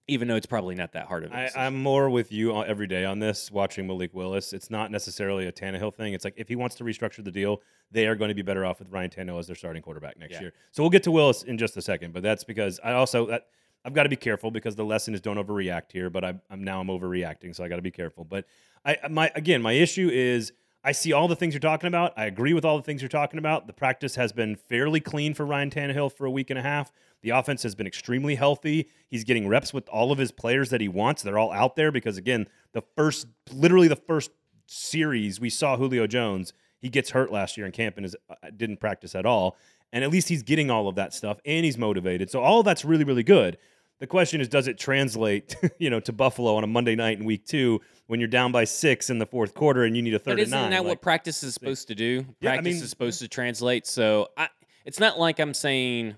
even 0.08 0.26
though 0.28 0.36
it's 0.36 0.46
probably 0.46 0.74
not 0.74 0.92
that 0.92 1.06
hard 1.06 1.24
of 1.24 1.32
a 1.32 1.36
I. 1.56 1.66
I'm 1.66 1.80
more 1.80 2.10
with 2.10 2.32
you 2.32 2.60
every 2.62 2.86
day 2.86 3.04
on 3.04 3.18
this. 3.20 3.50
Watching 3.50 3.86
Malik 3.86 4.12
Willis, 4.12 4.52
it's 4.52 4.70
not 4.70 4.90
necessarily 4.90 5.46
a 5.46 5.52
Tannehill 5.52 5.94
thing. 5.94 6.12
It's 6.12 6.24
like 6.24 6.34
if 6.36 6.48
he 6.48 6.56
wants 6.56 6.74
to 6.76 6.84
restructure 6.84 7.22
the 7.24 7.30
deal, 7.30 7.62
they 7.90 8.06
are 8.06 8.14
going 8.16 8.28
to 8.28 8.34
be 8.34 8.42
better 8.42 8.64
off 8.64 8.78
with 8.80 8.90
Ryan 8.90 9.10
Tannehill 9.10 9.38
as 9.38 9.46
their 9.46 9.56
starting 9.56 9.82
quarterback 9.82 10.18
next 10.18 10.32
Yeah. 10.34 10.40
year. 10.42 10.52
So 10.72 10.82
we'll 10.82 10.90
get 10.90 11.02
to 11.04 11.10
Willis 11.12 11.42
in 11.44 11.56
just 11.58 11.76
a 11.76 11.82
second, 11.82 12.12
but 12.12 12.22
that's 12.22 12.44
because 12.44 12.80
I 12.82 12.92
also 12.92 13.26
that 13.26 13.46
I've 13.84 13.94
got 13.94 14.04
to 14.04 14.08
be 14.08 14.16
careful 14.16 14.50
because 14.50 14.76
the 14.76 14.84
lesson 14.84 15.12
is 15.14 15.20
don't 15.20 15.38
overreact 15.38 15.92
here. 15.92 16.08
But 16.10 16.24
I, 16.24 16.34
I'm 16.50 16.62
now 16.64 16.80
I'm 16.80 16.88
overreacting, 16.88 17.54
so 17.54 17.64
I 17.64 17.68
got 17.68 17.76
to 17.76 17.82
be 17.82 17.90
careful. 17.90 18.24
But 18.24 18.44
I 18.84 18.96
my 19.10 19.30
again 19.34 19.62
my 19.62 19.72
issue 19.72 20.08
is 20.12 20.52
I 20.84 20.92
see 20.92 21.12
all 21.12 21.28
the 21.28 21.36
things 21.36 21.54
you're 21.54 21.60
talking 21.60 21.86
about. 21.86 22.12
I 22.16 22.26
agree 22.26 22.52
with 22.52 22.64
all 22.64 22.76
the 22.76 22.82
things 22.82 23.02
you're 23.02 23.08
talking 23.08 23.38
about. 23.38 23.68
The 23.68 23.72
practice 23.72 24.16
has 24.16 24.32
been 24.32 24.56
fairly 24.56 24.98
clean 24.98 25.32
for 25.32 25.46
Ryan 25.46 25.70
Tannehill 25.70 26.12
for 26.12 26.26
a 26.26 26.30
week 26.30 26.50
and 26.50 26.58
a 26.58 26.62
half. 26.62 26.90
The 27.22 27.30
offense 27.30 27.62
has 27.62 27.76
been 27.76 27.86
extremely 27.86 28.34
healthy. 28.34 28.88
He's 29.08 29.22
getting 29.22 29.46
reps 29.46 29.72
with 29.72 29.88
all 29.88 30.10
of 30.10 30.18
his 30.18 30.32
players 30.32 30.70
that 30.70 30.80
he 30.80 30.88
wants. 30.88 31.22
They're 31.22 31.38
all 31.38 31.52
out 31.52 31.76
there 31.76 31.92
because 31.92 32.18
again, 32.18 32.48
the 32.72 32.82
first 32.96 33.28
literally 33.52 33.86
the 33.86 33.96
first 33.96 34.32
series 34.66 35.40
we 35.40 35.50
saw 35.50 35.76
Julio 35.76 36.08
Jones, 36.08 36.52
he 36.80 36.88
gets 36.88 37.10
hurt 37.10 37.30
last 37.30 37.56
year 37.56 37.64
in 37.66 37.72
camp 37.72 37.96
and 37.96 38.06
is, 38.06 38.16
uh, 38.28 38.34
didn't 38.56 38.78
practice 38.78 39.14
at 39.14 39.24
all. 39.24 39.56
And 39.92 40.02
at 40.02 40.10
least 40.10 40.30
he's 40.30 40.42
getting 40.42 40.68
all 40.68 40.88
of 40.88 40.96
that 40.96 41.14
stuff 41.14 41.38
and 41.44 41.64
he's 41.64 41.78
motivated. 41.78 42.28
So 42.28 42.42
all 42.42 42.64
that's 42.64 42.84
really 42.84 43.04
really 43.04 43.22
good. 43.22 43.56
The 44.02 44.08
question 44.08 44.40
is, 44.40 44.48
does 44.48 44.66
it 44.66 44.78
translate, 44.78 45.54
you 45.78 45.88
know, 45.88 46.00
to 46.00 46.12
Buffalo 46.12 46.56
on 46.56 46.64
a 46.64 46.66
Monday 46.66 46.96
night 46.96 47.20
in 47.20 47.24
Week 47.24 47.46
Two 47.46 47.80
when 48.08 48.18
you're 48.18 48.28
down 48.28 48.50
by 48.50 48.64
six 48.64 49.10
in 49.10 49.20
the 49.20 49.26
fourth 49.26 49.54
quarter 49.54 49.84
and 49.84 49.94
you 49.94 50.02
need 50.02 50.12
a 50.12 50.18
third 50.18 50.32
But 50.32 50.40
isn't 50.40 50.70
that 50.70 50.78
Like, 50.78 50.84
what 50.88 51.00
practice 51.00 51.44
is 51.44 51.54
supposed 51.54 51.86
to 51.86 51.94
do? 51.94 52.26
Yeah, 52.40 52.50
I 52.50 52.54
Practice 52.54 52.74
mean- 52.74 52.82
is 52.82 52.90
supposed 52.90 53.20
to 53.20 53.28
translate. 53.28 53.86
So 53.86 54.26
I, 54.36 54.48
it's 54.84 54.98
not 54.98 55.20
like 55.20 55.38
I'm 55.38 55.54
saying, 55.54 56.16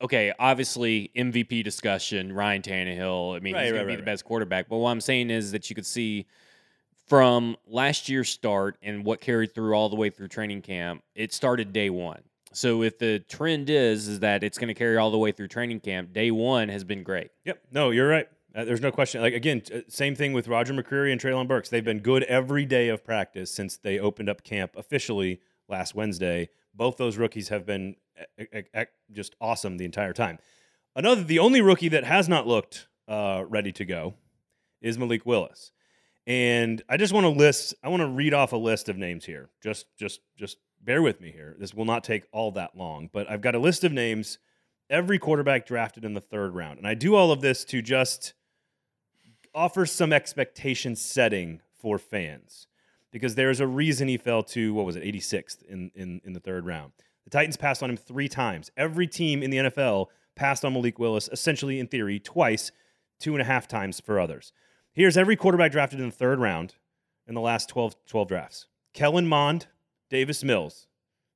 okay, 0.00 0.32
obviously 0.38 1.10
MVP 1.16 1.64
discussion, 1.64 2.32
Ryan 2.32 2.62
Tannehill. 2.62 3.36
I 3.36 3.40
mean, 3.40 3.54
Right, 3.54 3.64
he's 3.64 3.72
right, 3.72 3.78
going 3.78 3.80
to 3.80 3.86
be 3.86 3.96
right, 3.96 3.96
the 3.96 4.04
best 4.04 4.24
quarterback. 4.24 4.68
But 4.68 4.76
what 4.76 4.90
I'm 4.90 5.00
saying 5.00 5.30
is 5.30 5.50
that 5.50 5.68
you 5.68 5.74
could 5.74 5.84
see 5.84 6.26
from 7.08 7.56
last 7.66 8.08
year's 8.08 8.28
start 8.28 8.78
and 8.82 9.04
what 9.04 9.20
carried 9.20 9.52
through 9.52 9.74
all 9.74 9.88
the 9.88 9.96
way 9.96 10.10
through 10.10 10.28
training 10.28 10.62
camp, 10.62 11.02
it 11.16 11.34
started 11.34 11.72
day 11.72 11.90
one. 11.90 12.22
So 12.56 12.82
if 12.82 12.98
the 12.98 13.18
trend 13.18 13.68
is 13.68 14.08
is 14.08 14.20
that 14.20 14.42
it's 14.42 14.56
going 14.56 14.68
to 14.68 14.74
carry 14.74 14.96
all 14.96 15.10
the 15.10 15.18
way 15.18 15.30
through 15.30 15.48
training 15.48 15.80
camp, 15.80 16.14
day 16.14 16.30
one 16.30 16.70
has 16.70 16.84
been 16.84 17.02
great. 17.02 17.30
Yep. 17.44 17.60
No, 17.70 17.90
you're 17.90 18.08
right. 18.08 18.26
Uh, 18.54 18.64
there's 18.64 18.80
no 18.80 18.90
question. 18.90 19.20
Like 19.20 19.34
again, 19.34 19.60
t- 19.60 19.84
same 19.88 20.14
thing 20.14 20.32
with 20.32 20.48
Roger 20.48 20.72
McCreary 20.72 21.12
and 21.12 21.20
Treylon 21.20 21.46
Burks. 21.46 21.68
They've 21.68 21.84
been 21.84 22.00
good 22.00 22.22
every 22.22 22.64
day 22.64 22.88
of 22.88 23.04
practice 23.04 23.50
since 23.50 23.76
they 23.76 23.98
opened 23.98 24.30
up 24.30 24.42
camp 24.42 24.72
officially 24.74 25.40
last 25.68 25.94
Wednesday. 25.94 26.48
Both 26.74 26.96
those 26.96 27.18
rookies 27.18 27.50
have 27.50 27.66
been 27.66 27.96
e- 28.40 28.44
e- 28.54 28.62
e- 28.74 28.84
just 29.12 29.36
awesome 29.38 29.76
the 29.76 29.84
entire 29.84 30.14
time. 30.14 30.38
Another, 30.94 31.22
the 31.22 31.40
only 31.40 31.60
rookie 31.60 31.90
that 31.90 32.04
has 32.04 32.26
not 32.26 32.46
looked 32.46 32.88
uh, 33.06 33.44
ready 33.46 33.72
to 33.72 33.84
go 33.84 34.14
is 34.80 34.96
Malik 34.96 35.26
Willis. 35.26 35.72
And 36.26 36.82
I 36.88 36.96
just 36.96 37.12
want 37.12 37.24
to 37.24 37.28
list. 37.28 37.74
I 37.84 37.88
want 37.88 38.00
to 38.00 38.08
read 38.08 38.32
off 38.32 38.52
a 38.54 38.56
list 38.56 38.88
of 38.88 38.96
names 38.96 39.26
here. 39.26 39.50
Just, 39.62 39.86
just, 39.98 40.20
just 40.38 40.56
bear 40.82 41.02
with 41.02 41.20
me 41.20 41.32
here. 41.32 41.56
This 41.58 41.74
will 41.74 41.84
not 41.84 42.04
take 42.04 42.24
all 42.32 42.52
that 42.52 42.76
long, 42.76 43.10
but 43.12 43.28
I've 43.30 43.40
got 43.40 43.54
a 43.54 43.58
list 43.58 43.84
of 43.84 43.92
names. 43.92 44.38
Every 44.88 45.18
quarterback 45.18 45.66
drafted 45.66 46.04
in 46.04 46.14
the 46.14 46.20
third 46.20 46.54
round, 46.54 46.78
and 46.78 46.86
I 46.86 46.94
do 46.94 47.16
all 47.16 47.32
of 47.32 47.40
this 47.40 47.64
to 47.66 47.82
just 47.82 48.34
offer 49.56 49.86
some 49.86 50.12
expectation 50.12 50.94
setting 50.94 51.60
for 51.80 51.98
fans 51.98 52.66
because 53.10 53.34
there's 53.34 53.60
a 53.60 53.66
reason 53.66 54.06
he 54.06 54.18
fell 54.18 54.42
to 54.42 54.74
what 54.74 54.84
was 54.84 54.96
it 54.96 55.02
86th 55.02 55.62
in, 55.64 55.90
in 55.94 56.20
in 56.24 56.34
the 56.34 56.40
third 56.40 56.66
round 56.66 56.92
the 57.24 57.30
titans 57.30 57.56
passed 57.56 57.82
on 57.82 57.88
him 57.88 57.96
three 57.96 58.28
times 58.28 58.70
every 58.76 59.06
team 59.06 59.42
in 59.42 59.50
the 59.50 59.56
nfl 59.56 60.08
passed 60.34 60.64
on 60.64 60.74
malik 60.74 60.98
willis 60.98 61.30
essentially 61.32 61.80
in 61.80 61.86
theory 61.86 62.20
twice 62.20 62.70
two 63.18 63.32
and 63.32 63.40
a 63.40 63.46
half 63.46 63.66
times 63.66 63.98
for 63.98 64.20
others 64.20 64.52
here's 64.92 65.16
every 65.16 65.36
quarterback 65.36 65.72
drafted 65.72 66.00
in 66.00 66.06
the 66.06 66.14
third 66.14 66.38
round 66.38 66.74
in 67.26 67.34
the 67.34 67.40
last 67.40 67.70
12, 67.70 67.96
12 68.06 68.28
drafts 68.28 68.66
kellen 68.92 69.26
mond 69.26 69.68
davis 70.10 70.42
mills 70.44 70.86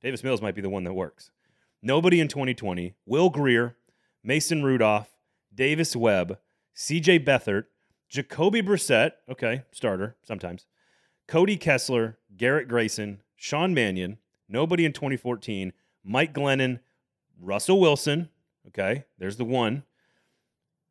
davis 0.02 0.24
mills 0.24 0.42
might 0.42 0.54
be 0.54 0.62
the 0.62 0.70
one 0.70 0.84
that 0.84 0.94
works 0.94 1.30
nobody 1.82 2.20
in 2.20 2.28
2020 2.28 2.94
will 3.06 3.30
grier 3.30 3.76
mason 4.22 4.62
rudolph 4.62 5.14
davis 5.54 5.96
webb 5.96 6.38
cj 6.76 7.24
beathard 7.24 7.64
Jacoby 8.10 8.60
Brissett, 8.60 9.12
okay, 9.30 9.62
starter 9.70 10.16
sometimes. 10.22 10.66
Cody 11.28 11.56
Kessler, 11.56 12.18
Garrett 12.36 12.66
Grayson, 12.66 13.22
Sean 13.36 13.72
Mannion, 13.72 14.18
nobody 14.48 14.84
in 14.84 14.92
2014, 14.92 15.72
Mike 16.02 16.34
Glennon, 16.34 16.80
Russell 17.40 17.80
Wilson, 17.80 18.28
okay, 18.66 19.04
there's 19.18 19.36
the 19.36 19.44
one. 19.44 19.84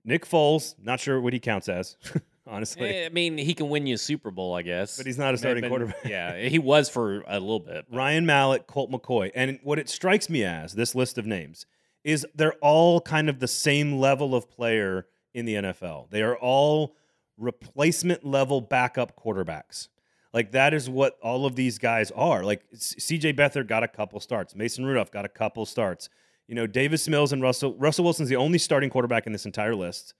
Nick 0.06 0.26
Foles, 0.26 0.76
not 0.82 1.02
sure 1.02 1.20
what 1.20 1.34
he 1.34 1.42
counts 1.42 1.68
as, 1.68 1.98
honestly, 2.50 2.90
Eh, 2.90 3.06
I 3.06 3.10
mean, 3.10 3.38
he 3.38 3.54
can 3.54 3.70
win 3.70 3.86
you 3.88 3.96
a 3.96 3.98
Super 3.98 4.32
Bowl, 4.32 4.54
I 4.56 4.62
guess. 4.62 4.98
but 4.98 5.06
he's 5.06 5.18
not 5.18 5.34
a 5.34 5.38
starting 5.38 5.62
but- 5.62 5.70
quarterback. 5.70 5.98
Yeah, 6.06 6.38
he 6.38 6.60
was 6.60 6.90
for 6.90 7.24
a 7.28 7.40
little 7.40 7.60
bit. 7.60 7.86
but- 7.90 7.96
Ryan 7.98 8.26
Mallett, 8.26 8.68
Colt 8.68 8.92
McCoy. 8.92 9.32
And 9.36 9.60
what 9.64 9.80
it 9.80 9.88
strikes 9.90 10.30
me 10.30 10.44
as, 10.44 10.74
this 10.74 10.96
list 10.96 11.18
of 11.18 11.26
names, 11.26 11.66
is 12.04 12.26
they're 12.36 12.54
all 12.62 13.02
kind 13.02 13.30
of 13.30 13.40
the 13.40 13.48
same 13.48 13.94
level 14.00 14.34
of 14.36 14.50
player 14.50 15.06
in 15.34 15.46
the 15.46 15.56
NFL. 15.56 16.10
They 16.10 16.22
are 16.24 16.36
all 16.38 16.96
replacement 17.38 18.26
level 18.26 18.62
backup 18.62 19.16
quarterbacks. 19.18 19.88
Like 20.34 20.52
that 20.52 20.74
is 20.74 20.90
what 20.90 21.18
all 21.24 21.46
of 21.46 21.56
these 21.56 21.80
guys 21.80 22.12
are. 22.12 22.44
Like 22.44 22.62
CJ 22.74 23.34
Beathard 23.36 23.68
got 23.68 23.84
a 23.84 23.88
couple 23.88 24.20
starts. 24.20 24.56
Mason 24.56 24.86
Rudolph 24.86 25.12
got 25.12 25.26
a 25.26 25.30
couple 25.30 25.66
starts. 25.66 26.10
You 26.48 26.56
know, 26.56 26.68
Davis 26.68 27.08
Mills 27.08 27.32
and 27.34 27.42
Russell 27.42 27.76
Russell 27.78 28.04
Wilson's 28.04 28.30
the 28.30 28.36
only 28.36 28.58
starting 28.60 28.90
quarterback 28.90 29.26
in 29.26 29.34
this 29.34 29.46
entire 29.46 29.76
list. 29.76 30.14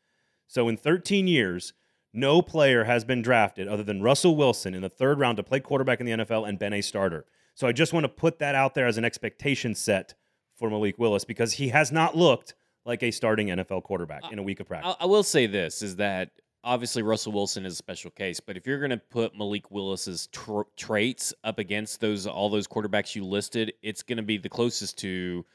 So 0.48 0.68
in 0.68 0.78
13 0.78 1.28
years, 1.28 1.74
no 2.14 2.42
player 2.42 2.84
has 2.86 3.04
been 3.04 3.22
drafted 3.22 3.68
other 3.68 3.84
than 3.84 4.02
Russell 4.02 4.36
Wilson 4.36 4.74
in 4.74 4.82
the 4.82 4.90
third 4.90 5.20
round 5.20 5.38
to 5.38 5.44
play 5.44 5.60
quarterback 5.60 6.00
in 6.00 6.06
the 6.06 6.12
NFL 6.24 6.48
and 6.48 6.58
been 6.58 6.74
a 6.74 6.82
starter. 6.82 7.26
So 7.54 7.68
I 7.68 7.72
just 7.72 7.94
want 7.94 8.06
to 8.06 8.10
put 8.10 8.40
that 8.40 8.56
out 8.56 8.74
there 8.74 8.88
as 8.88 8.98
an 8.98 9.06
expectation 9.06 9.76
set 9.76 10.14
for 10.56 10.70
Malik 10.70 10.98
Willis 10.98 11.26
because 11.26 11.54
he 11.54 11.70
has 11.70 11.92
not 11.92 12.16
looked 12.16 12.56
like 12.86 13.04
a 13.04 13.12
starting 13.12 13.48
NFL 13.48 13.84
quarterback 13.84 14.24
in 14.32 14.40
a 14.40 14.44
week 14.44 14.60
of 14.60 14.68
practice. 14.68 14.96
I, 15.00 15.04
I 15.04 15.08
will 15.08 15.24
say 15.24 15.46
this 15.46 15.82
is 15.82 15.98
that 15.98 16.32
obviously 16.64 17.04
Russell 17.04 17.32
Wilson 17.32 17.66
is 17.66 17.74
a 17.74 17.76
special 17.76 18.12
case, 18.12 18.40
but 18.40 18.58
if 18.58 18.66
you're 18.66 18.80
going 18.80 18.92
to 18.92 18.98
put 18.98 19.36
Malik 19.38 19.72
Willis's 19.72 20.28
tr- 20.28 20.62
traits 20.76 21.34
up 21.44 21.60
against 21.60 22.02
those 22.02 22.26
all 22.28 22.50
those 22.50 22.68
quarterbacks 22.68 23.16
you 23.16 23.24
listed, 23.24 23.74
it's 23.82 24.04
going 24.04 24.18
to 24.18 24.24
be 24.24 24.38
the 24.38 24.50
closest 24.50 24.98
to 25.00 25.46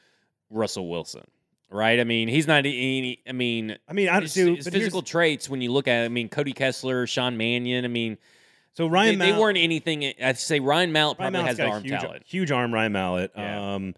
Russell 0.49 0.89
Wilson, 0.89 1.25
right? 1.69 1.99
I 1.99 2.03
mean, 2.03 2.27
he's 2.27 2.47
not 2.47 2.59
any. 2.59 3.21
I 3.27 3.31
mean, 3.31 3.77
I 3.87 3.93
mean, 3.93 4.09
I 4.09 4.21
his, 4.21 4.33
do. 4.33 4.55
his 4.55 4.67
physical 4.67 5.01
traits 5.01 5.49
when 5.49 5.61
you 5.61 5.71
look 5.71 5.87
at, 5.87 6.03
it, 6.03 6.05
I 6.05 6.09
mean, 6.09 6.29
Cody 6.29 6.53
Kessler, 6.53 7.07
Sean 7.07 7.37
Mannion. 7.37 7.85
I 7.85 7.89
mean, 7.89 8.17
So 8.75 8.87
Ryan 8.87 9.17
they, 9.17 9.31
they 9.31 9.37
weren't 9.37 9.57
anything. 9.57 10.13
I'd 10.21 10.37
say 10.37 10.59
Ryan 10.59 10.91
Mallett 10.91 11.17
probably 11.17 11.39
Mallett's 11.39 11.57
has 11.57 11.65
the 11.65 11.71
arm 11.71 11.83
huge, 11.83 12.01
talent. 12.01 12.23
huge 12.25 12.51
arm. 12.51 12.73
Ryan 12.73 12.91
Mallett. 12.91 13.31
Yeah. 13.35 13.75
Um, 13.75 13.95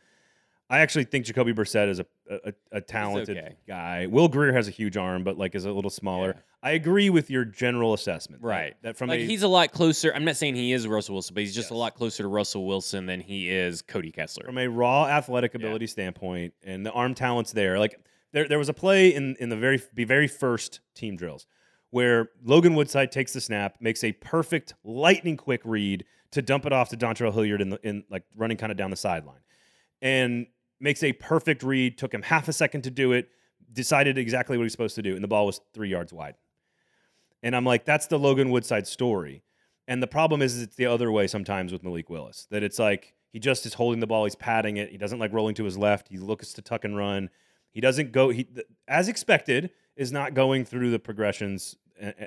I 0.69 0.79
actually 0.79 1.05
think 1.05 1.25
Jacoby 1.25 1.53
Brissett 1.53 1.89
is 1.89 1.99
a 1.99 2.05
a, 2.29 2.53
a 2.73 2.81
talented 2.81 3.37
okay. 3.37 3.55
guy. 3.67 4.07
Will 4.07 4.27
Grier 4.27 4.53
has 4.53 4.67
a 4.67 4.71
huge 4.71 4.97
arm, 4.97 5.23
but 5.23 5.37
like 5.37 5.55
is 5.55 5.65
a 5.65 5.71
little 5.71 5.89
smaller. 5.89 6.35
Yeah. 6.35 6.41
I 6.63 6.71
agree 6.71 7.09
with 7.09 7.29
your 7.29 7.45
general 7.45 7.93
assessment. 7.93 8.41
Right. 8.41 8.75
That, 8.81 8.97
from 8.97 9.09
like 9.09 9.19
a 9.19 9.25
he's 9.25 9.43
a 9.43 9.47
lot 9.47 9.71
closer. 9.71 10.13
I'm 10.13 10.25
not 10.25 10.37
saying 10.37 10.55
he 10.55 10.73
is 10.73 10.87
Russell 10.87 11.13
Wilson, 11.15 11.33
but 11.33 11.41
he's 11.41 11.55
just 11.55 11.71
a 11.71 11.75
lot 11.75 11.95
closer 11.95 12.23
to 12.23 12.29
Russell 12.29 12.65
Wilson 12.65 13.05
than 13.05 13.21
he 13.21 13.49
is 13.49 13.81
Cody 13.81 14.11
Kessler. 14.11 14.45
from 14.45 14.57
a 14.57 14.67
raw 14.67 15.05
athletic 15.05 15.53
ability 15.55 15.87
standpoint 15.87 16.53
and 16.63 16.85
the 16.85 16.91
arm 16.91 17.13
talents 17.13 17.51
there. 17.51 17.77
Like 17.77 17.99
there, 18.33 18.47
there 18.47 18.57
was 18.57 18.69
a 18.69 18.73
play 18.73 19.13
in 19.13 19.35
in 19.39 19.49
the 19.49 19.55
very 19.55 19.81
the 19.93 20.03
very 20.03 20.27
first 20.27 20.79
team 20.95 21.15
drills 21.15 21.45
where 21.91 22.29
Logan 22.43 22.75
Woodside 22.75 23.11
takes 23.11 23.33
the 23.33 23.41
snap, 23.41 23.77
makes 23.79 24.03
a 24.03 24.11
perfect 24.13 24.73
lightning 24.83 25.37
quick 25.37 25.61
read 25.63 26.05
to 26.31 26.41
dump 26.41 26.65
it 26.65 26.73
off 26.73 26.89
to 26.89 26.97
Dontrell 26.97 27.33
Hilliard 27.33 27.61
in 27.61 27.69
the 27.69 27.79
in 27.87 28.03
like 28.09 28.23
running 28.35 28.57
kind 28.57 28.71
of 28.71 28.77
down 28.77 28.89
the 28.89 28.97
sideline, 28.97 29.41
and 30.01 30.47
makes 30.79 31.03
a 31.03 31.13
perfect 31.13 31.63
read. 31.63 31.97
Took 31.97 32.13
him 32.13 32.23
half 32.23 32.47
a 32.47 32.53
second 32.53 32.81
to 32.81 32.91
do 32.91 33.11
it. 33.13 33.29
Decided 33.71 34.17
exactly 34.17 34.57
what 34.57 34.63
he's 34.63 34.71
supposed 34.71 34.95
to 34.95 35.01
do, 35.01 35.13
and 35.13 35.23
the 35.23 35.27
ball 35.27 35.45
was 35.45 35.61
three 35.73 35.89
yards 35.89 36.11
wide. 36.11 36.35
And 37.43 37.55
I'm 37.55 37.65
like, 37.65 37.85
that's 37.85 38.07
the 38.07 38.19
Logan 38.19 38.49
Woodside 38.49 38.87
story. 38.87 39.43
And 39.87 40.03
the 40.03 40.07
problem 40.07 40.41
is, 40.41 40.55
is 40.55 40.63
it's 40.63 40.75
the 40.75 40.87
other 40.87 41.11
way 41.11 41.27
sometimes 41.27 41.71
with 41.71 41.83
Malik 41.83 42.09
Willis. 42.09 42.47
That 42.51 42.63
it's 42.63 42.79
like 42.79 43.13
he 43.31 43.39
just 43.39 43.65
is 43.65 43.75
holding 43.75 43.99
the 43.99 44.07
ball, 44.07 44.25
he's 44.25 44.35
patting 44.35 44.77
it. 44.77 44.89
He 44.89 44.97
doesn't 44.97 45.19
like 45.19 45.33
rolling 45.33 45.55
to 45.55 45.63
his 45.63 45.77
left. 45.77 46.09
He 46.09 46.17
looks 46.17 46.53
to 46.53 46.61
tuck 46.61 46.83
and 46.83 46.97
run. 46.97 47.29
He 47.71 47.81
doesn't 47.81 48.11
go. 48.11 48.29
He 48.29 48.47
as 48.87 49.07
expected 49.07 49.69
is 49.95 50.11
not 50.11 50.33
going 50.33 50.65
through 50.65 50.91
the 50.91 50.99
progressions. 50.99 51.75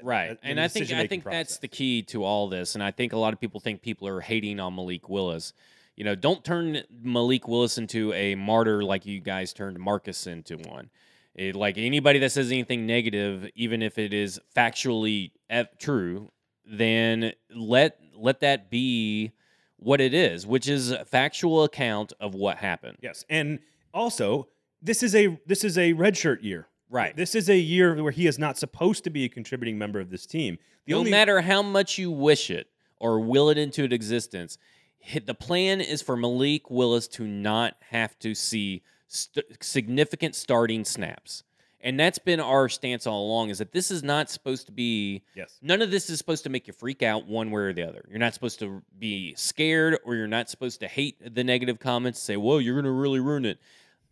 Right. 0.02 0.36
And 0.42 0.60
I 0.60 0.68
think 0.68 0.90
I 0.92 1.06
think 1.06 1.24
that's 1.24 1.58
the 1.58 1.68
key 1.68 2.02
to 2.04 2.24
all 2.24 2.48
this. 2.48 2.74
And 2.74 2.82
I 2.82 2.90
think 2.90 3.12
a 3.12 3.18
lot 3.18 3.32
of 3.32 3.40
people 3.40 3.60
think 3.60 3.82
people 3.82 4.08
are 4.08 4.20
hating 4.20 4.58
on 4.58 4.74
Malik 4.74 5.08
Willis. 5.08 5.52
You 5.96 6.04
know, 6.04 6.14
don't 6.14 6.44
turn 6.44 6.82
Malik 7.02 7.46
Willis 7.46 7.78
into 7.78 8.12
a 8.14 8.34
martyr 8.34 8.82
like 8.82 9.06
you 9.06 9.20
guys 9.20 9.52
turned 9.52 9.78
Marcus 9.78 10.26
into 10.26 10.56
one. 10.56 10.90
It, 11.34 11.54
like 11.54 11.78
anybody 11.78 12.18
that 12.18 12.32
says 12.32 12.50
anything 12.50 12.86
negative, 12.86 13.48
even 13.54 13.82
if 13.82 13.98
it 13.98 14.12
is 14.12 14.40
factually 14.54 15.30
ev- 15.48 15.78
true, 15.78 16.30
then 16.64 17.32
let 17.54 17.98
let 18.16 18.40
that 18.40 18.70
be 18.70 19.32
what 19.76 20.00
it 20.00 20.12
is, 20.12 20.46
which 20.46 20.68
is 20.68 20.90
a 20.90 21.04
factual 21.04 21.64
account 21.64 22.12
of 22.20 22.34
what 22.34 22.58
happened. 22.58 22.98
Yes, 23.00 23.24
and 23.30 23.60
also 23.94 24.48
this 24.82 25.02
is 25.02 25.14
a 25.14 25.38
this 25.46 25.64
is 25.64 25.78
a 25.78 25.94
redshirt 25.94 26.42
year. 26.42 26.66
Right. 26.90 27.16
This 27.16 27.36
is 27.36 27.48
a 27.48 27.56
year 27.56 28.02
where 28.02 28.10
he 28.10 28.26
is 28.26 28.36
not 28.38 28.58
supposed 28.58 29.04
to 29.04 29.10
be 29.10 29.24
a 29.24 29.28
contributing 29.28 29.78
member 29.78 30.00
of 30.00 30.10
this 30.10 30.26
team. 30.26 30.58
The 30.86 30.94
no 30.94 30.98
only 30.98 31.12
matter 31.12 31.40
how 31.40 31.62
much 31.62 31.98
you 31.98 32.10
wish 32.10 32.50
it 32.50 32.66
or 32.98 33.20
will 33.20 33.48
it 33.48 33.56
into 33.56 33.84
existence, 33.84 34.58
the 35.24 35.34
plan 35.34 35.80
is 35.80 36.02
for 36.02 36.16
Malik 36.16 36.68
Willis 36.68 37.06
to 37.08 37.26
not 37.26 37.76
have 37.90 38.18
to 38.18 38.34
see 38.34 38.82
st- 39.10 39.62
significant 39.62 40.34
starting 40.34 40.84
snaps. 40.84 41.44
And 41.82 41.98
that's 41.98 42.18
been 42.18 42.40
our 42.40 42.68
stance 42.68 43.06
all 43.06 43.24
along 43.24 43.48
is 43.48 43.58
that 43.58 43.72
this 43.72 43.90
is 43.90 44.02
not 44.02 44.28
supposed 44.28 44.66
to 44.66 44.72
be 44.72 45.22
yes. 45.34 45.58
none 45.62 45.80
of 45.80 45.90
this 45.90 46.10
is 46.10 46.18
supposed 46.18 46.44
to 46.44 46.50
make 46.50 46.66
you 46.66 46.74
freak 46.74 47.02
out 47.02 47.26
one 47.26 47.50
way 47.50 47.62
or 47.62 47.72
the 47.72 47.82
other. 47.82 48.04
You're 48.10 48.18
not 48.18 48.34
supposed 48.34 48.58
to 48.58 48.82
be 48.98 49.34
scared 49.34 49.98
or 50.04 50.14
you're 50.14 50.26
not 50.26 50.50
supposed 50.50 50.80
to 50.80 50.88
hate 50.88 51.34
the 51.34 51.42
negative 51.42 51.78
comments, 51.78 52.20
say, 52.20 52.36
"Whoa, 52.36 52.58
you're 52.58 52.74
going 52.74 52.84
to 52.84 52.90
really 52.90 53.20
ruin 53.20 53.46
it." 53.46 53.60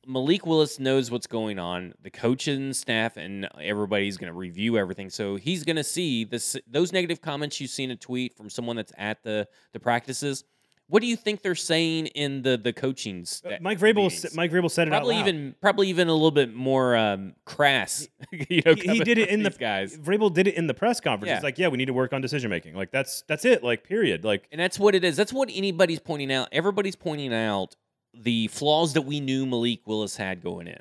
Malik 0.06 0.46
Willis 0.46 0.78
knows 0.80 1.10
what's 1.10 1.26
going 1.26 1.58
on. 1.58 1.92
The 2.02 2.10
coaching 2.10 2.72
staff 2.72 3.18
and 3.18 3.46
everybody's 3.60 4.16
going 4.16 4.32
to 4.32 4.38
review 4.38 4.78
everything, 4.78 5.10
so 5.10 5.36
he's 5.36 5.64
going 5.64 5.76
to 5.76 5.84
see 5.84 6.24
this 6.24 6.56
those 6.66 6.90
negative 6.94 7.20
comments 7.20 7.60
you 7.60 7.66
see 7.66 7.84
in 7.84 7.90
a 7.90 7.96
tweet 7.96 8.34
from 8.34 8.48
someone 8.48 8.76
that's 8.76 8.92
at 8.96 9.22
the 9.22 9.46
the 9.74 9.80
practices. 9.80 10.44
What 10.90 11.02
do 11.02 11.06
you 11.06 11.16
think 11.16 11.42
they're 11.42 11.54
saying 11.54 12.06
in 12.08 12.42
the 12.42 12.56
the 12.56 12.72
coaching? 12.72 13.26
Uh, 13.44 13.50
Mike 13.60 13.78
Vrabel 13.78 14.10
meetings? 14.10 14.34
Mike 14.34 14.50
Vrabel 14.50 14.70
said 14.70 14.88
it 14.88 14.90
probably 14.90 15.16
out 15.16 15.18
loud. 15.20 15.28
even 15.28 15.54
probably 15.60 15.88
even 15.88 16.08
a 16.08 16.12
little 16.14 16.30
bit 16.30 16.54
more 16.54 16.96
um, 16.96 17.34
crass. 17.44 18.08
you 18.30 18.62
know, 18.64 18.74
he, 18.74 18.94
he 18.94 19.00
did 19.00 19.18
it 19.18 19.28
in 19.28 19.42
the 19.42 19.50
guys. 19.50 19.96
Vrabel 19.98 20.32
did 20.32 20.48
it 20.48 20.54
in 20.54 20.66
the 20.66 20.72
press 20.72 20.98
conference. 21.00 21.28
Yeah. 21.28 21.34
He's 21.36 21.44
like, 21.44 21.58
"Yeah, 21.58 21.68
we 21.68 21.76
need 21.76 21.86
to 21.86 21.92
work 21.92 22.14
on 22.14 22.22
decision 22.22 22.48
making." 22.48 22.74
Like 22.74 22.90
that's 22.90 23.22
that's 23.28 23.44
it. 23.44 23.62
Like 23.62 23.84
period. 23.84 24.24
Like 24.24 24.48
And 24.50 24.58
that's 24.58 24.78
what 24.78 24.94
it 24.94 25.04
is. 25.04 25.14
That's 25.14 25.32
what 25.32 25.50
anybody's 25.52 26.00
pointing 26.00 26.32
out. 26.32 26.48
Everybody's 26.52 26.96
pointing 26.96 27.34
out 27.34 27.76
the 28.14 28.48
flaws 28.48 28.94
that 28.94 29.02
we 29.02 29.20
knew 29.20 29.44
Malik 29.44 29.86
Willis 29.86 30.16
had 30.16 30.42
going 30.42 30.68
in. 30.68 30.80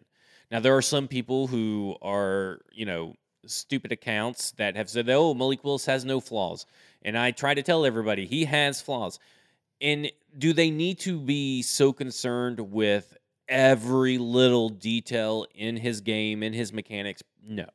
Now 0.49 0.61
there 0.61 0.75
are 0.77 0.81
some 0.81 1.09
people 1.09 1.47
who 1.47 1.97
are, 2.01 2.61
you 2.71 2.85
know, 2.85 3.15
stupid 3.45 3.91
accounts 3.91 4.51
that 4.51 4.77
have 4.77 4.89
said, 4.89 5.09
"Oh, 5.09 5.33
Malik 5.33 5.65
Willis 5.65 5.85
has 5.85 6.05
no 6.05 6.21
flaws." 6.21 6.65
And 7.01 7.17
I 7.17 7.31
try 7.31 7.53
to 7.53 7.61
tell 7.61 7.85
everybody 7.85 8.25
he 8.25 8.45
has 8.45 8.81
flaws. 8.81 9.19
And 9.81 10.11
do 10.37 10.53
they 10.53 10.69
need 10.69 10.99
to 10.99 11.19
be 11.19 11.61
so 11.61 11.93
concerned 11.93 12.59
with 12.59 13.15
every 13.47 14.17
little 14.17 14.69
detail 14.69 15.45
in 15.53 15.77
his 15.77 16.01
game, 16.01 16.43
in 16.43 16.53
his 16.53 16.73
mechanics? 16.73 17.23
No. 17.45 17.65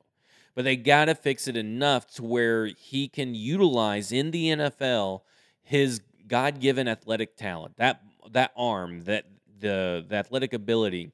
But 0.54 0.64
they 0.64 0.76
got 0.76 1.06
to 1.06 1.14
fix 1.14 1.48
it 1.48 1.56
enough 1.56 2.06
to 2.14 2.22
where 2.22 2.66
he 2.66 3.08
can 3.08 3.34
utilize 3.34 4.12
in 4.12 4.30
the 4.30 4.48
NFL 4.48 5.22
his 5.62 6.00
God-given 6.26 6.88
athletic 6.88 7.36
talent, 7.36 7.76
that 7.76 8.02
that 8.32 8.52
arm, 8.56 9.02
that 9.04 9.26
the 9.60 10.04
the 10.06 10.16
athletic 10.16 10.52
ability, 10.52 11.12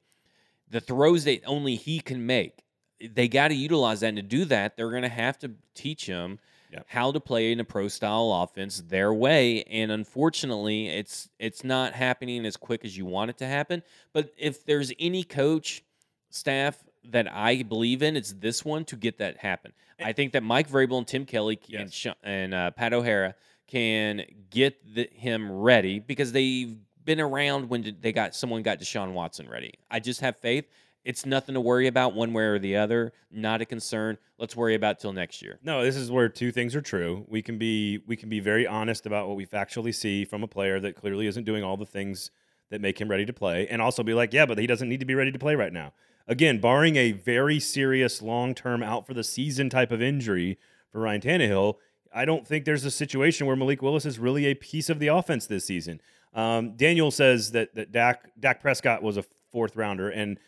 the 0.69 0.81
throws 0.81 1.23
that 1.23 1.41
only 1.45 1.75
he 1.75 1.99
can 1.99 2.25
make. 2.25 2.63
They 2.99 3.27
got 3.29 3.47
to 3.47 3.55
utilize 3.55 4.01
that, 4.01 4.07
and 4.07 4.17
to 4.17 4.23
do 4.23 4.43
that, 4.45 4.75
they're 4.75 4.89
going 4.89 5.03
to 5.03 5.09
have 5.09 5.39
to 5.39 5.51
teach 5.73 6.05
him 6.05 6.39
Yep. 6.71 6.85
how 6.89 7.11
to 7.11 7.19
play 7.19 7.51
in 7.51 7.59
a 7.59 7.63
pro 7.63 7.87
style 7.87 8.31
offense 8.43 8.83
their 8.87 9.11
way. 9.13 9.63
And 9.63 9.91
unfortunately, 9.91 10.87
it's 10.87 11.29
it's 11.39 11.63
not 11.63 11.93
happening 11.93 12.45
as 12.45 12.57
quick 12.57 12.85
as 12.85 12.95
you 12.95 13.05
want 13.05 13.29
it 13.31 13.37
to 13.39 13.47
happen. 13.47 13.81
But 14.13 14.31
if 14.37 14.65
there's 14.65 14.91
any 14.99 15.23
coach 15.23 15.83
staff 16.29 16.77
that 17.05 17.31
I 17.31 17.63
believe 17.63 18.03
in, 18.03 18.15
it's 18.15 18.33
this 18.33 18.63
one 18.63 18.85
to 18.85 18.95
get 18.95 19.17
that 19.17 19.37
happen. 19.37 19.73
I 20.01 20.13
think 20.13 20.33
that 20.33 20.43
Mike 20.43 20.69
Vrabel 20.69 20.97
and 20.99 21.07
Tim 21.07 21.25
Kelly 21.25 21.59
and 21.73 21.73
Yes. 21.87 21.93
Sha- 21.93 22.13
and 22.23 22.53
uh, 22.53 22.71
Pat 22.71 22.93
O'Hara 22.93 23.35
can 23.67 24.23
get 24.49 24.77
the, 24.95 25.09
him 25.11 25.51
ready 25.51 25.99
because 25.99 26.31
they've 26.31 26.77
been 27.03 27.19
around 27.19 27.69
when 27.69 27.97
they 27.99 28.11
got 28.11 28.35
someone 28.35 28.61
got 28.61 28.79
Deshaun 28.79 29.13
Watson 29.13 29.49
ready. 29.49 29.73
I 29.89 29.99
just 29.99 30.21
have 30.21 30.37
faith. 30.37 30.65
It's 31.05 31.25
nothing 31.25 31.55
to 31.55 31.61
worry 31.61 31.87
about 31.87 32.13
one 32.13 32.33
way 32.33 32.43
or 32.43 32.59
the 32.59 32.75
other. 32.75 33.13
Not 33.31 33.61
a 33.61 33.65
concern. 33.65 34.17
Let's 34.37 34.55
worry 34.55 34.75
about 34.75 34.99
till 34.99 35.13
next 35.13 35.41
year. 35.41 35.59
no, 35.63 35.83
this 35.83 35.95
is 35.95 36.11
where 36.11 36.29
two 36.29 36.51
things 36.51 36.75
are 36.75 36.81
true. 36.81 37.25
We 37.27 37.41
can 37.41 37.57
be 37.57 37.99
we 38.05 38.15
can 38.15 38.29
be 38.29 38.39
very 38.39 38.67
honest 38.67 39.05
about 39.05 39.27
what 39.27 39.37
we 39.37 39.45
factually 39.45 39.93
see 39.93 40.25
from 40.25 40.43
a 40.43 40.47
player 40.47 40.79
that 40.79 40.95
clearly 40.95 41.27
isn't 41.27 41.45
doing 41.45 41.63
all 41.63 41.77
the 41.77 41.85
things 41.85 42.31
that 42.69 42.81
make 42.81 42.99
him 42.99 43.09
ready 43.09 43.25
to 43.25 43.33
play, 43.33 43.67
and 43.67 43.81
also 43.81 44.03
be 44.03 44.13
like, 44.13 44.33
yeah, 44.33 44.45
but 44.45 44.57
he 44.57 44.67
doesn't 44.67 44.89
need 44.89 44.99
to 44.99 45.05
be 45.05 45.15
ready 45.15 45.31
to 45.31 45.39
play 45.39 45.55
right 45.55 45.73
now. 45.73 45.91
Again, 46.27 46.59
barring 46.59 46.95
a 46.95 47.11
very 47.11 47.59
serious 47.59 48.21
long 48.21 48.53
term 48.53 48.83
out 48.83 49.07
for 49.07 49.13
the 49.13 49.23
season 49.23 49.69
type 49.69 49.91
of 49.91 50.01
injury 50.01 50.59
for 50.91 51.01
Ryan 51.01 51.21
Tannehill, 51.21 51.75
I 52.13 52.25
don't 52.25 52.47
think 52.47 52.65
there's 52.65 52.85
a 52.85 52.91
situation 52.91 53.47
where 53.47 53.55
Malik 53.55 53.81
Willis 53.81 54.05
is 54.05 54.19
really 54.19 54.45
a 54.45 54.53
piece 54.53 54.89
of 54.89 54.99
the 54.99 55.07
offense 55.07 55.47
this 55.47 55.65
season. 55.65 56.01
Um, 56.33 56.75
Daniel 56.75 57.09
says 57.09 57.51
that 57.51 57.73
that 57.75 57.91
Dak 57.91 58.29
Dak 58.39 58.61
Prescott 58.61 59.01
was 59.01 59.17
a 59.17 59.23
fourth 59.51 59.75
rounder, 59.75 60.09
and 60.09 60.39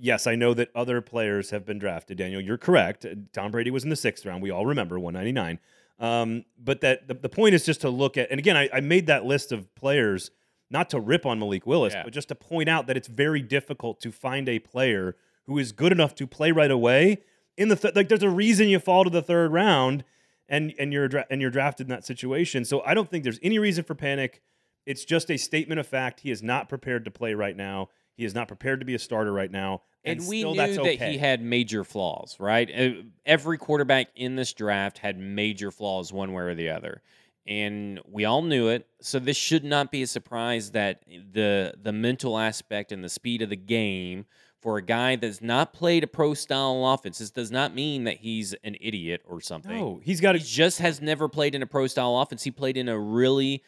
yes, 0.00 0.26
I 0.26 0.34
know 0.34 0.54
that 0.54 0.70
other 0.74 1.00
players 1.00 1.50
have 1.50 1.64
been 1.66 1.78
drafted. 1.78 2.18
Daniel, 2.18 2.40
you're 2.40 2.58
correct. 2.58 3.04
Tom 3.32 3.50
Brady 3.50 3.70
was 3.70 3.84
in 3.84 3.90
the 3.90 3.96
sixth 3.96 4.24
round. 4.26 4.42
We 4.42 4.50
all 4.50 4.66
remember 4.66 4.98
199. 4.98 5.58
Um, 5.98 6.44
but 6.58 6.80
that 6.80 7.08
the, 7.08 7.14
the 7.14 7.28
point 7.28 7.54
is 7.54 7.64
just 7.66 7.82
to 7.82 7.90
look 7.90 8.16
at, 8.16 8.30
and 8.30 8.38
again, 8.38 8.56
I, 8.56 8.68
I 8.72 8.80
made 8.80 9.06
that 9.08 9.24
list 9.26 9.52
of 9.52 9.72
players 9.74 10.30
not 10.70 10.88
to 10.90 11.00
rip 11.00 11.26
on 11.26 11.38
Malik 11.38 11.66
Willis, 11.66 11.92
Yeah. 11.92 12.04
but 12.04 12.12
just 12.12 12.28
to 12.28 12.34
point 12.34 12.68
out 12.68 12.86
that 12.86 12.96
it's 12.96 13.08
very 13.08 13.42
difficult 13.42 14.00
to 14.00 14.10
find 14.10 14.48
a 14.48 14.58
player 14.60 15.16
who 15.46 15.58
is 15.58 15.72
good 15.72 15.92
enough 15.92 16.14
to 16.14 16.26
play 16.26 16.52
right 16.52 16.70
away 16.70 17.18
in 17.56 17.68
the 17.68 17.76
th- 17.76 17.94
like. 17.94 18.08
There's 18.08 18.22
a 18.22 18.30
reason 18.30 18.68
you 18.68 18.78
fall 18.78 19.04
to 19.04 19.10
the 19.10 19.20
third 19.20 19.52
round, 19.52 20.04
and 20.48 20.72
and 20.78 20.92
you're 20.92 21.08
dra- 21.08 21.26
and 21.28 21.40
you're 21.42 21.50
drafted 21.50 21.86
in 21.86 21.90
that 21.90 22.06
situation. 22.06 22.64
So 22.64 22.82
I 22.82 22.94
don't 22.94 23.10
think 23.10 23.24
there's 23.24 23.40
any 23.42 23.58
reason 23.58 23.82
for 23.84 23.94
panic. 23.94 24.42
It's 24.86 25.04
just 25.04 25.30
a 25.30 25.36
statement 25.36 25.80
of 25.80 25.86
fact. 25.86 26.20
He 26.20 26.30
is 26.30 26.42
not 26.42 26.68
prepared 26.68 27.04
to 27.04 27.10
play 27.10 27.34
right 27.34 27.56
now. 27.56 27.88
He 28.20 28.26
is 28.26 28.34
not 28.34 28.48
prepared 28.48 28.80
to 28.80 28.84
be 28.84 28.94
a 28.94 28.98
starter 28.98 29.32
right 29.32 29.50
now. 29.50 29.80
And, 30.04 30.20
we 30.28 30.40
still 30.40 30.50
knew 30.50 30.74
that 30.74 30.78
okay. 30.78 31.12
he 31.12 31.16
had 31.16 31.40
major 31.42 31.84
flaws, 31.84 32.36
right? 32.38 32.70
Uh, 32.70 33.02
Every 33.24 33.56
quarterback 33.56 34.08
in 34.14 34.36
this 34.36 34.52
draft 34.52 34.98
had 34.98 35.18
major 35.18 35.70
flaws, 35.70 36.12
one 36.12 36.34
way 36.34 36.42
or 36.42 36.54
the 36.54 36.68
other, 36.68 37.00
and 37.46 37.98
we 38.06 38.26
all 38.26 38.42
knew 38.42 38.68
it. 38.68 38.86
So 39.00 39.20
this 39.20 39.38
should 39.38 39.64
not 39.64 39.90
be 39.90 40.02
a 40.02 40.06
surprise 40.06 40.72
that 40.72 41.02
the 41.08 41.72
the 41.82 41.92
mental 41.92 42.38
aspect 42.38 42.92
and 42.92 43.02
the 43.02 43.08
speed 43.08 43.40
of 43.40 43.48
the 43.48 43.56
game 43.56 44.26
for 44.60 44.76
a 44.76 44.82
guy 44.82 45.16
that's 45.16 45.40
not 45.40 45.72
played 45.72 46.04
a 46.04 46.06
pro 46.06 46.34
style 46.34 46.86
offense. 46.88 47.20
This 47.20 47.30
does 47.30 47.50
not 47.50 47.74
mean 47.74 48.04
that 48.04 48.18
he's 48.18 48.52
an 48.64 48.76
idiot 48.82 49.22
or 49.26 49.40
something. 49.40 49.74
No, 49.74 49.98
he's 50.04 50.20
got 50.20 50.34
He 50.34 50.42
just 50.42 50.80
has 50.80 51.00
never 51.00 51.26
played 51.26 51.54
in 51.54 51.62
a 51.62 51.66
pro 51.66 51.86
style 51.86 52.18
offense. 52.18 52.42
He 52.42 52.50
played 52.50 52.76
in 52.76 52.86
a 52.86 52.98
really 52.98 53.62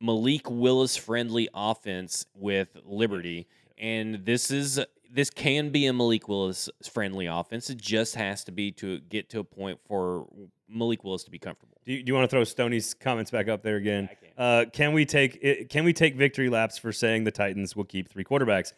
Malik 0.00 0.48
Willis 0.48 0.96
friendly 0.96 1.48
offense 1.52 2.26
with 2.34 2.76
Liberty. 2.84 3.48
And 3.80 4.24
this 4.24 4.50
is 4.50 4.80
this 5.10 5.30
can 5.30 5.70
be 5.70 5.86
a 5.86 5.92
Malik 5.92 6.28
Willis 6.28 6.68
friendly 6.90 7.26
offense. 7.26 7.70
It 7.70 7.78
just 7.78 8.14
has 8.16 8.44
to 8.44 8.52
be 8.52 8.72
to 8.72 9.00
get 9.00 9.30
to 9.30 9.40
a 9.40 9.44
point 9.44 9.80
for 9.86 10.26
Malik 10.68 11.04
Willis 11.04 11.24
to 11.24 11.30
be 11.30 11.38
comfortable. 11.38 11.78
Do 11.84 11.92
you, 11.92 12.02
do 12.02 12.10
you 12.10 12.14
want 12.14 12.28
to 12.28 12.34
throw 12.34 12.44
Stoney's 12.44 12.92
comments 12.92 13.30
back 13.30 13.48
up 13.48 13.62
there 13.62 13.76
again? 13.76 14.08
I 14.10 14.14
can. 14.14 14.28
Uh, 14.36 14.64
can 14.70 14.92
we 14.92 15.04
take 15.04 15.68
can 15.70 15.84
we 15.84 15.92
take 15.92 16.16
victory 16.16 16.48
laps 16.48 16.78
for 16.78 16.92
saying 16.92 17.24
the 17.24 17.30
Titans 17.30 17.74
will 17.74 17.84
keep 17.84 18.08
three 18.08 18.24
quarterbacks? 18.24 18.72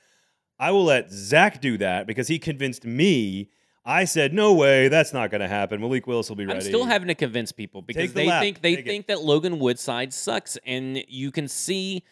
I 0.58 0.70
will 0.72 0.84
let 0.84 1.10
Zach 1.10 1.60
do 1.60 1.78
that 1.78 2.06
because 2.06 2.28
he 2.28 2.38
convinced 2.38 2.84
me. 2.84 3.50
I 3.82 4.04
said 4.04 4.34
no 4.34 4.54
way, 4.54 4.88
that's 4.88 5.14
not 5.14 5.30
going 5.30 5.40
to 5.40 5.48
happen. 5.48 5.80
Malik 5.80 6.06
Willis 6.06 6.28
will 6.28 6.36
be 6.36 6.44
ready. 6.44 6.58
I'm 6.58 6.64
still 6.64 6.84
having 6.84 7.08
to 7.08 7.14
convince 7.14 7.50
people 7.50 7.80
because 7.80 8.12
the 8.12 8.26
they 8.26 8.30
think 8.40 8.60
they 8.60 8.76
Take 8.76 8.86
it. 8.86 8.88
think 8.88 9.06
that 9.06 9.22
Logan 9.22 9.58
Woodside 9.58 10.12
sucks, 10.12 10.58
and 10.66 11.02
you 11.08 11.32
can 11.32 11.48
see 11.48 12.04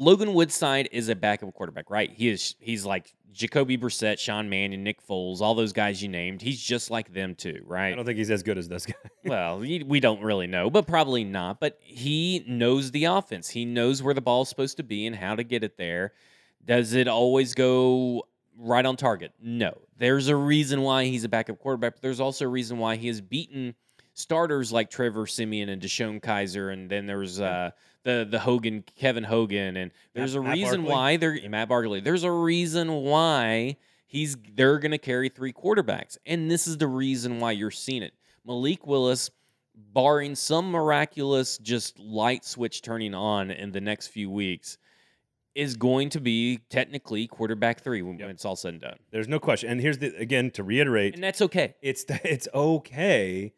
Logan 0.00 0.32
Woodside 0.32 0.88
is 0.92 1.10
a 1.10 1.14
backup 1.14 1.52
quarterback, 1.52 1.90
right? 1.90 2.10
He 2.10 2.30
is. 2.30 2.56
He's 2.58 2.86
like 2.86 3.12
Jacoby 3.32 3.76
Brissett, 3.76 4.18
Sean 4.18 4.48
Mannion, 4.48 4.82
Nick 4.82 5.06
Foles, 5.06 5.42
all 5.42 5.54
those 5.54 5.74
guys 5.74 6.02
you 6.02 6.08
named. 6.08 6.40
He's 6.40 6.60
just 6.60 6.90
like 6.90 7.12
them 7.12 7.34
too, 7.34 7.62
right? 7.66 7.92
I 7.92 7.96
don't 7.96 8.06
think 8.06 8.16
he's 8.16 8.30
as 8.30 8.42
good 8.42 8.56
as 8.56 8.66
this 8.66 8.86
guy. 8.86 8.94
well, 9.26 9.58
we 9.58 9.82
we 9.82 10.00
don't 10.00 10.22
really 10.22 10.46
know, 10.46 10.70
but 10.70 10.86
probably 10.86 11.22
not. 11.22 11.60
But 11.60 11.78
he 11.82 12.42
knows 12.48 12.90
the 12.92 13.04
offense. 13.04 13.50
He 13.50 13.66
knows 13.66 14.02
where 14.02 14.14
the 14.14 14.22
ball's 14.22 14.48
supposed 14.48 14.78
to 14.78 14.82
be 14.82 15.06
and 15.06 15.14
how 15.14 15.36
to 15.36 15.44
get 15.44 15.62
it 15.62 15.76
there. 15.76 16.14
Does 16.64 16.94
it 16.94 17.06
always 17.06 17.54
go 17.54 18.24
right 18.58 18.86
on 18.86 18.96
target? 18.96 19.32
No. 19.38 19.82
There's 19.98 20.28
a 20.28 20.36
reason 20.36 20.80
why 20.80 21.04
he's 21.04 21.24
a 21.24 21.28
backup 21.28 21.58
quarterback, 21.58 21.96
but 21.96 22.02
there's 22.02 22.20
also 22.20 22.46
a 22.46 22.48
reason 22.48 22.78
why 22.78 22.96
he 22.96 23.08
has 23.08 23.20
beaten 23.20 23.74
starters 24.14 24.72
like 24.72 24.90
Trevor 24.90 25.26
Siemian 25.26 25.68
and 25.68 25.80
DeShone 25.80 26.22
Kizer, 26.22 26.72
and 26.72 26.90
then 26.90 27.06
there's 27.06 27.38
uh, 27.38 27.70
the 28.04 28.26
the 28.30 28.38
Hogan, 28.40 28.84
Kevin 28.96 29.24
Hogan, 29.24 29.76
and 29.76 29.90
there's 30.14 30.34
a 30.34 30.40
reason 30.40 30.84
why 30.84 31.16
they're 31.16 31.38
Matt 31.48 31.68
Barkley. 31.68 32.00
There's 32.00 32.24
a 32.24 32.30
reason 32.30 32.90
why 33.02 33.76
he's 34.06 34.36
they're 34.54 34.78
going 34.78 34.92
to 34.92 34.98
carry 34.98 35.28
three 35.28 35.52
quarterbacks, 35.52 36.16
and 36.26 36.50
this 36.50 36.66
is 36.66 36.78
the 36.78 36.86
reason 36.88 37.40
why 37.40 37.52
you're 37.52 37.70
seeing 37.70 38.02
it. 38.02 38.14
Malik 38.46 38.86
Willis, 38.86 39.30
barring 39.74 40.34
some 40.34 40.70
miraculous 40.70 41.58
just 41.58 41.98
light 41.98 42.44
switch 42.44 42.82
turning 42.82 43.14
on 43.14 43.50
in 43.50 43.72
the 43.72 43.80
next 43.80 44.08
few 44.08 44.30
weeks, 44.30 44.78
is 45.54 45.76
going 45.76 46.08
to 46.10 46.20
be 46.20 46.58
technically 46.70 47.26
quarterback 47.26 47.82
three 47.82 48.00
when, 48.02 48.18
Yep. 48.18 48.30
it's 48.30 48.44
all 48.44 48.56
said 48.56 48.72
and 48.74 48.80
done, 48.80 48.96
There's 49.10 49.28
no 49.28 49.38
question. 49.38 49.70
And 49.70 49.80
here's 49.80 49.98
the 49.98 50.16
again 50.16 50.50
to 50.52 50.62
reiterate, 50.64 51.14
and 51.14 51.22
that's 51.22 51.42
okay. 51.42 51.74
it's 51.82 52.04
it's 52.24 52.48
okay 52.54 53.52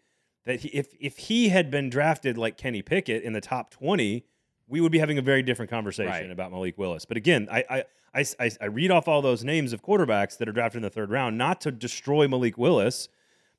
that 0.44 0.60
he, 0.60 0.68
if 0.70 0.88
if 1.00 1.16
he 1.18 1.50
had 1.50 1.70
been 1.70 1.88
drafted 1.88 2.36
like 2.36 2.56
Kenny 2.56 2.82
Pickett 2.82 3.22
in 3.22 3.32
the 3.34 3.40
top 3.40 3.70
twenty, 3.70 4.24
we 4.72 4.80
would 4.80 4.90
be 4.90 4.98
having 4.98 5.18
a 5.18 5.22
very 5.22 5.42
different 5.42 5.70
conversation 5.70 6.10
Right. 6.10 6.30
about 6.30 6.50
Malik 6.50 6.78
Willis. 6.78 7.04
But 7.04 7.16
again, 7.18 7.46
I, 7.52 7.84
I 8.14 8.24
I 8.40 8.50
I 8.60 8.64
read 8.66 8.90
off 8.90 9.06
all 9.06 9.20
those 9.22 9.44
names 9.44 9.72
of 9.72 9.82
quarterbacks 9.82 10.38
that 10.38 10.48
are 10.48 10.52
drafted 10.52 10.78
in 10.78 10.82
the 10.82 10.90
third 10.90 11.10
round, 11.10 11.36
not 11.36 11.60
to 11.60 11.70
destroy 11.70 12.26
Malik 12.26 12.56
Willis, 12.56 13.08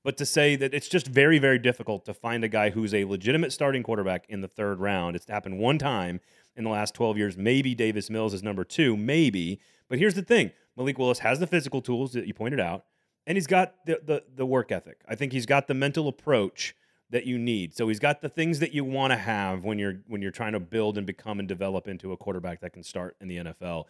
but 0.04 0.18
to 0.18 0.26
say 0.26 0.56
that 0.56 0.74
it's 0.74 0.88
just 0.90 1.08
very 1.08 1.38
very 1.40 1.60
difficult 1.60 2.04
to 2.06 2.14
find 2.14 2.44
a 2.44 2.48
guy 2.48 2.72
who's 2.72 2.94
a 2.94 3.06
legitimate 3.06 3.54
starting 3.54 3.84
quarterback 3.84 4.26
in 4.28 4.42
the 4.42 4.48
third 4.48 4.80
round. 4.80 5.16
It's 5.16 5.28
happened 5.28 5.60
one 5.60 5.78
time 5.78 6.20
in 6.56 6.64
the 6.64 6.70
last 6.72 6.94
12 6.96 7.18
years. 7.18 7.38
Maybe 7.38 7.74
Davis 7.76 8.10
Mills 8.10 8.34
is 8.34 8.42
number 8.44 8.64
two, 8.64 8.98
maybe. 8.98 9.60
But 9.90 10.00
here's 10.00 10.16
the 10.16 10.24
thing: 10.24 10.52
Malik 10.76 10.98
Willis 10.98 11.20
has 11.20 11.40
the 11.40 11.48
physical 11.48 11.82
tools 11.82 12.14
that 12.14 12.26
you 12.26 12.34
pointed 12.34 12.60
out, 12.60 12.86
and 13.28 13.38
he's 13.38 13.48
got 13.48 13.86
the 13.86 14.00
the, 14.04 14.24
the 14.36 14.46
work 14.48 14.72
ethic. 14.72 15.02
I 15.08 15.14
think 15.14 15.32
he's 15.32 15.46
got 15.46 15.68
the 15.68 15.76
mental 15.76 16.08
approach 16.08 16.76
that 17.14 17.28
you 17.28 17.38
need. 17.38 17.76
So 17.76 17.88
he's 17.88 18.00
got 18.00 18.22
the 18.22 18.28
things 18.28 18.60
that 18.60 18.74
you 18.74 18.84
want 18.84 19.12
to 19.12 19.18
have 19.18 19.64
when 19.64 19.78
you're 19.78 20.02
when 20.08 20.24
you're 20.24 20.32
trying 20.32 20.54
to 20.54 20.60
build 20.60 20.98
and 20.98 21.06
become 21.06 21.38
and 21.38 21.48
develop 21.48 21.88
into 21.88 22.12
a 22.12 22.18
quarterback 22.18 22.60
that 22.62 22.74
can 22.74 22.82
start 22.82 23.16
in 23.22 23.28
the 23.28 23.38
NFL. 23.38 23.86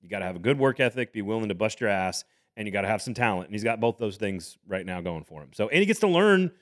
You 0.00 0.08
got 0.08 0.20
to 0.20 0.24
have 0.24 0.36
a 0.36 0.38
good 0.38 0.60
work 0.60 0.78
ethic, 0.78 1.12
be 1.12 1.20
willing 1.20 1.48
to 1.48 1.56
bust 1.56 1.80
your 1.80 1.90
ass, 1.90 2.24
and 2.56 2.68
you 2.68 2.72
got 2.72 2.82
to 2.82 2.88
have 2.88 3.02
some 3.02 3.14
talent. 3.14 3.48
And 3.48 3.54
he's 3.54 3.64
got 3.64 3.80
both 3.80 3.98
those 3.98 4.16
things 4.16 4.58
right 4.64 4.86
now 4.86 5.00
going 5.00 5.24
for 5.24 5.42
him. 5.42 5.50
So 5.54 5.68
and 5.68 5.80
he 5.80 5.86
gets 5.86 5.98
to 6.00 6.06
learn 6.06 6.52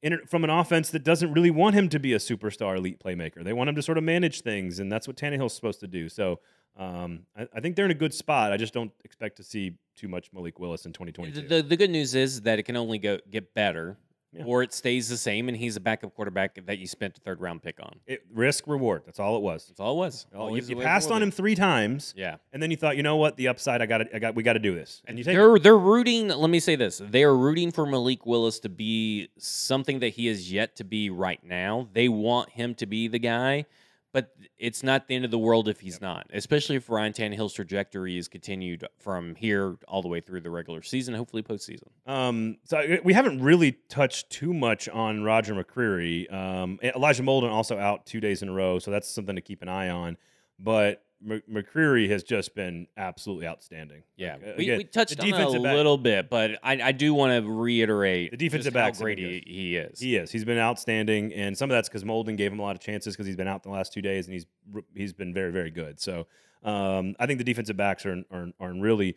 in, 0.00 0.20
from 0.26 0.42
an 0.42 0.48
offense 0.48 0.88
that 0.90 1.04
doesn't 1.04 1.34
really 1.34 1.50
want 1.50 1.74
him 1.74 1.90
to 1.90 1.98
be 1.98 2.14
a 2.14 2.18
superstar 2.18 2.78
elite 2.78 2.98
playmaker. 2.98 3.44
They 3.44 3.52
want 3.52 3.68
him 3.68 3.76
to 3.76 3.82
sort 3.82 3.98
of 3.98 4.04
manage 4.04 4.40
things, 4.40 4.78
and 4.78 4.90
that's 4.90 5.06
what 5.06 5.18
Tannehill's 5.18 5.52
supposed 5.52 5.80
to 5.80 5.86
do. 5.86 6.08
So 6.08 6.40
um, 6.78 7.26
I, 7.36 7.46
I 7.54 7.60
think 7.60 7.76
they're 7.76 7.84
in 7.84 7.90
a 7.90 7.94
good 7.94 8.14
spot. 8.14 8.54
I 8.54 8.56
just 8.56 8.72
don't 8.72 8.90
expect 9.04 9.36
to 9.36 9.44
see 9.44 9.74
too 9.96 10.08
much 10.08 10.32
Malik 10.32 10.58
Willis 10.58 10.86
in 10.86 10.94
2022. 10.94 11.42
The, 11.42 11.56
the, 11.56 11.62
the 11.62 11.76
good 11.76 11.90
news 11.90 12.14
is 12.14 12.40
that 12.42 12.58
it 12.58 12.62
can 12.62 12.76
only 12.76 12.98
go 12.98 13.18
get 13.30 13.52
better, 13.52 13.98
Yeah. 14.34 14.44
or 14.46 14.62
it 14.62 14.72
stays 14.72 15.08
the 15.10 15.16
same, 15.18 15.48
and 15.48 15.56
he's 15.56 15.76
a 15.76 15.80
backup 15.80 16.14
quarterback 16.14 16.58
that 16.66 16.78
you 16.78 16.86
spent 16.86 17.18
a 17.18 17.20
third 17.20 17.40
round 17.40 17.62
pick 17.62 17.78
on. 17.80 17.96
It- 18.06 18.24
risk 18.32 18.66
reward. 18.66 19.02
That's 19.04 19.20
all 19.20 19.36
it 19.36 19.42
was. 19.42 19.66
That's 19.66 19.78
all 19.78 19.92
it 19.94 19.98
was. 19.98 20.26
Oh, 20.34 20.54
you, 20.54 20.62
you 20.62 20.76
passed 20.76 21.10
on 21.10 21.22
him 21.22 21.30
three 21.30 21.54
times, 21.54 22.14
Yeah. 22.16 22.36
and 22.52 22.62
then 22.62 22.70
you 22.70 22.76
thought, 22.78 22.96
you 22.96 23.02
know 23.02 23.16
what, 23.16 23.36
the 23.36 23.48
upside, 23.48 23.82
I 23.82 23.86
got 23.86 24.00
it. 24.00 24.08
I 24.14 24.18
got. 24.18 24.34
We 24.34 24.42
got 24.42 24.54
to 24.54 24.58
do 24.58 24.74
this, 24.74 25.02
and 25.06 25.18
you 25.18 25.24
take. 25.24 25.36
They're 25.36 25.58
they're 25.58 25.76
rooting. 25.78 26.28
Let 26.28 26.48
me 26.48 26.60
say 26.60 26.76
this: 26.76 26.98
they 27.04 27.24
are 27.24 27.36
rooting 27.36 27.70
for 27.72 27.84
Malik 27.84 28.24
Willis 28.24 28.58
to 28.60 28.68
be 28.70 29.28
something 29.38 29.98
that 30.00 30.10
he 30.14 30.28
is 30.28 30.50
yet 30.50 30.76
to 30.76 30.84
be 30.84 31.10
right 31.10 31.44
now. 31.44 31.88
They 31.92 32.08
want 32.08 32.50
him 32.50 32.74
to 32.76 32.86
be 32.86 33.08
the 33.08 33.18
guy, 33.18 33.66
but 34.12 34.30
it's 34.58 34.82
not 34.82 35.08
the 35.08 35.14
end 35.14 35.24
of 35.24 35.30
the 35.30 35.38
world 35.38 35.68
if 35.68 35.80
he's 35.80 36.00
not. 36.00 36.26
Especially 36.32 36.76
if 36.76 36.90
Ryan 36.90 37.12
Tannehill's 37.12 37.54
trajectory 37.54 38.18
is 38.18 38.28
continued 38.28 38.86
from 38.98 39.34
here 39.34 39.76
all 39.88 40.02
the 40.02 40.08
way 40.08 40.20
through 40.20 40.42
the 40.42 40.50
regular 40.50 40.82
season, 40.82 41.14
hopefully 41.14 41.42
postseason. 41.42 41.88
Um, 42.06 42.58
so 42.64 42.98
we 43.02 43.14
haven't 43.14 43.42
really 43.42 43.72
touched 43.88 44.30
too 44.30 44.52
much 44.52 44.88
on 44.88 45.24
Roger 45.24 45.54
McCreary. 45.54 46.32
Um, 46.32 46.78
Elijah 46.82 47.22
Molden 47.22 47.50
also 47.50 47.78
out 47.78 48.06
two 48.06 48.20
days 48.20 48.42
in 48.42 48.48
a 48.48 48.52
row, 48.52 48.78
so 48.78 48.90
that's 48.90 49.08
something 49.08 49.36
to 49.36 49.42
keep 49.42 49.62
an 49.62 49.68
eye 49.68 49.88
on. 49.88 50.16
But 50.58 51.02
M- 51.28 51.42
McCreary 51.50 52.08
has 52.10 52.22
just 52.22 52.54
been 52.54 52.86
absolutely 52.96 53.46
outstanding. 53.46 54.02
Yeah, 54.16 54.36
Like, 54.44 54.56
we, 54.56 54.64
again, 54.64 54.78
we 54.78 54.84
touched 54.84 55.20
on 55.20 55.26
it 55.28 55.32
a 55.34 55.60
back- 55.62 55.74
little 55.74 55.98
bit, 55.98 56.28
but 56.30 56.58
I, 56.62 56.80
I 56.82 56.92
do 56.92 57.14
want 57.14 57.44
to 57.44 57.50
reiterate 57.50 58.30
The 58.32 58.36
defensive 58.36 58.72
just 58.72 58.76
how 58.76 58.86
backs 58.86 58.98
have 58.98 59.04
great 59.04 59.18
he, 59.18 59.42
he 59.46 59.76
is. 59.76 60.00
He 60.00 60.16
is. 60.16 60.30
He's 60.32 60.44
been 60.44 60.58
outstanding, 60.58 61.32
and 61.32 61.56
some 61.56 61.70
of 61.70 61.74
that's 61.74 61.88
because 61.88 62.04
Molden 62.04 62.36
gave 62.36 62.52
him 62.52 62.58
a 62.58 62.62
lot 62.62 62.74
of 62.76 62.80
chances 62.82 63.14
because 63.14 63.26
he's 63.26 63.36
been 63.36 63.48
out 63.48 63.62
the 63.62 63.70
last 63.70 63.92
two 63.92 64.02
days, 64.02 64.26
and 64.26 64.34
he's 64.34 64.46
he's 64.94 65.12
been 65.12 65.32
very 65.32 65.52
very 65.52 65.70
good. 65.70 66.00
So 66.00 66.26
um, 66.64 67.14
I 67.20 67.26
think 67.26 67.38
the 67.38 67.44
defensive 67.44 67.76
backs 67.76 68.04
are 68.06 68.12
in, 68.12 68.24
are, 68.30 68.42
in- 68.44 68.54
are 68.60 68.70
in 68.70 68.80
really 68.80 69.16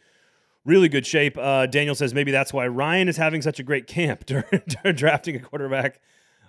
really 0.64 0.90
good 0.90 1.06
shape. 1.06 1.38
Uh, 1.38 1.68
Daniel 1.68 1.94
says 1.96 2.14
maybe 2.14 2.32
that's 2.32 2.52
why 2.52 2.68
Ryan 2.68 3.08
is 3.08 3.18
having 3.18 3.42
such 3.44 3.60
a 3.60 3.64
great 3.64 3.86
camp 3.88 4.26
during, 4.28 4.46
during 4.84 4.96
drafting 4.96 5.36
a 5.36 5.40
quarterback. 5.40 6.02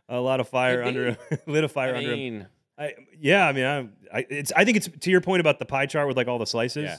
A 0.09 0.20
lot 0.20 0.38
of 0.40 0.48
fire 0.48 0.78
Could 0.78 0.86
under 0.88 1.07
him, 1.11 1.16
lit 1.46 1.64
a 1.64 1.68
fire 1.68 1.94
I 1.94 1.98
under 1.98 2.14
him. 2.14 2.46
I, 2.78 2.94
yeah, 3.18 3.46
I 3.48 3.52
mean, 3.52 3.64
I, 3.64 4.18
I, 4.18 4.26
it's. 4.28 4.52
I 4.54 4.64
think 4.64 4.76
it's 4.76 4.88
to 4.88 5.10
your 5.10 5.20
point 5.20 5.40
about 5.40 5.58
the 5.58 5.64
pie 5.64 5.86
chart 5.86 6.08
with 6.08 6.16
like 6.16 6.28
all 6.28 6.38
the 6.38 6.46
slices. 6.46 6.84
Yeah. 6.84 6.96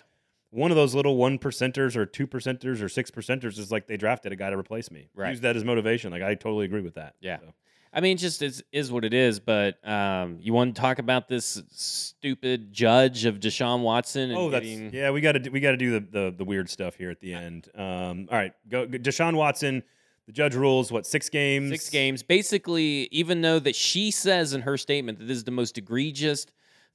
One 0.49 0.71
of 0.71 0.77
those 0.77 0.95
little 0.95 1.17
one 1.17 1.37
percenters 1.37 1.95
or 1.95 2.05
two 2.05 2.25
percenters 2.25 2.81
or 2.81 2.89
six 2.89 3.11
percenters 3.11 3.59
is 3.59 3.71
like 3.71 3.85
they 3.87 3.97
drafted 3.97 4.31
a 4.31 4.35
guy 4.35 4.49
to 4.49 4.57
replace 4.57 4.89
me. 4.89 5.09
Right. 5.13 5.29
Use 5.31 5.41
that 5.41 5.55
as 5.55 5.63
motivation. 5.63 6.11
Like 6.11 6.23
I 6.23 6.35
totally 6.35 6.65
agree 6.65 6.81
with 6.81 6.95
that. 6.95 7.15
Yeah. 7.19 7.39
So. 7.39 7.53
I 7.93 8.01
mean, 8.01 8.17
just 8.17 8.41
is 8.41 8.63
is 8.71 8.91
what 8.91 9.05
it 9.05 9.13
is. 9.13 9.39
But 9.39 9.85
um, 9.87 10.37
you 10.39 10.53
want 10.53 10.75
to 10.75 10.81
talk 10.81 10.99
about 10.99 11.27
this 11.27 11.61
stupid 11.71 12.71
judge 12.71 13.25
of 13.25 13.39
Deshaun 13.39 13.81
Watson? 13.81 14.29
And 14.29 14.37
Oh, 14.37 14.49
that's 14.49 14.65
getting, 14.65 14.93
yeah. 14.93 15.11
We 15.11 15.21
got 15.21 15.33
to 15.33 15.49
we 15.49 15.59
got 15.59 15.71
to 15.71 15.77
do 15.77 15.91
the, 15.91 15.99
the 15.99 16.35
the 16.37 16.45
weird 16.45 16.69
stuff 16.69 16.95
here 16.95 17.09
at 17.09 17.19
the 17.19 17.33
end. 17.33 17.69
Um, 17.75 18.27
all 18.31 18.37
right, 18.37 18.53
go 18.69 18.87
Deshaun 18.87 19.35
Watson. 19.35 19.83
The 20.27 20.33
judge 20.33 20.55
rules 20.55 20.91
what 20.91 21.05
six 21.05 21.29
games? 21.29 21.71
Six 21.71 21.89
games. 21.89 22.21
Basically, 22.21 23.07
even 23.11 23.41
though 23.41 23.59
that 23.59 23.75
she 23.75 24.11
says 24.11 24.53
in 24.53 24.61
her 24.61 24.77
statement 24.77 25.19
that 25.19 25.25
this 25.25 25.37
is 25.37 25.45
the 25.45 25.51
most 25.51 25.77
egregious 25.77 26.45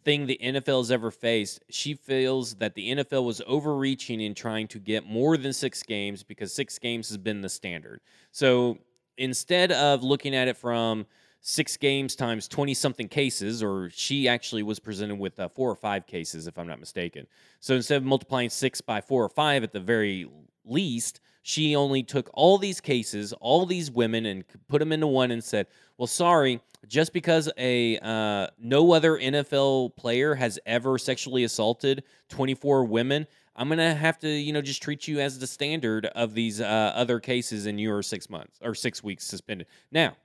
thing 0.04 0.26
the 0.26 0.38
NFL 0.42 0.80
has 0.80 0.90
ever 0.90 1.10
faced, 1.10 1.64
she 1.70 1.94
feels 1.94 2.56
that 2.56 2.74
the 2.74 2.94
NFL 2.94 3.24
was 3.24 3.40
overreaching 3.46 4.20
in 4.20 4.34
trying 4.34 4.68
to 4.68 4.78
get 4.78 5.06
more 5.06 5.38
than 5.38 5.54
six 5.54 5.82
games 5.82 6.22
because 6.22 6.52
six 6.52 6.78
games 6.78 7.08
has 7.08 7.16
been 7.16 7.40
the 7.40 7.48
standard. 7.48 8.00
So 8.32 8.78
instead 9.16 9.72
of 9.72 10.02
looking 10.02 10.34
at 10.34 10.48
it 10.48 10.58
from 10.58 11.06
six 11.40 11.76
games 11.78 12.14
times 12.14 12.48
20 12.48 12.74
something 12.74 13.08
cases, 13.08 13.62
or 13.62 13.88
she 13.90 14.28
actually 14.28 14.62
was 14.62 14.78
presented 14.78 15.18
with 15.18 15.40
uh, 15.40 15.48
four 15.48 15.70
or 15.70 15.76
five 15.76 16.06
cases, 16.06 16.46
if 16.46 16.58
I'm 16.58 16.66
not 16.66 16.80
mistaken. 16.80 17.26
So 17.60 17.74
instead 17.74 17.96
of 17.96 18.04
multiplying 18.04 18.50
six 18.50 18.82
by 18.82 19.00
four 19.00 19.24
or 19.24 19.30
five 19.30 19.62
at 19.62 19.72
the 19.72 19.80
very 19.80 20.28
least, 20.64 21.20
she 21.42 21.74
only 21.76 22.02
took 22.02 22.30
all 22.34 22.56
these 22.58 22.80
cases, 22.80 23.32
all 23.34 23.66
these 23.66 23.90
women, 23.90 24.24
and 24.26 24.44
put 24.68 24.78
them 24.78 24.92
into 24.92 25.06
one 25.06 25.30
and 25.30 25.42
said, 25.42 25.66
"Well, 25.98 26.06
sorry, 26.06 26.60
just 26.86 27.12
because 27.12 27.50
a 27.58 27.98
uh, 27.98 28.46
no 28.58 28.92
other 28.92 29.18
NFL 29.18 29.96
player 29.96 30.34
has 30.36 30.58
ever 30.66 30.98
sexually 30.98 31.44
assaulted 31.44 32.04
24 32.28 32.84
women." 32.84 33.26
I'm 33.54 33.68
gonna 33.68 33.94
have 33.94 34.18
to, 34.20 34.28
you 34.28 34.52
know, 34.54 34.62
just 34.62 34.82
treat 34.82 35.06
you 35.06 35.20
as 35.20 35.38
the 35.38 35.46
standard 35.46 36.06
of 36.06 36.32
these 36.32 36.58
uh, 36.60 36.64
other 36.94 37.20
cases, 37.20 37.66
and 37.66 37.78
you 37.78 37.92
are 37.92 38.02
six 38.02 38.30
months 38.30 38.58
or 38.62 38.74
six 38.74 39.02
weeks 39.04 39.24
suspended. 39.26 39.66
Now, 39.90 40.16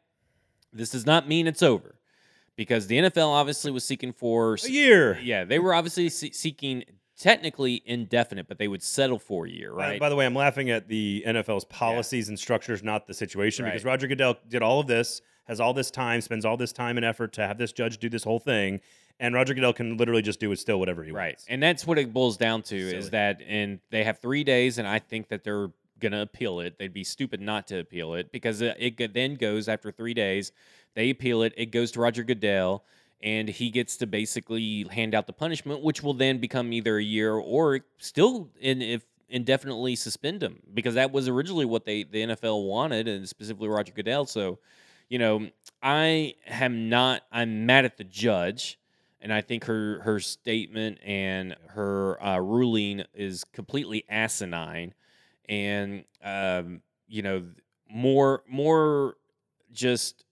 this 0.72 0.91
does 0.91 1.05
not 1.05 1.28
mean 1.28 1.45
it's 1.45 1.61
over, 1.61 1.95
because 2.55 2.88
the 2.88 2.97
NFL 2.99 3.28
obviously 3.28 3.70
was 3.72 3.84
seeking 3.84 4.13
for 4.13 4.53
A 4.63 4.70
year. 4.70 5.20
yeah, 5.22 5.43
they 5.43 5.59
were 5.59 5.74
obviously 5.74 6.07
se- 6.07 6.32
seeking 6.32 6.86
technically 7.18 7.82
indefinite, 7.86 8.47
but 8.47 8.57
they 8.57 8.68
would 8.68 8.84
settle 8.84 9.20
for 9.20 9.45
a 9.45 9.49
year, 9.49 9.74
By- 9.74 9.89
right? 9.91 9.99
By, 9.99 10.09
the 10.09 10.15
way, 10.15 10.26
I'm 10.26 10.36
laughing 10.36 10.70
at 10.70 10.88
the 10.88 11.24
NFL's 11.26 11.65
policies 11.65 12.30
and 12.30 12.39
structures, 12.39 12.84
not 12.84 13.07
the 13.07 13.13
situation, 13.13 13.65
because 13.65 13.84
Roger 13.84 14.07
Goodell 14.07 14.38
did 14.47 14.61
all 14.61 14.80
of 14.80 14.88
this, 14.88 15.22
has 15.45 15.59
all 15.59 15.74
this 15.74 15.89
time, 15.89 16.22
spends 16.22 16.45
all 16.45 16.57
this 16.57 16.72
time 16.72 16.97
and 16.97 17.05
effort 17.05 17.34
to 17.34 17.47
have 17.47 17.57
this 17.57 17.72
judge 17.72 17.97
do 17.97 18.09
this 18.09 18.24
whole 18.24 18.39
thing, 18.39 18.82
and 19.20 19.34
Roger 19.34 19.53
Goodell 19.53 19.74
can 19.74 19.97
literally 19.97 20.22
just 20.22 20.39
do 20.39 20.51
it 20.51 20.59
still 20.59 20.80
whatever 20.80 21.03
he 21.03 21.11
right, 21.11 21.30
wants. 21.30 21.45
Right. 21.47 21.53
And 21.53 21.63
that's 21.63 21.88
what 21.88 21.97
it 21.97 22.13
boils 22.13 22.38
down 22.38 22.61
to 22.63 22.89
Silly. 22.89 22.95
is 22.95 23.09
that, 23.09 23.41
and 23.47 23.80
they 23.89 24.03
have 24.03 24.20
three 24.20 24.43
days, 24.43 24.78
and 24.78 24.88
I 24.88 24.99
think 24.99 25.30
that 25.30 25.43
they're 25.43 25.70
gonna 25.99 26.22
appeal 26.22 26.59
it. 26.59 26.78
They'd 26.78 26.93
be 26.93 27.03
stupid 27.03 27.41
not 27.41 27.68
to 27.68 27.80
appeal 27.80 28.13
it 28.13 28.32
because 28.32 28.61
uh, 28.61 28.74
it 28.78 28.99
it 28.99 29.13
then 29.15 29.34
goes 29.34 29.68
after 29.68 29.91
three 29.91 30.13
days. 30.13 30.51
They 30.93 31.09
appeal 31.09 31.41
it. 31.41 31.53
It 31.57 31.68
goes 31.68 31.91
to 31.93 31.99
Roger 31.99 32.24
Goodell. 32.24 32.84
And 33.22 33.49
he 33.49 33.72
gets 33.72 33.97
to 33.97 34.07
basically 34.07 34.86
hand 34.91 35.15
out 35.15 35.26
the 35.26 35.34
punishment, 35.34 35.82
which 35.82 36.03
will 36.03 36.13
then 36.13 36.38
become 36.38 36.72
either 36.72 36.97
a 36.97 37.03
year 37.03 37.34
or 37.34 37.82
still 37.97 38.49
in 38.59 38.82
if 38.82 39.05
indefinitely 39.30 39.95
suspend 39.95 40.41
him 40.41 40.59
because 40.74 40.93
that 40.95 41.11
was 41.11 41.28
originally 41.28 41.65
what 41.65 41.86
they 41.86 42.03
the 42.03 42.24
NFL 42.24 42.68
wanted, 42.68 43.07
and 43.07 43.28
specifically 43.28 43.68
Roger 43.68 43.93
Goodell. 43.93 44.26
So, 44.26 44.59
you 45.09 45.20
know, 45.20 45.47
I 45.82 46.36
am 46.47 46.89
not. 46.89 47.24
I'm 47.32 47.65
mad 47.65 47.86
at 47.86 47.97
the 47.97 48.03
judge, 48.03 48.80
and 49.22 49.34
I 49.34 49.41
think 49.41 49.65
her 49.65 50.01
her 50.01 50.20
statement 50.20 50.99
and 51.03 51.55
her 51.70 52.24
uh, 52.24 52.39
ruling 52.39 53.03
is 53.13 53.43
completely 53.43 54.05
asinine, 54.09 54.93
and 55.49 56.03
um, 56.24 56.82
you 57.07 57.22
know, 57.22 57.43
more 57.89 58.43
more 58.47 59.15
just 59.72 60.24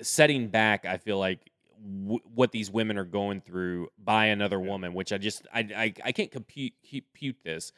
setting 0.00 0.48
back. 0.48 0.84
I 0.84 0.96
feel 0.98 1.18
like 1.18 1.47
w- 1.82 2.20
what 2.34 2.52
these 2.52 2.70
women 2.70 2.98
are 2.98 3.04
going 3.04 3.40
through 3.40 3.88
by 4.02 4.26
another 4.26 4.60
woman, 4.60 4.94
which 4.94 5.12
I 5.12 5.18
just 5.18 5.46
I 5.52 5.60
I, 5.60 5.94
I 6.04 6.12
can't 6.12 6.30
compute 6.30 6.72
compute 6.88 7.36
this. 7.44 7.72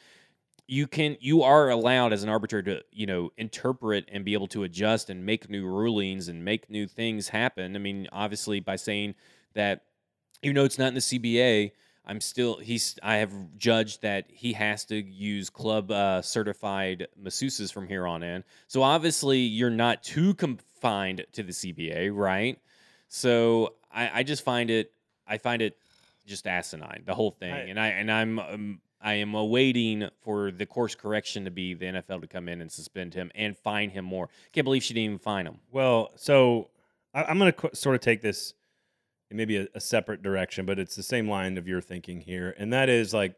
You 0.66 0.86
can 0.86 1.16
you 1.20 1.42
are 1.42 1.70
allowed 1.70 2.12
as 2.12 2.22
an 2.22 2.28
arbitrator 2.28 2.76
to 2.76 2.84
you 2.92 3.06
know 3.06 3.30
interpret 3.36 4.08
and 4.12 4.24
be 4.24 4.34
able 4.34 4.48
to 4.48 4.64
adjust 4.64 5.10
and 5.10 5.24
make 5.24 5.50
new 5.50 5.66
rulings 5.66 6.28
and 6.28 6.44
make 6.44 6.70
new 6.70 6.86
things 6.86 7.28
happen. 7.28 7.76
I 7.76 7.78
mean 7.78 8.08
obviously 8.12 8.60
by 8.60 8.76
saying 8.76 9.14
that 9.54 9.82
even 10.42 10.54
though 10.54 10.64
it's 10.64 10.78
not 10.78 10.88
in 10.88 10.94
the 10.94 11.00
cba 11.00 11.72
i'm 12.06 12.20
still 12.20 12.58
he's 12.58 12.96
i 13.02 13.16
have 13.16 13.32
judged 13.56 14.02
that 14.02 14.26
he 14.30 14.52
has 14.52 14.84
to 14.84 14.96
use 14.96 15.50
club 15.50 15.90
uh, 15.90 16.22
certified 16.22 17.06
masseuses 17.20 17.72
from 17.72 17.86
here 17.86 18.06
on 18.06 18.22
in. 18.22 18.44
So 18.68 18.82
obviously 18.82 19.38
you're 19.38 19.70
not 19.70 20.02
too 20.02 20.34
confined 20.34 21.26
to 21.32 21.42
the 21.42 21.52
cba 21.52 22.10
right? 22.12 22.58
So 23.08 23.74
i, 23.92 24.20
I 24.20 24.22
just 24.22 24.44
find 24.44 24.70
it 24.70 24.92
i 25.26 25.38
find 25.38 25.62
it 25.62 25.76
just 26.26 26.46
asinine 26.46 27.02
the 27.06 27.14
whole 27.14 27.30
thing 27.30 27.52
I- 27.52 27.60
and 27.68 27.80
i 27.80 27.88
and 27.88 28.10
i'm 28.10 28.38
um, 28.38 28.80
I 29.02 29.14
am 29.14 29.34
awaiting 29.34 30.10
for 30.20 30.50
the 30.50 30.66
course 30.66 30.94
correction 30.94 31.46
to 31.46 31.50
be 31.50 31.72
the 31.72 31.86
NFL 31.86 32.20
to 32.20 32.26
come 32.26 32.50
in 32.50 32.60
and 32.60 32.70
suspend 32.70 33.14
him 33.14 33.30
and 33.34 33.56
fine 33.56 33.88
him 33.88 34.04
more. 34.04 34.28
Can't 34.52 34.66
believe 34.66 34.82
she 34.82 34.92
didn't 34.92 35.04
even 35.06 35.18
fine 35.18 35.46
him. 35.46 35.56
Well, 35.72 36.10
so 36.16 36.68
I, 37.14 37.24
I'm 37.24 37.38
going 37.38 37.50
to 37.50 37.56
qu- 37.58 37.70
sort 37.72 37.94
of 37.94 38.02
take 38.02 38.20
this 38.20 38.52
in 39.30 39.38
maybe 39.38 39.56
a, 39.56 39.68
a 39.74 39.80
separate 39.80 40.22
direction, 40.22 40.66
but 40.66 40.78
it's 40.78 40.94
the 40.96 41.02
same 41.02 41.30
line 41.30 41.56
of 41.56 41.66
your 41.66 41.80
thinking 41.80 42.20
here, 42.20 42.54
and 42.58 42.74
that 42.74 42.90
is 42.90 43.14
like 43.14 43.36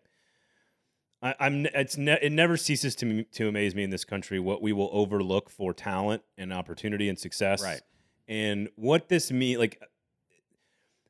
I, 1.22 1.36
I'm. 1.38 1.66
It's 1.66 1.96
ne- 1.96 2.18
it 2.20 2.32
never 2.32 2.56
ceases 2.56 2.96
to 2.96 3.22
to 3.22 3.46
amaze 3.46 3.76
me 3.76 3.84
in 3.84 3.90
this 3.90 4.04
country 4.04 4.40
what 4.40 4.62
we 4.62 4.72
will 4.72 4.90
overlook 4.92 5.48
for 5.48 5.72
talent 5.72 6.22
and 6.36 6.52
opportunity 6.52 7.08
and 7.08 7.16
success. 7.16 7.62
Right. 7.62 7.80
And 8.26 8.68
what 8.74 9.08
this 9.08 9.30
mean 9.30 9.60
like. 9.60 9.80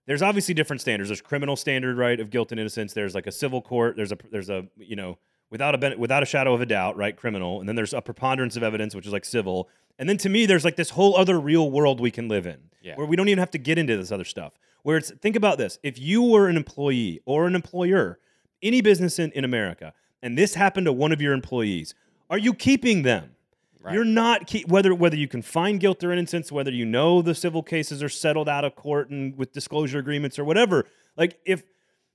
There's 0.07 0.23
obviously 0.23 0.55
different 0.55 0.81
standards. 0.81 1.09
There's 1.09 1.21
criminal 1.21 1.57
standard, 1.57 1.97
right, 1.97 2.19
of 2.19 2.31
guilt 2.31 2.51
and 2.51 2.61
innocence. 2.61 2.93
There's 2.93 3.15
like 3.15 3.27
a 3.27 3.33
civil 3.33 3.63
court. 3.63 3.97
There's 3.97 4.13
a 4.13 4.19
there's 4.31 4.51
a 4.51 4.67
you 4.77 4.97
know 4.97 5.19
without 5.51 5.75
a 5.83 5.97
without 5.97 6.23
a 6.23 6.27
shadow 6.27 6.55
of 6.55 6.61
a 6.61 6.67
doubt, 6.67 6.97
right, 6.97 7.17
criminal. 7.17 7.61
And 7.61 7.69
then 7.69 7.77
there's 7.77 7.93
a 7.95 8.01
preponderance 8.01 8.57
of 8.57 8.63
evidence, 8.63 8.95
which 8.95 9.07
is 9.07 9.13
like 9.13 9.25
civil. 9.25 9.69
And 9.99 10.09
then 10.09 10.17
to 10.19 10.29
me, 10.29 10.47
there's 10.47 10.65
like 10.65 10.77
this 10.77 10.91
whole 10.91 11.17
other 11.17 11.39
real 11.39 11.71
world 11.71 12.01
we 12.01 12.11
can 12.11 12.27
live 12.29 12.47
in, 12.47 12.59
Yeah. 12.83 12.97
where 12.97 13.07
we 13.07 13.15
don't 13.15 13.29
even 13.29 13.39
have 13.39 13.51
to 13.53 13.59
get 13.59 13.79
into 13.79 13.97
this 13.97 14.11
other 14.11 14.25
stuff. 14.25 14.55
Where 14.83 14.97
it's 14.97 15.11
think 15.13 15.37
about 15.37 15.59
this: 15.59 15.79
if 15.83 15.99
you 16.01 16.23
were 16.23 16.49
an 16.49 16.57
employee 16.57 17.21
or 17.25 17.47
an 17.47 17.55
employer, 17.55 18.19
any 18.63 18.81
business 18.81 19.19
in, 19.19 19.31
in 19.33 19.45
America, 19.45 19.93
and 20.23 20.37
this 20.37 20.55
happened 20.55 20.87
to 20.87 20.93
one 20.93 21.13
of 21.13 21.21
your 21.21 21.33
employees, 21.33 21.95
are 22.31 22.39
you 22.39 22.55
keeping 22.55 23.03
them? 23.03 23.37
Right. 23.83 23.95
You're 23.95 24.05
not 24.05 24.53
whether 24.69 24.95
whether 24.95 25.17
you 25.17 25.27
can 25.27 25.43
find 25.43 25.81
guilt 25.81 26.05
or 26.05 26.13
innocence, 26.13 26.53
whether 26.53 26.71
you 26.71 26.85
know 26.85 27.21
the 27.21 27.35
civil 27.35 27.63
cases 27.65 28.03
are 28.03 28.09
settled 28.09 28.49
out 28.49 28.65
of 28.65 28.77
court 28.77 29.11
and 29.11 29.37
with 29.37 29.53
disclosure 29.53 29.99
agreements 29.99 30.39
or 30.39 30.45
whatever. 30.45 30.87
Like 31.17 31.41
if 31.45 31.65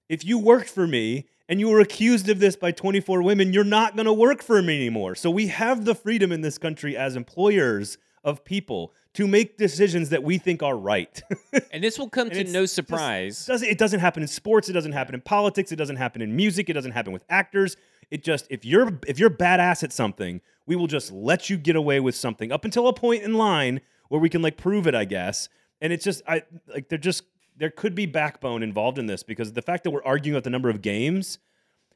if 0.07 0.23
you 0.23 0.39
worked 0.39 0.69
for 0.69 0.87
me 0.87 1.27
and 1.49 1.59
you 1.59 1.67
were 1.69 1.81
accused 1.81 2.29
of 2.29 2.39
this 2.39 2.55
by 2.55 2.71
24 2.71 3.21
women, 3.21 3.51
you're 3.51 3.65
not 3.65 3.95
going 3.95 4.05
to 4.05 4.13
work 4.13 4.41
for 4.41 4.61
me 4.61 4.77
anymore. 4.77 5.15
So 5.15 5.29
we 5.29 5.47
have 5.47 5.83
the 5.83 5.95
freedom 5.95 6.31
in 6.31 6.41
this 6.41 6.57
country 6.57 6.95
as 6.95 7.15
employers 7.15 7.97
of 8.23 8.45
people 8.45 8.93
to 9.17 9.27
make 9.27 9.57
decisions 9.57 10.09
that 10.09 10.21
we 10.21 10.37
think 10.37 10.61
are 10.61 10.77
right. 10.77 11.23
And 11.71 11.83
this 11.83 11.97
will 11.97 12.07
come 12.09 12.29
And 12.29 12.45
to 12.45 12.51
no 12.53 12.67
surprise. 12.67 13.47
doesn't 13.47 13.67
it 13.67 13.79
doesn't 13.79 13.99
happen 13.99 14.21
in 14.21 14.27
sports, 14.27 14.69
it 14.69 14.73
doesn't 14.73 14.91
happen 14.91 15.15
in 15.15 15.21
politics, 15.21 15.71
it 15.71 15.75
doesn't 15.75 15.95
happen 15.95 16.21
in 16.21 16.35
music, 16.35 16.69
it 16.69 16.73
doesn't 16.73 16.91
happen 16.91 17.11
with 17.11 17.23
actors. 17.27 17.77
It 18.11 18.23
just 18.23 18.45
if 18.51 18.63
you're 18.63 18.99
if 19.07 19.17
you're 19.17 19.31
badass 19.31 19.83
at 19.83 19.91
something, 19.91 20.39
we 20.67 20.75
will 20.75 20.85
just 20.85 21.11
let 21.11 21.49
you 21.49 21.57
get 21.57 21.75
away 21.75 21.99
with 21.99 22.13
something 22.15 22.51
up 22.51 22.63
until 22.63 22.87
a 22.87 22.93
point 22.93 23.23
in 23.23 23.33
line 23.33 23.81
where 24.09 24.21
we 24.21 24.29
can 24.29 24.43
like 24.43 24.55
prove 24.55 24.85
it, 24.85 24.93
I 24.93 25.05
guess. 25.05 25.49
And 25.81 25.91
it's 25.91 26.03
just 26.03 26.21
I 26.27 26.43
like 26.67 26.89
they're 26.89 26.99
just 26.99 27.23
there 27.55 27.71
could 27.71 27.95
be 27.95 28.05
backbone 28.05 28.61
involved 28.61 28.99
in 28.99 29.07
this 29.07 29.23
because 29.23 29.53
the 29.53 29.63
fact 29.63 29.83
that 29.83 29.89
we're 29.89 30.03
arguing 30.03 30.35
about 30.35 30.43
the 30.43 30.51
number 30.51 30.69
of 30.69 30.83
games 30.83 31.39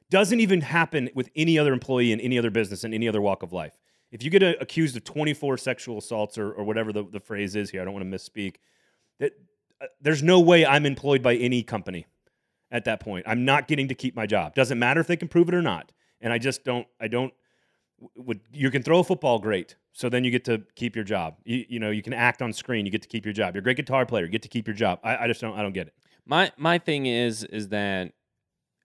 doesn't 0.09 0.39
even 0.39 0.61
happen 0.61 1.09
with 1.13 1.29
any 1.35 1.59
other 1.59 1.71
employee 1.71 2.11
in 2.11 2.19
any 2.19 2.39
other 2.39 2.49
business 2.49 2.83
in 2.83 2.95
any 2.95 3.07
other 3.07 3.21
walk 3.21 3.43
of 3.43 3.53
life. 3.53 3.77
If 4.11 4.23
you 4.23 4.29
get 4.29 4.43
uh, 4.43 4.53
accused 4.59 4.95
of 4.97 5.03
24 5.03 5.57
sexual 5.57 5.97
assaults 5.97 6.37
or, 6.37 6.51
or 6.51 6.63
whatever 6.63 6.91
the, 6.91 7.03
the 7.03 7.19
phrase 7.19 7.55
is 7.55 7.69
here, 7.69 7.81
I 7.81 7.85
don't 7.85 7.93
want 7.93 8.09
to 8.09 8.17
misspeak, 8.17 8.55
that 9.19 9.33
uh, 9.81 9.87
there's 10.01 10.21
no 10.21 10.39
way 10.39 10.65
I'm 10.65 10.85
employed 10.85 11.23
by 11.23 11.35
any 11.35 11.63
company 11.63 12.05
at 12.71 12.85
that 12.85 12.99
point. 12.99 13.25
I'm 13.27 13.45
not 13.45 13.67
getting 13.67 13.87
to 13.87 13.95
keep 13.95 14.15
my 14.15 14.25
job. 14.25 14.55
Doesn't 14.55 14.79
matter 14.79 14.99
if 15.01 15.07
they 15.07 15.17
can 15.17 15.27
prove 15.27 15.49
it 15.49 15.55
or 15.55 15.61
not. 15.61 15.91
And 16.19 16.31
I 16.31 16.37
just 16.37 16.63
don't, 16.63 16.87
I 16.99 17.07
don't, 17.07 17.33
would 18.15 18.41
you 18.51 18.71
can 18.71 18.83
throw 18.83 18.99
a 18.99 19.03
football 19.03 19.39
great. 19.39 19.75
So 19.93 20.09
then 20.09 20.23
you 20.23 20.31
get 20.31 20.45
to 20.45 20.63
keep 20.75 20.95
your 20.95 21.03
job. 21.03 21.35
You, 21.43 21.65
you 21.67 21.79
know, 21.79 21.91
you 21.91 22.01
can 22.01 22.13
act 22.13 22.41
on 22.41 22.53
screen. 22.53 22.85
You 22.85 22.91
get 22.91 23.01
to 23.01 23.07
keep 23.07 23.25
your 23.25 23.33
job. 23.33 23.53
You're 23.53 23.59
a 23.59 23.63
great 23.63 23.77
guitar 23.77 24.05
player. 24.05 24.25
You 24.25 24.31
get 24.31 24.41
to 24.43 24.47
keep 24.47 24.67
your 24.67 24.75
job. 24.75 24.99
I, 25.03 25.17
I 25.17 25.27
just 25.27 25.41
don't, 25.41 25.57
I 25.57 25.61
don't 25.61 25.73
get 25.73 25.87
it. 25.87 25.93
My 26.25 26.51
my 26.57 26.77
thing 26.77 27.07
is 27.07 27.43
is 27.43 27.69
that 27.69 28.13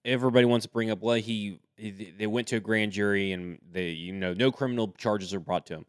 everybody 0.04 0.46
wants 0.46 0.66
to 0.66 0.72
bring 0.72 0.90
up 0.90 1.02
he 1.02 1.60
they 1.78 2.26
went 2.26 2.48
to 2.48 2.56
a 2.56 2.60
grand 2.60 2.92
jury 2.92 3.32
and 3.32 3.58
they 3.70 3.90
you 3.90 4.12
know 4.12 4.32
no 4.34 4.50
criminal 4.50 4.94
charges 4.98 5.34
are 5.34 5.40
brought 5.40 5.66
to 5.66 5.74
him. 5.74 5.86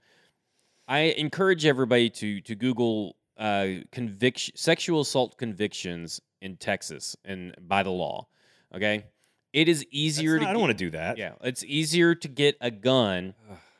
I 0.87 0.99
encourage 1.17 1.65
everybody 1.65 2.09
to 2.11 2.41
to 2.41 2.55
Google 2.55 3.15
uh, 3.37 3.67
conviction 3.91 4.55
sexual 4.57 5.01
assault 5.01 5.37
convictions 5.37 6.19
in 6.41 6.57
Texas 6.57 7.15
and 7.25 7.55
by 7.59 7.83
the 7.83 7.89
law. 7.91 8.27
Okay, 8.75 9.05
it 9.53 9.67
is 9.69 9.85
easier 9.91 10.35
not- 10.37 10.43
to 10.43 10.49
I 10.49 10.53
don't 10.53 10.59
get- 10.61 10.67
want 10.67 10.77
to 10.77 10.85
do 10.85 10.89
that. 10.91 11.17
yeah, 11.17 11.33
it's 11.41 11.63
easier 11.63 12.15
to 12.15 12.27
get 12.27 12.57
a 12.61 12.69
gun 12.71 13.33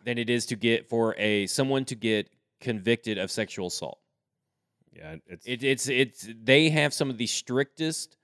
than 0.06 0.18
it 0.18 0.30
is 0.30 0.46
to 0.48 0.56
get 0.56 0.88
for 0.88 1.14
a 1.18 1.46
someone 1.48 1.84
to 1.86 1.96
get 1.96 2.30
convicted 2.62 3.18
of 3.18 3.30
sexual 3.30 3.68
assault. 3.68 4.00
Yeah. 4.96 5.18
It's, 5.28 5.46
It, 5.46 5.64
it's 5.64 5.88
it's 5.90 6.28
they 6.44 6.70
have 6.70 6.94
some 6.94 7.10
of 7.10 7.18
the 7.18 7.28
strictest, 7.28 8.18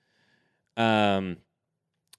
um, 0.77 1.37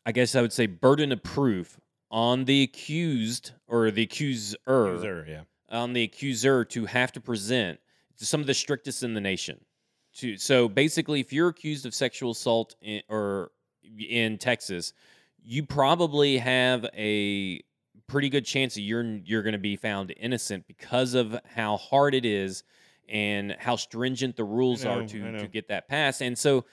I 0.06 0.12
guess 0.12 0.34
I 0.34 0.42
would 0.42 0.52
say 0.52 0.66
burden 0.66 1.12
of 1.12 1.22
proof 1.22 1.78
on 2.10 2.44
the 2.44 2.62
accused 2.62 3.52
or 3.66 3.90
the 3.90 4.02
accuser, 4.02 4.56
user, 4.68 5.26
yeah. 5.28 5.40
on 5.70 5.92
the 5.92 6.02
accuser 6.02 6.64
to 6.66 6.84
have 6.86 7.12
to 7.12 7.20
present 7.20 7.80
some 8.16 8.40
of 8.40 8.46
the 8.46 8.54
strictest 8.54 9.02
in 9.02 9.14
the 9.14 9.20
nation. 9.20 9.60
To 10.18 10.36
so 10.36 10.68
basically, 10.68 11.20
if 11.20 11.32
you're 11.32 11.48
accused 11.48 11.86
of 11.86 11.94
sexual 11.94 12.32
assault 12.32 12.76
in, 12.80 13.02
or 13.08 13.50
in 13.98 14.38
Texas, 14.38 14.92
you 15.42 15.64
probably 15.64 16.38
have 16.38 16.86
a 16.94 17.60
pretty 18.06 18.28
good 18.28 18.44
chance 18.44 18.74
that 18.74 18.82
you're 18.82 19.02
you're 19.24 19.42
going 19.42 19.52
to 19.52 19.58
be 19.58 19.76
found 19.76 20.14
innocent 20.16 20.66
because 20.68 21.14
of 21.14 21.36
how 21.44 21.76
hard 21.76 22.14
it 22.14 22.24
is 22.24 22.62
and 23.08 23.56
how 23.58 23.76
stringent 23.76 24.36
the 24.36 24.44
rules 24.44 24.84
know, 24.84 25.00
are 25.00 25.06
to 25.06 25.38
to 25.38 25.48
get 25.48 25.68
that 25.68 25.88
passed. 25.88 26.22
And 26.22 26.38
so 26.38 26.64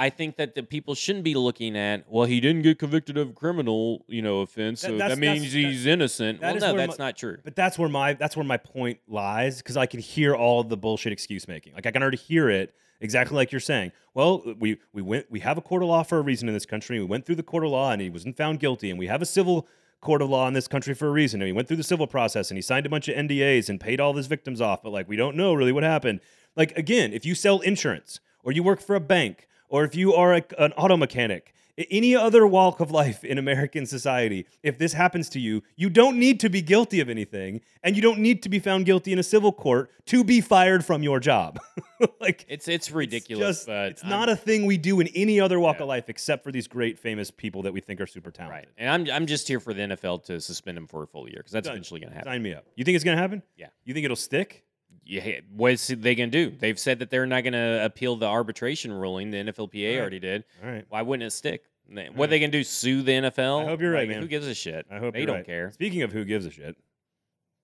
I 0.00 0.08
think 0.08 0.36
that 0.36 0.54
the 0.54 0.62
people 0.62 0.94
shouldn't 0.94 1.24
be 1.24 1.34
looking 1.34 1.76
at, 1.76 2.10
well, 2.10 2.24
he 2.24 2.40
didn't 2.40 2.62
get 2.62 2.78
convicted 2.78 3.18
of 3.18 3.28
a 3.28 3.32
criminal, 3.34 4.04
you 4.08 4.22
know, 4.22 4.40
offense, 4.40 4.80
That- 4.80 4.92
that's- 4.92 5.10
that 5.10 5.18
means 5.20 5.52
that's- 5.52 5.52
he's 5.52 5.84
innocent. 5.84 6.40
that 6.40 6.46
well, 6.46 6.56
is 6.56 6.62
no, 6.62 6.72
where 6.74 6.86
that's 6.86 6.98
my- 6.98 7.04
not 7.04 7.18
true. 7.18 7.36
But 7.44 7.54
that's 7.54 7.78
where 7.78 7.88
my 7.90 8.14
that's 8.14 8.34
where 8.34 8.44
my 8.46 8.56
point 8.56 8.98
lies 9.06 9.58
because 9.58 9.76
I 9.76 9.84
can 9.84 10.00
hear 10.00 10.34
all 10.34 10.64
the 10.64 10.76
bullshit 10.78 11.12
excuse 11.12 11.46
making. 11.46 11.74
Like 11.74 11.84
I 11.84 11.90
can 11.90 12.00
already 12.00 12.16
hear 12.16 12.48
it 12.48 12.72
exactly 13.02 13.36
like 13.36 13.52
you're 13.52 13.60
saying. 13.60 13.92
Well, 14.14 14.42
we 14.58 14.78
we 14.94 15.02
went 15.02 15.30
we 15.30 15.40
have 15.40 15.58
a 15.58 15.60
court 15.60 15.82
of 15.82 15.90
law 15.90 16.02
for 16.02 16.16
a 16.16 16.22
reason 16.22 16.48
in 16.48 16.54
this 16.54 16.64
country. 16.66 16.98
We 16.98 17.04
went 17.04 17.26
through 17.26 17.36
the 17.36 17.42
court 17.42 17.64
of 17.64 17.70
law 17.70 17.92
and 17.92 18.00
he 18.00 18.08
wasn't 18.08 18.38
found 18.38 18.58
guilty, 18.58 18.88
and 18.88 18.98
we 18.98 19.06
have 19.06 19.20
a 19.20 19.26
civil 19.26 19.68
court 20.00 20.22
of 20.22 20.30
law 20.30 20.48
in 20.48 20.54
this 20.54 20.66
country 20.66 20.94
for 20.94 21.08
a 21.08 21.10
reason. 21.10 21.42
And 21.42 21.46
he 21.46 21.52
went 21.52 21.68
through 21.68 21.76
the 21.76 21.82
civil 21.82 22.06
process 22.06 22.50
and 22.50 22.56
he 22.56 22.62
signed 22.62 22.86
a 22.86 22.88
bunch 22.88 23.06
of 23.08 23.16
NDAs 23.16 23.68
and 23.68 23.78
paid 23.78 24.00
all 24.00 24.14
his 24.14 24.28
victims 24.28 24.58
off. 24.62 24.82
But 24.82 24.92
like 24.92 25.06
we 25.10 25.16
don't 25.16 25.36
know 25.36 25.52
really 25.52 25.72
what 25.72 25.82
happened. 25.82 26.20
Like 26.56 26.74
again, 26.78 27.12
if 27.12 27.26
you 27.26 27.34
sell 27.34 27.60
insurance 27.60 28.18
or 28.42 28.50
you 28.50 28.62
work 28.62 28.80
for 28.80 28.96
a 28.96 29.00
bank 29.00 29.46
or 29.70 29.84
if 29.84 29.94
you 29.94 30.12
are 30.14 30.34
a, 30.34 30.44
an 30.58 30.72
auto 30.72 30.96
mechanic, 30.96 31.54
any 31.90 32.14
other 32.14 32.46
walk 32.46 32.80
of 32.80 32.90
life 32.90 33.24
in 33.24 33.38
American 33.38 33.86
society, 33.86 34.46
if 34.62 34.76
this 34.76 34.92
happens 34.92 35.28
to 35.30 35.40
you, 35.40 35.62
you 35.76 35.88
don't 35.88 36.18
need 36.18 36.40
to 36.40 36.50
be 36.50 36.60
guilty 36.60 37.00
of 37.00 37.08
anything 37.08 37.60
and 37.82 37.96
you 37.96 38.02
don't 38.02 38.18
need 38.18 38.42
to 38.42 38.48
be 38.48 38.58
found 38.58 38.84
guilty 38.84 39.12
in 39.12 39.18
a 39.18 39.22
civil 39.22 39.52
court 39.52 39.90
to 40.06 40.22
be 40.22 40.40
fired 40.40 40.84
from 40.84 41.02
your 41.02 41.20
job. 41.20 41.58
like 42.20 42.44
It's 42.48 42.68
it's 42.68 42.90
ridiculous, 42.90 43.58
just, 43.58 43.66
but 43.66 43.92
it's 43.92 44.04
not 44.04 44.28
a 44.28 44.36
thing 44.36 44.66
we 44.66 44.76
do 44.76 45.00
in 45.00 45.06
any 45.08 45.40
other 45.40 45.58
walk 45.58 45.80
of 45.80 45.88
life 45.88 46.08
except 46.08 46.44
for 46.44 46.52
these 46.52 46.66
great 46.68 46.98
famous 46.98 47.30
people 47.30 47.62
that 47.62 47.72
we 47.72 47.80
think 47.80 48.00
are 48.00 48.06
super 48.06 48.30
talented. 48.30 48.66
right. 48.66 48.68
And 48.76 48.90
I'm 48.90 49.14
I'm 49.14 49.26
just 49.26 49.48
here 49.48 49.60
for 49.60 49.72
the 49.72 49.82
NFL 49.82 50.24
to 50.24 50.40
suspend 50.40 50.76
him 50.76 50.86
for 50.86 51.02
a 51.02 51.06
full 51.06 51.28
year 51.28 51.38
because 51.38 51.52
that's 51.52 51.66
Done. 51.66 51.76
eventually 51.76 52.00
going 52.00 52.10
to 52.10 52.16
happen. 52.16 52.32
Sign 52.32 52.42
me 52.42 52.52
up. 52.52 52.66
You 52.74 52.84
think 52.84 52.96
it's 52.96 53.04
going 53.04 53.16
to 53.16 53.22
happen? 53.22 53.42
Yeah. 53.56 53.68
You 53.84 53.94
think 53.94 54.04
it'll 54.04 54.16
stick? 54.16 54.64
Yeah, 55.10 55.40
what's 55.56 55.88
they 55.88 56.14
going 56.14 56.30
to 56.30 56.50
do? 56.50 56.56
They've 56.56 56.78
said 56.78 57.00
that 57.00 57.10
they're 57.10 57.26
not 57.26 57.42
going 57.42 57.54
to 57.54 57.84
appeal 57.84 58.14
the 58.14 58.26
arbitration 58.26 58.92
ruling. 58.92 59.32
The 59.32 59.38
NFLPA 59.38 59.94
Right. 59.94 60.00
already 60.00 60.20
did. 60.20 60.44
All 60.62 60.70
right. 60.70 60.84
Why 60.88 61.02
wouldn't 61.02 61.26
it 61.26 61.32
stick? 61.32 61.64
What 61.88 61.98
are 61.98 62.10
right. 62.12 62.30
they 62.30 62.38
going 62.38 62.52
to 62.52 62.58
do? 62.58 62.62
Sue 62.62 63.02
the 63.02 63.10
NFL? 63.12 63.62
I 63.62 63.64
hope 63.64 63.80
you're 63.80 63.90
right, 63.90 64.06
Like, 64.06 64.10
man. 64.10 64.22
Who 64.22 64.28
gives 64.28 64.46
a 64.46 64.54
shit? 64.54 64.86
I 64.88 64.98
hope 64.98 65.14
they 65.14 65.26
don't 65.26 65.38
right. 65.38 65.44
care. 65.46 65.72
Speaking 65.72 66.02
of 66.02 66.12
who 66.12 66.24
gives 66.24 66.46
a 66.46 66.50
shit, 66.52 66.76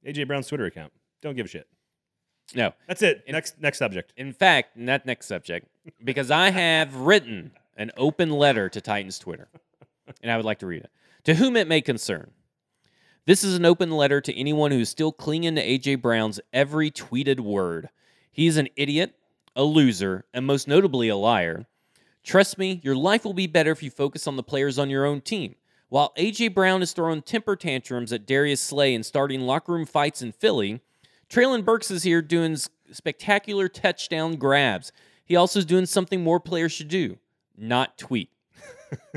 AJ 0.04 0.26
Brown's 0.26 0.48
Twitter 0.48 0.66
account. 0.66 0.92
Don't 1.22 1.36
give 1.36 1.46
a 1.46 1.48
shit. 1.48 1.68
No. 2.54 2.72
That's 2.88 3.02
it. 3.02 3.22
In- 3.28 3.32
next 3.34 3.60
next 3.60 3.78
subject. 3.78 4.12
In 4.16 4.32
fact, 4.32 4.76
not 4.76 5.06
next 5.06 5.26
subject, 5.26 5.68
because 6.02 6.32
I 6.32 6.50
have 6.50 6.94
written 6.96 7.52
an 7.76 7.92
open 7.96 8.30
letter 8.30 8.68
to 8.68 8.80
Titans 8.80 9.20
Twitter, 9.20 9.48
and 10.22 10.32
I 10.32 10.36
would 10.36 10.44
like 10.44 10.58
to 10.60 10.66
read 10.66 10.82
it. 10.82 10.90
To 11.24 11.34
whom 11.36 11.56
it 11.56 11.68
may 11.68 11.80
concern, 11.80 12.32
this 13.26 13.42
is 13.42 13.56
an 13.56 13.64
open 13.64 13.90
letter 13.90 14.20
to 14.20 14.34
anyone 14.38 14.70
who 14.70 14.78
is 14.78 14.88
still 14.88 15.12
clinging 15.12 15.56
to 15.56 15.62
AJ 15.62 16.00
Brown's 16.00 16.40
every 16.52 16.90
tweeted 16.90 17.40
word. 17.40 17.88
He's 18.30 18.56
an 18.56 18.68
idiot, 18.76 19.14
a 19.56 19.64
loser, 19.64 20.24
and 20.32 20.46
most 20.46 20.68
notably 20.68 21.08
a 21.08 21.16
liar. 21.16 21.66
Trust 22.22 22.56
me, 22.56 22.80
your 22.84 22.94
life 22.96 23.24
will 23.24 23.34
be 23.34 23.46
better 23.46 23.72
if 23.72 23.82
you 23.82 23.90
focus 23.90 24.26
on 24.26 24.36
the 24.36 24.42
players 24.42 24.78
on 24.78 24.90
your 24.90 25.04
own 25.04 25.20
team. 25.20 25.56
While 25.88 26.12
AJ 26.16 26.54
Brown 26.54 26.82
is 26.82 26.92
throwing 26.92 27.22
temper 27.22 27.56
tantrums 27.56 28.12
at 28.12 28.26
Darius 28.26 28.60
Slay 28.60 28.94
and 28.94 29.04
starting 29.04 29.40
locker 29.40 29.72
room 29.72 29.86
fights 29.86 30.22
in 30.22 30.32
Philly, 30.32 30.80
Treylon 31.28 31.64
Burks 31.64 31.90
is 31.90 32.04
here 32.04 32.22
doing 32.22 32.56
spectacular 32.92 33.68
touchdown 33.68 34.36
grabs. 34.36 34.92
He 35.24 35.34
also 35.34 35.58
is 35.58 35.66
doing 35.66 35.86
something 35.86 36.22
more 36.22 36.40
players 36.40 36.72
should 36.72 36.88
do 36.88 37.18
not 37.56 37.96
tweet. 37.96 38.30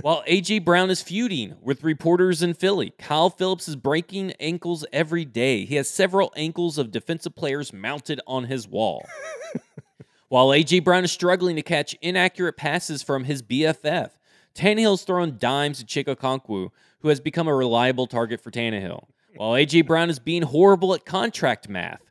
While 0.01 0.23
AJ 0.27 0.65
Brown 0.65 0.89
is 0.89 1.01
feuding 1.01 1.55
with 1.61 1.83
reporters 1.83 2.41
in 2.41 2.53
Philly, 2.53 2.93
Kyle 2.97 3.29
Philips 3.29 3.67
is 3.67 3.75
breaking 3.75 4.31
ankles 4.39 4.85
every 4.91 5.25
day. 5.25 5.65
He 5.65 5.75
has 5.75 5.89
several 5.89 6.33
ankles 6.35 6.77
of 6.77 6.91
defensive 6.91 7.35
players 7.35 7.73
mounted 7.73 8.21
on 8.25 8.45
his 8.45 8.67
wall. 8.67 9.05
While 10.29 10.49
AJ 10.49 10.83
Brown 10.83 11.03
is 11.03 11.11
struggling 11.11 11.55
to 11.55 11.61
catch 11.61 11.95
inaccurate 12.01 12.57
passes 12.57 13.01
from 13.01 13.23
his 13.23 13.41
BFF, 13.41 14.11
Tannehill's 14.55 15.03
throwing 15.03 15.37
dimes 15.37 15.83
to 15.83 15.85
Chig 15.85 16.13
Okonkwo, 16.13 16.69
who 16.99 17.07
has 17.07 17.19
become 17.19 17.47
a 17.47 17.55
reliable 17.55 18.07
target 18.07 18.41
for 18.41 18.51
Tannehill, 18.51 19.05
while 19.35 19.55
A.J. 19.55 19.83
Brown 19.83 20.09
is 20.09 20.19
being 20.19 20.41
horrible 20.41 20.93
at 20.93 21.05
contract 21.05 21.69
math. 21.69 22.01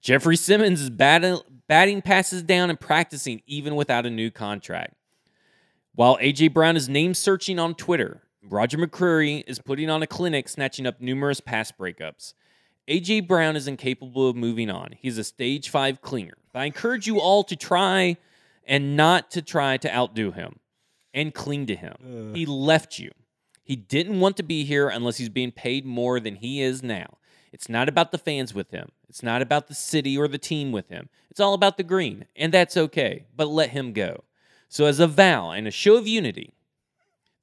Jeffrey 0.00 0.36
Simmons 0.36 0.82
is 0.82 0.90
batting, 0.90 1.38
batting 1.66 2.02
passes 2.02 2.42
down 2.42 2.68
and 2.68 2.78
practicing 2.78 3.40
even 3.46 3.74
without 3.74 4.04
a 4.04 4.10
new 4.10 4.30
contract. 4.30 4.94
While 5.96 6.18
A.J. 6.20 6.48
Brown 6.48 6.76
is 6.76 6.88
name 6.88 7.14
searching 7.14 7.60
on 7.60 7.76
Twitter, 7.76 8.22
Roger 8.42 8.76
McCreary 8.78 9.44
is 9.46 9.60
putting 9.60 9.88
on 9.88 10.02
a 10.02 10.08
clinic 10.08 10.48
snatching 10.48 10.86
up 10.86 11.00
numerous 11.00 11.38
pass 11.38 11.70
breakups. 11.70 12.34
A.J. 12.88 13.20
Brown 13.20 13.54
is 13.54 13.68
incapable 13.68 14.28
of 14.28 14.34
moving 14.34 14.70
on. 14.70 14.90
He's 14.98 15.18
a 15.18 15.24
stage 15.24 15.68
five 15.68 16.02
clinger. 16.02 16.32
But 16.52 16.62
I 16.62 16.64
encourage 16.64 17.06
you 17.06 17.20
all 17.20 17.44
to 17.44 17.54
try 17.54 18.16
and 18.66 18.96
not 18.96 19.30
to 19.32 19.42
try 19.42 19.76
to 19.76 19.94
outdo 19.94 20.32
him 20.32 20.58
and 21.14 21.32
cling 21.32 21.66
to 21.66 21.76
him. 21.76 22.32
He 22.34 22.44
left 22.44 22.98
you. 22.98 23.12
He 23.62 23.76
didn't 23.76 24.18
want 24.18 24.36
to 24.38 24.42
be 24.42 24.64
here 24.64 24.88
unless 24.88 25.18
he's 25.18 25.28
being 25.28 25.52
paid 25.52 25.86
more 25.86 26.18
than 26.18 26.34
he 26.34 26.60
is 26.60 26.82
now. 26.82 27.18
It's 27.52 27.68
not 27.68 27.88
about 27.88 28.10
the 28.10 28.18
fans 28.18 28.52
with 28.52 28.72
him. 28.72 28.88
It's 29.08 29.22
not 29.22 29.42
about 29.42 29.68
the 29.68 29.74
city 29.74 30.18
or 30.18 30.26
the 30.26 30.38
team 30.38 30.72
with 30.72 30.88
him. 30.88 31.08
It's 31.30 31.38
all 31.38 31.54
about 31.54 31.76
the 31.76 31.84
green, 31.84 32.26
and 32.34 32.52
that's 32.52 32.76
okay, 32.76 33.26
but 33.36 33.46
let 33.46 33.70
him 33.70 33.92
go. 33.92 34.24
So, 34.74 34.86
as 34.86 34.98
a 34.98 35.06
vow 35.06 35.52
and 35.52 35.68
a 35.68 35.70
show 35.70 35.96
of 35.96 36.08
unity, 36.08 36.52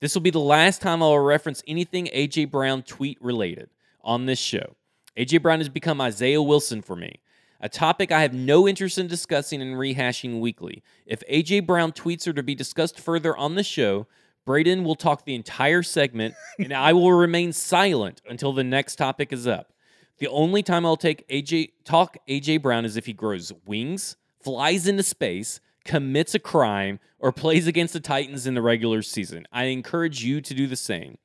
this 0.01 0.13
will 0.13 0.21
be 0.21 0.31
the 0.31 0.39
last 0.39 0.81
time 0.81 1.01
I'll 1.01 1.17
reference 1.17 1.63
anything 1.65 2.07
AJ 2.07 2.51
Brown 2.51 2.83
tweet 2.83 3.17
related 3.21 3.69
on 4.03 4.25
this 4.25 4.37
show. 4.37 4.75
AJ 5.15 5.41
Brown 5.41 5.59
has 5.61 5.69
become 5.69 6.01
Isaiah 6.01 6.41
Wilson 6.41 6.81
for 6.81 6.97
me, 6.97 7.21
a 7.61 7.69
topic 7.69 8.11
I 8.11 8.23
have 8.23 8.33
no 8.33 8.67
interest 8.67 8.97
in 8.97 9.07
discussing 9.07 9.61
and 9.61 9.77
rehashing 9.77 10.41
weekly. 10.41 10.83
If 11.05 11.23
AJ 11.31 11.67
Brown 11.67 11.93
tweets 11.93 12.27
are 12.27 12.33
to 12.33 12.43
be 12.43 12.53
discussed 12.53 12.99
further 12.99 13.33
on 13.37 13.55
the 13.55 13.63
show, 13.63 14.07
Braden 14.45 14.83
will 14.83 14.95
talk 14.95 15.23
the 15.23 15.33
entire 15.33 15.83
segment, 15.83 16.35
and 16.59 16.73
I 16.73 16.91
will 16.91 17.13
remain 17.13 17.53
silent 17.53 18.21
until 18.27 18.51
the 18.51 18.65
next 18.65 18.97
topic 18.97 19.31
is 19.31 19.47
up. 19.47 19.71
The 20.17 20.27
only 20.27 20.63
time 20.63 20.85
I'll 20.85 20.97
take 20.97 21.25
AJ 21.29 21.71
talk 21.85 22.17
AJ 22.27 22.61
Brown 22.61 22.83
is 22.83 22.97
if 22.97 23.05
he 23.05 23.13
grows 23.13 23.53
wings, 23.65 24.17
flies 24.43 24.85
into 24.85 25.03
space, 25.03 25.61
commits 25.85 26.35
a 26.35 26.39
crime, 26.39 26.99
or 27.19 27.31
plays 27.31 27.67
against 27.67 27.93
the 27.93 27.99
Titans 27.99 28.47
in 28.47 28.53
the 28.53 28.61
regular 28.61 29.01
season. 29.01 29.45
I 29.51 29.65
encourage 29.65 30.23
you 30.23 30.41
to 30.41 30.53
do 30.53 30.67
the 30.67 30.75
same. 30.75 31.17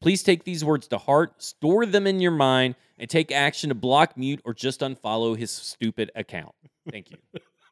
Please 0.00 0.22
take 0.22 0.44
these 0.44 0.64
words 0.64 0.88
to 0.88 0.98
heart, 0.98 1.42
store 1.42 1.86
them 1.86 2.06
in 2.06 2.20
your 2.20 2.32
mind, 2.32 2.74
and 2.98 3.08
take 3.08 3.30
action 3.30 3.68
to 3.68 3.74
block, 3.74 4.16
mute, 4.16 4.40
or 4.44 4.52
just 4.52 4.80
unfollow 4.80 5.36
his 5.36 5.50
stupid 5.50 6.10
account. 6.16 6.54
Thank 6.90 7.10
you. 7.10 7.18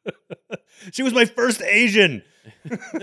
she 0.91 1.03
was 1.03 1.13
my 1.13 1.25
first 1.25 1.61
Asian. 1.61 2.23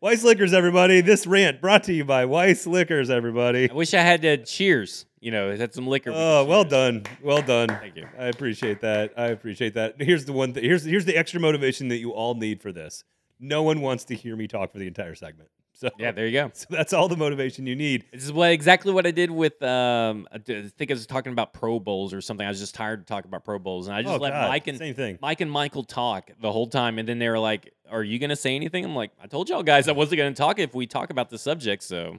Weiss 0.00 0.24
Liquors, 0.24 0.52
everybody. 0.52 1.00
This 1.00 1.26
rant 1.26 1.60
brought 1.60 1.84
to 1.84 1.92
you 1.92 2.04
by 2.04 2.24
Weiss 2.24 2.66
Liquors, 2.66 3.10
everybody. 3.10 3.70
I 3.70 3.74
wish 3.74 3.94
I 3.94 4.02
had 4.02 4.22
to 4.22 4.36
cheers. 4.44 5.06
You 5.20 5.30
know, 5.30 5.54
had 5.54 5.74
some 5.74 5.86
liquor. 5.86 6.12
Oh, 6.14 6.44
well 6.44 6.64
done, 6.64 7.04
well 7.22 7.42
done. 7.42 7.68
Thank 7.68 7.96
you. 7.96 8.08
I 8.18 8.26
appreciate 8.26 8.80
that. 8.80 9.12
I 9.16 9.26
appreciate 9.26 9.74
that. 9.74 10.00
Here's 10.00 10.24
the 10.24 10.32
one. 10.32 10.54
Th- 10.54 10.64
here's 10.64 10.84
here's 10.84 11.04
the 11.04 11.16
extra 11.16 11.40
motivation 11.40 11.88
that 11.88 11.98
you 11.98 12.12
all 12.12 12.34
need 12.34 12.62
for 12.62 12.72
this. 12.72 13.04
No 13.38 13.62
one 13.62 13.80
wants 13.80 14.04
to 14.04 14.14
hear 14.14 14.34
me 14.36 14.46
talk 14.46 14.72
for 14.72 14.78
the 14.78 14.86
entire 14.86 15.14
segment. 15.14 15.50
So 15.80 15.88
Yeah, 15.98 16.12
there 16.12 16.26
you 16.26 16.32
go. 16.32 16.50
so 16.54 16.66
that's 16.68 16.92
all 16.92 17.08
the 17.08 17.16
motivation 17.16 17.66
you 17.66 17.74
need. 17.74 18.04
This 18.12 18.24
is 18.24 18.32
what 18.32 18.50
exactly 18.50 18.92
what 18.92 19.06
I 19.06 19.10
did 19.12 19.30
with. 19.30 19.62
Um, 19.62 20.28
I 20.30 20.38
think 20.38 20.90
I 20.90 20.94
was 20.94 21.06
talking 21.06 21.32
about 21.32 21.54
Pro 21.54 21.80
Bowls 21.80 22.12
or 22.12 22.20
something. 22.20 22.46
I 22.46 22.50
was 22.50 22.60
just 22.60 22.74
tired 22.74 23.06
to 23.06 23.10
talk 23.10 23.24
about 23.24 23.44
Pro 23.44 23.58
Bowls, 23.58 23.86
and 23.88 23.96
I 23.96 24.02
just 24.02 24.14
oh 24.14 24.18
let 24.18 24.30
God, 24.30 24.48
Mike 24.48 24.66
and 24.66 24.78
same 24.78 24.94
thing. 24.94 25.18
Mike 25.22 25.40
and 25.40 25.50
Michael 25.50 25.84
talk 25.84 26.30
the 26.40 26.52
whole 26.52 26.66
time, 26.66 26.98
and 26.98 27.08
then 27.08 27.18
they 27.18 27.28
were 27.30 27.38
like, 27.38 27.72
"Are 27.90 28.02
you 28.02 28.18
gonna 28.18 28.36
say 28.36 28.56
anything?" 28.56 28.84
I'm 28.84 28.94
like, 28.94 29.10
"I 29.22 29.26
told 29.26 29.48
y'all 29.48 29.62
guys 29.62 29.88
I 29.88 29.92
wasn't 29.92 30.18
gonna 30.18 30.34
talk 30.34 30.58
if 30.58 30.74
we 30.74 30.86
talk 30.86 31.08
about 31.10 31.30
the 31.30 31.38
subject." 31.38 31.82
So, 31.82 32.18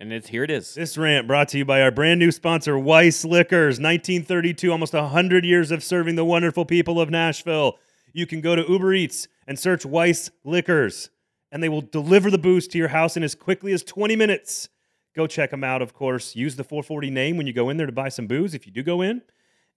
and 0.00 0.14
it's 0.14 0.28
here 0.28 0.42
it 0.42 0.50
is. 0.50 0.74
This 0.74 0.96
rant 0.96 1.26
brought 1.26 1.48
to 1.48 1.58
you 1.58 1.64
by 1.66 1.82
our 1.82 1.90
brand 1.90 2.18
new 2.18 2.32
sponsor, 2.32 2.78
Weiss 2.78 3.22
Liquors. 3.22 3.78
1932, 3.78 4.72
almost 4.72 4.94
100 4.94 5.44
years 5.44 5.70
of 5.70 5.84
serving 5.84 6.14
the 6.16 6.24
wonderful 6.24 6.64
people 6.64 6.98
of 6.98 7.10
Nashville. 7.10 7.78
You 8.14 8.26
can 8.26 8.40
go 8.40 8.56
to 8.56 8.64
Uber 8.66 8.94
Eats 8.94 9.28
and 9.46 9.58
search 9.58 9.84
Weiss 9.84 10.30
Liquors, 10.42 11.10
and 11.52 11.62
they 11.62 11.68
will 11.68 11.82
deliver 11.82 12.30
the 12.30 12.38
booze 12.38 12.66
to 12.68 12.78
your 12.78 12.88
house 12.88 13.18
in 13.18 13.22
as 13.22 13.34
quickly 13.34 13.72
as 13.72 13.82
20 13.82 14.16
minutes. 14.16 14.70
Go 15.14 15.26
check 15.26 15.50
them 15.50 15.62
out, 15.62 15.82
of 15.82 15.92
course. 15.92 16.34
Use 16.34 16.56
the 16.56 16.64
440 16.64 17.10
name 17.10 17.36
when 17.36 17.46
you 17.46 17.52
go 17.52 17.68
in 17.68 17.76
there 17.76 17.86
to 17.86 17.92
buy 17.92 18.08
some 18.08 18.26
booze, 18.26 18.54
if 18.54 18.66
you 18.66 18.72
do 18.72 18.82
go 18.82 19.02
in, 19.02 19.20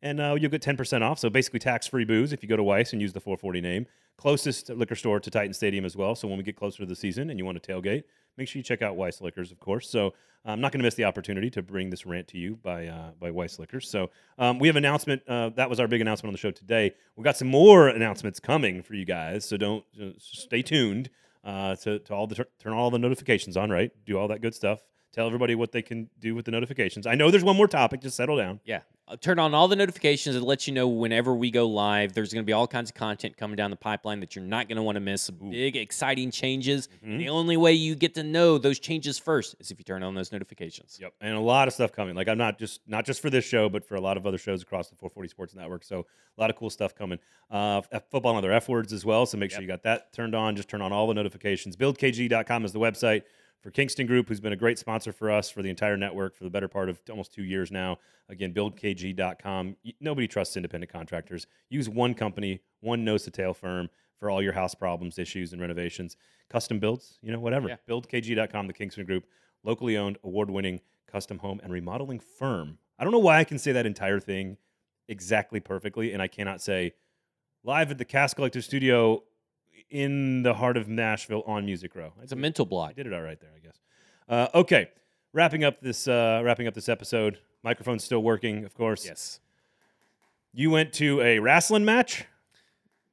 and 0.04 0.20
uh, 0.20 0.36
you'll 0.38 0.52
get 0.52 0.62
10% 0.62 1.02
off. 1.02 1.18
So 1.18 1.30
basically, 1.30 1.60
tax 1.60 1.88
free 1.88 2.06
booze 2.06 2.34
if 2.34 2.44
you 2.44 2.50
go 2.50 2.58
to 2.58 2.64
Weiss 2.64 2.92
and 2.92 3.02
use 3.02 3.14
the 3.14 3.22
440 3.22 3.62
name. 3.62 3.88
Closest 4.18 4.70
liquor 4.70 4.96
store 4.96 5.20
to 5.20 5.32
Titan 5.32 5.54
Stadium 5.54 5.86
as 5.86 5.96
well. 5.96 6.14
So 6.14 6.28
when 6.28 6.38
we 6.38 6.44
get 6.44 6.56
closer 6.56 6.80
to 6.80 6.86
the 6.86 6.96
season 6.96 7.32
and 7.32 7.40
you 7.40 7.46
want 7.46 7.62
to 7.62 7.72
tailgate, 7.72 8.04
make 8.38 8.48
sure 8.48 8.60
you 8.60 8.64
check 8.64 8.82
out 8.82 8.96
Weiss 8.96 9.22
Liquors, 9.22 9.52
of 9.52 9.60
course. 9.60 9.90
So 9.90 10.14
I'm 10.46 10.60
not 10.60 10.72
going 10.72 10.82
to 10.82 10.84
miss 10.84 10.96
the 10.96 11.06
opportunity 11.06 11.50
to 11.52 11.62
bring 11.64 11.90
this 11.90 12.06
rant 12.06 12.28
to 12.30 12.38
you 12.38 12.58
by 12.62 12.88
uh, 12.88 13.12
by 13.20 13.32
Weiss 13.32 13.58
Liquors. 13.58 13.90
So 13.90 14.12
um, 14.38 14.60
we 14.60 14.68
have 14.68 14.76
an 14.76 14.86
announcement. 14.86 15.24
Uh, 15.28 15.50
that 15.56 15.70
was 15.70 15.80
our 15.80 15.88
big 15.88 16.02
announcement 16.02 16.30
on 16.30 16.34
the 16.34 16.40
show 16.40 16.52
today. 16.52 16.94
We've 17.16 17.24
got 17.24 17.38
some 17.38 17.48
more 17.48 17.88
announcements 17.88 18.40
coming 18.40 18.84
for 18.84 18.94
you 18.94 19.06
guys. 19.06 19.46
So 19.46 19.56
don't 19.58 19.86
uh, 20.00 20.10
stay 20.20 20.62
tuned 20.62 21.10
uh, 21.46 21.78
to 21.78 22.00
to 22.00 22.14
all 22.14 22.28
the 22.28 22.46
turn 22.60 22.74
all 22.74 22.92
the 22.92 23.00
notifications 23.00 23.56
on. 23.56 23.70
Right, 23.70 23.92
do 24.06 24.20
all 24.20 24.28
that 24.28 24.42
good 24.42 24.54
stuff. 24.54 24.82
Tell 25.14 25.28
everybody 25.28 25.54
what 25.54 25.72
they 25.72 25.84
can 25.84 26.10
do 26.20 26.34
with 26.34 26.46
the 26.46 26.52
notifications. 26.52 27.06
I 27.06 27.14
know 27.14 27.30
there's 27.30 27.44
one 27.44 27.56
more 27.56 27.68
topic. 27.68 28.02
Just 28.02 28.18
settle 28.18 28.36
down. 28.36 28.60
Yeah. 28.66 28.80
Uh, 29.08 29.16
turn 29.18 29.38
on 29.38 29.54
all 29.54 29.68
the 29.68 29.76
notifications 29.76 30.36
and 30.36 30.44
let 30.44 30.66
you 30.66 30.74
know 30.74 30.88
whenever 30.88 31.36
we 31.36 31.52
go 31.52 31.68
live. 31.68 32.14
There's 32.14 32.34
going 32.34 32.42
to 32.44 32.46
be 32.48 32.54
all 32.54 32.66
kinds 32.68 32.90
of 32.90 32.96
content 32.96 33.36
coming 33.38 33.56
down 33.58 33.70
the 33.70 33.76
pipeline 33.78 34.22
that 34.22 34.36
you're 34.36 34.46
not 34.46 34.68
going 34.70 34.78
to 34.78 34.82
want 34.82 34.96
to 34.96 35.02
miss. 35.02 35.22
Some 35.24 35.36
big, 35.52 35.76
exciting 35.76 36.32
changes. 36.32 36.88
Mhm. 37.06 37.18
The 37.20 37.30
only 37.30 37.58
way 37.58 37.74
you 37.74 37.94
get 37.96 38.16
to 38.16 38.24
know 38.24 38.58
those 38.58 38.80
changes 38.80 39.20
first 39.20 39.56
is 39.60 39.70
if 39.72 39.78
you 39.78 39.84
turn 39.84 40.02
on 40.04 40.16
those 40.16 40.32
notifications. 40.32 40.98
Yep, 41.02 41.14
and 41.22 41.36
a 41.36 41.40
lot 41.40 41.68
of 41.68 41.74
stuff 41.76 41.92
coming. 41.92 42.16
Like 42.16 42.28
I'm 42.30 42.38
not 42.40 42.58
just 42.58 42.80
not 42.88 43.06
just 43.06 43.22
for 43.22 43.30
this 43.30 43.46
show, 43.46 43.68
but 43.70 43.86
for 43.86 43.96
a 43.96 44.02
lot 44.02 44.16
of 44.18 44.26
other 44.26 44.38
shows 44.40 44.64
across 44.64 44.88
the 44.90 44.96
440 44.96 45.28
Sports 45.30 45.54
Network. 45.54 45.84
So 45.84 46.08
a 46.38 46.42
lot 46.42 46.50
of 46.50 46.56
cool 46.56 46.70
stuff 46.72 46.96
coming. 46.96 47.20
Uh, 47.52 47.82
football 48.10 48.32
and 48.32 48.38
other 48.40 48.52
F 48.54 48.68
words 48.70 48.92
as 48.94 49.06
well. 49.06 49.26
So 49.28 49.38
make 49.38 49.52
sure 49.52 49.60
Yep. 49.60 49.62
you 49.64 49.68
got 49.68 49.84
that 49.84 50.14
turned 50.14 50.34
on. 50.34 50.56
Just 50.56 50.70
turn 50.70 50.82
on 50.82 50.92
all 50.94 51.06
the 51.08 51.14
notifications. 51.14 51.76
BuildKG.com 51.76 52.66
is 52.66 52.72
the 52.72 52.80
website 52.80 53.24
for 53.64 53.72
Kingston 53.72 54.06
Group, 54.06 54.28
who's 54.28 54.42
been 54.42 54.52
a 54.52 54.58
great 54.58 54.78
sponsor 54.78 55.14
for 55.14 55.32
us 55.32 55.50
for 55.50 55.62
the 55.62 55.70
entire 55.70 55.96
network 55.96 56.36
for 56.36 56.44
the 56.44 56.50
better 56.50 56.68
part 56.68 56.90
of 56.90 57.02
almost 57.10 57.34
two 57.34 57.46
years 57.46 57.72
now. 57.72 57.98
Again, 58.28 58.54
BuildKG.com. 58.54 59.78
Nobody 60.02 60.28
trusts 60.28 60.58
independent 60.58 60.92
contractors. 60.92 61.48
Use 61.70 61.88
one 61.88 62.14
company, 62.14 62.60
one 62.82 63.06
nose 63.06 63.24
to 63.24 63.32
tail 63.32 63.54
firm 63.54 63.90
for 64.20 64.30
all 64.30 64.42
your 64.42 64.52
house 64.52 64.76
problems, 64.76 65.18
issues, 65.18 65.54
and 65.54 65.62
renovations. 65.62 66.18
Custom 66.50 66.78
builds, 66.78 67.18
you 67.22 67.32
know, 67.32 67.40
whatever. 67.40 67.70
Yeah. 67.70 67.78
BuildKG.com, 67.90 68.68
the 68.68 68.74
Kingston 68.74 69.06
Group 69.06 69.26
locally 69.64 69.98
owned, 69.98 70.18
award 70.26 70.50
winning 70.50 70.82
custom 71.10 71.40
home 71.40 71.62
and 71.64 71.72
remodeling 71.72 72.20
firm. 72.20 72.78
I 73.00 73.06
don't 73.06 73.14
know 73.14 73.20
why 73.20 73.40
I 73.40 73.46
can 73.46 73.58
say 73.58 73.72
that 73.72 73.86
entire 73.86 74.20
thing 74.20 74.58
exactly 75.08 75.62
perfectly, 75.62 76.12
and 76.12 76.22
I 76.22 76.28
cannot 76.28 76.62
say 76.62 76.94
live 77.64 77.92
at 77.92 77.98
the 77.98 78.06
Cast 78.06 78.36
Collective 78.36 78.66
Studio 78.66 79.24
in 79.90 80.44
the 80.44 80.54
heart 80.56 80.78
of 80.78 80.88
Nashville 80.88 81.44
on 81.46 81.66
Music 81.66 81.96
Row. 81.96 82.14
It's 82.22 82.32
a 82.32 82.36
mental 82.36 82.66
I 82.66 82.70
block. 82.70 82.96
did 82.96 83.08
it 83.08 83.14
all 83.14 83.22
right 83.22 83.40
there, 83.40 83.52
I 83.56 83.60
guess. 83.60 83.80
Uh, 84.28 84.48
okay, 84.60 84.90
wrapping 85.34 85.64
up 85.64 85.82
this 85.82 86.08
uh, 86.08 86.42
wrapping 86.44 86.68
up 86.68 86.74
this 86.74 86.90
episode. 86.90 87.38
Microphone's 87.64 88.04
still 88.04 88.22
working, 88.24 88.66
of 88.66 88.74
course. 88.76 89.06
Yes. 89.06 89.40
You 90.54 90.70
went 90.70 90.94
to 90.94 91.22
a 91.22 91.40
wrestling 91.40 91.84
match 91.86 92.26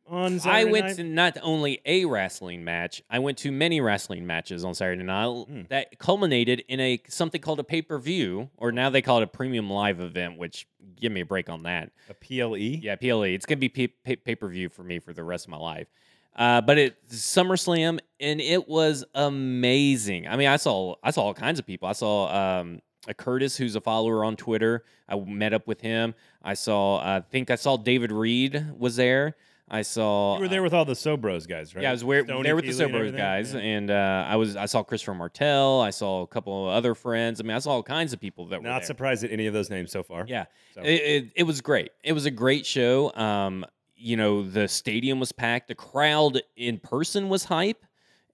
on 0.06 0.40
Saturday 0.40 0.68
I 0.68 0.70
went 0.72 0.86
night? 0.88 0.96
to 0.96 1.04
not 1.04 1.36
only 1.40 1.80
a 1.86 2.04
wrestling 2.04 2.64
match, 2.64 3.00
I 3.08 3.20
went 3.20 3.38
to 3.38 3.52
many 3.52 3.80
wrestling 3.80 4.26
matches 4.26 4.64
on 4.64 4.74
Saturday 4.74 5.04
night 5.04 5.44
Hmm. 5.46 5.62
that 5.68 5.98
culminated 5.98 6.64
in 6.68 6.80
a 6.80 7.00
something 7.08 7.40
called 7.40 7.60
a 7.60 7.64
pay 7.64 7.80
per 7.80 7.98
view, 7.98 8.50
or 8.56 8.72
now 8.72 8.90
they 8.90 9.02
call 9.02 9.18
it 9.18 9.22
a 9.22 9.26
premium 9.28 9.70
live 9.70 10.00
event. 10.00 10.36
Which 10.36 10.66
give 10.96 11.12
me 11.12 11.20
a 11.20 11.26
break 11.26 11.48
on 11.48 11.62
that. 11.62 11.92
a 12.08 12.14
PLE. 12.14 12.56
Yeah, 12.82 12.96
PLE. 12.96 13.22
It's 13.34 13.46
gonna 13.46 13.58
be 13.58 13.68
pay 13.68 14.34
per 14.34 14.48
view 14.48 14.68
for 14.68 14.82
me 14.82 14.98
for 14.98 15.12
the 15.12 15.22
rest 15.24 15.46
of 15.46 15.50
my 15.50 15.58
life. 15.58 15.88
Uh, 16.36 16.60
but 16.60 16.78
it's 16.78 16.96
SummerSlam, 17.16 17.98
and 18.20 18.40
it 18.40 18.68
was 18.68 19.04
amazing. 19.14 20.26
I 20.28 20.36
mean, 20.36 20.48
I 20.48 20.56
saw 20.56 20.94
I 21.02 21.10
saw 21.10 21.22
all 21.22 21.34
kinds 21.34 21.58
of 21.58 21.66
people. 21.66 21.88
I 21.88 21.92
saw 21.92 22.60
um, 22.60 22.80
a 23.08 23.14
Curtis, 23.14 23.56
who's 23.56 23.76
a 23.76 23.80
follower 23.80 24.24
on 24.24 24.36
Twitter. 24.36 24.84
I 25.08 25.16
met 25.18 25.52
up 25.52 25.66
with 25.66 25.80
him. 25.80 26.14
I 26.42 26.54
saw. 26.54 26.98
I 26.98 27.20
think 27.20 27.50
I 27.50 27.56
saw 27.56 27.76
David 27.76 28.12
Reed 28.12 28.64
was 28.78 28.96
there. 28.96 29.36
I 29.72 29.82
saw. 29.82 30.34
You 30.36 30.42
were 30.42 30.48
there 30.48 30.62
with 30.62 30.72
all 30.74 30.84
the 30.84 30.94
Sobros 30.94 31.46
guys, 31.48 31.74
right? 31.76 31.82
Yeah, 31.82 31.90
I 31.90 31.92
was 31.92 32.02
where, 32.04 32.24
there 32.24 32.56
with 32.56 32.64
the 32.64 32.72
Keely 32.72 32.84
and 32.84 32.92
Sobros 32.92 32.96
everything? 32.98 33.18
guys, 33.18 33.54
Yeah. 33.54 33.60
and 33.60 33.90
uh, 33.90 34.26
I 34.28 34.36
was 34.36 34.56
I 34.56 34.66
saw 34.66 34.82
Christopher 34.82 35.14
Martell. 35.14 35.80
I 35.80 35.90
saw 35.90 36.22
a 36.22 36.26
couple 36.26 36.68
of 36.68 36.74
other 36.74 36.94
friends. 36.94 37.40
I 37.40 37.44
mean, 37.44 37.56
I 37.56 37.60
saw 37.60 37.72
all 37.72 37.82
kinds 37.82 38.12
of 38.12 38.20
people 38.20 38.46
that 38.46 38.62
were 38.62 38.68
Not 38.68 38.84
surprised 38.84 39.22
at 39.24 39.30
any 39.30 39.46
of 39.46 39.52
those 39.54 39.70
names 39.70 39.92
so 39.92 40.02
far. 40.02 40.24
Yeah, 40.26 40.46
So- 40.74 40.82
it, 40.82 40.86
it, 40.94 41.24
it 41.36 41.42
was 41.44 41.60
great. 41.60 41.90
It 42.02 42.12
was 42.14 42.26
a 42.26 42.30
great 42.32 42.66
show. 42.66 43.12
Um, 43.14 43.64
you 44.00 44.16
know, 44.16 44.42
the 44.42 44.66
stadium 44.66 45.20
was 45.20 45.32
packed. 45.32 45.68
The 45.68 45.74
crowd 45.74 46.40
in 46.56 46.78
person 46.78 47.28
was 47.28 47.44
hype 47.44 47.84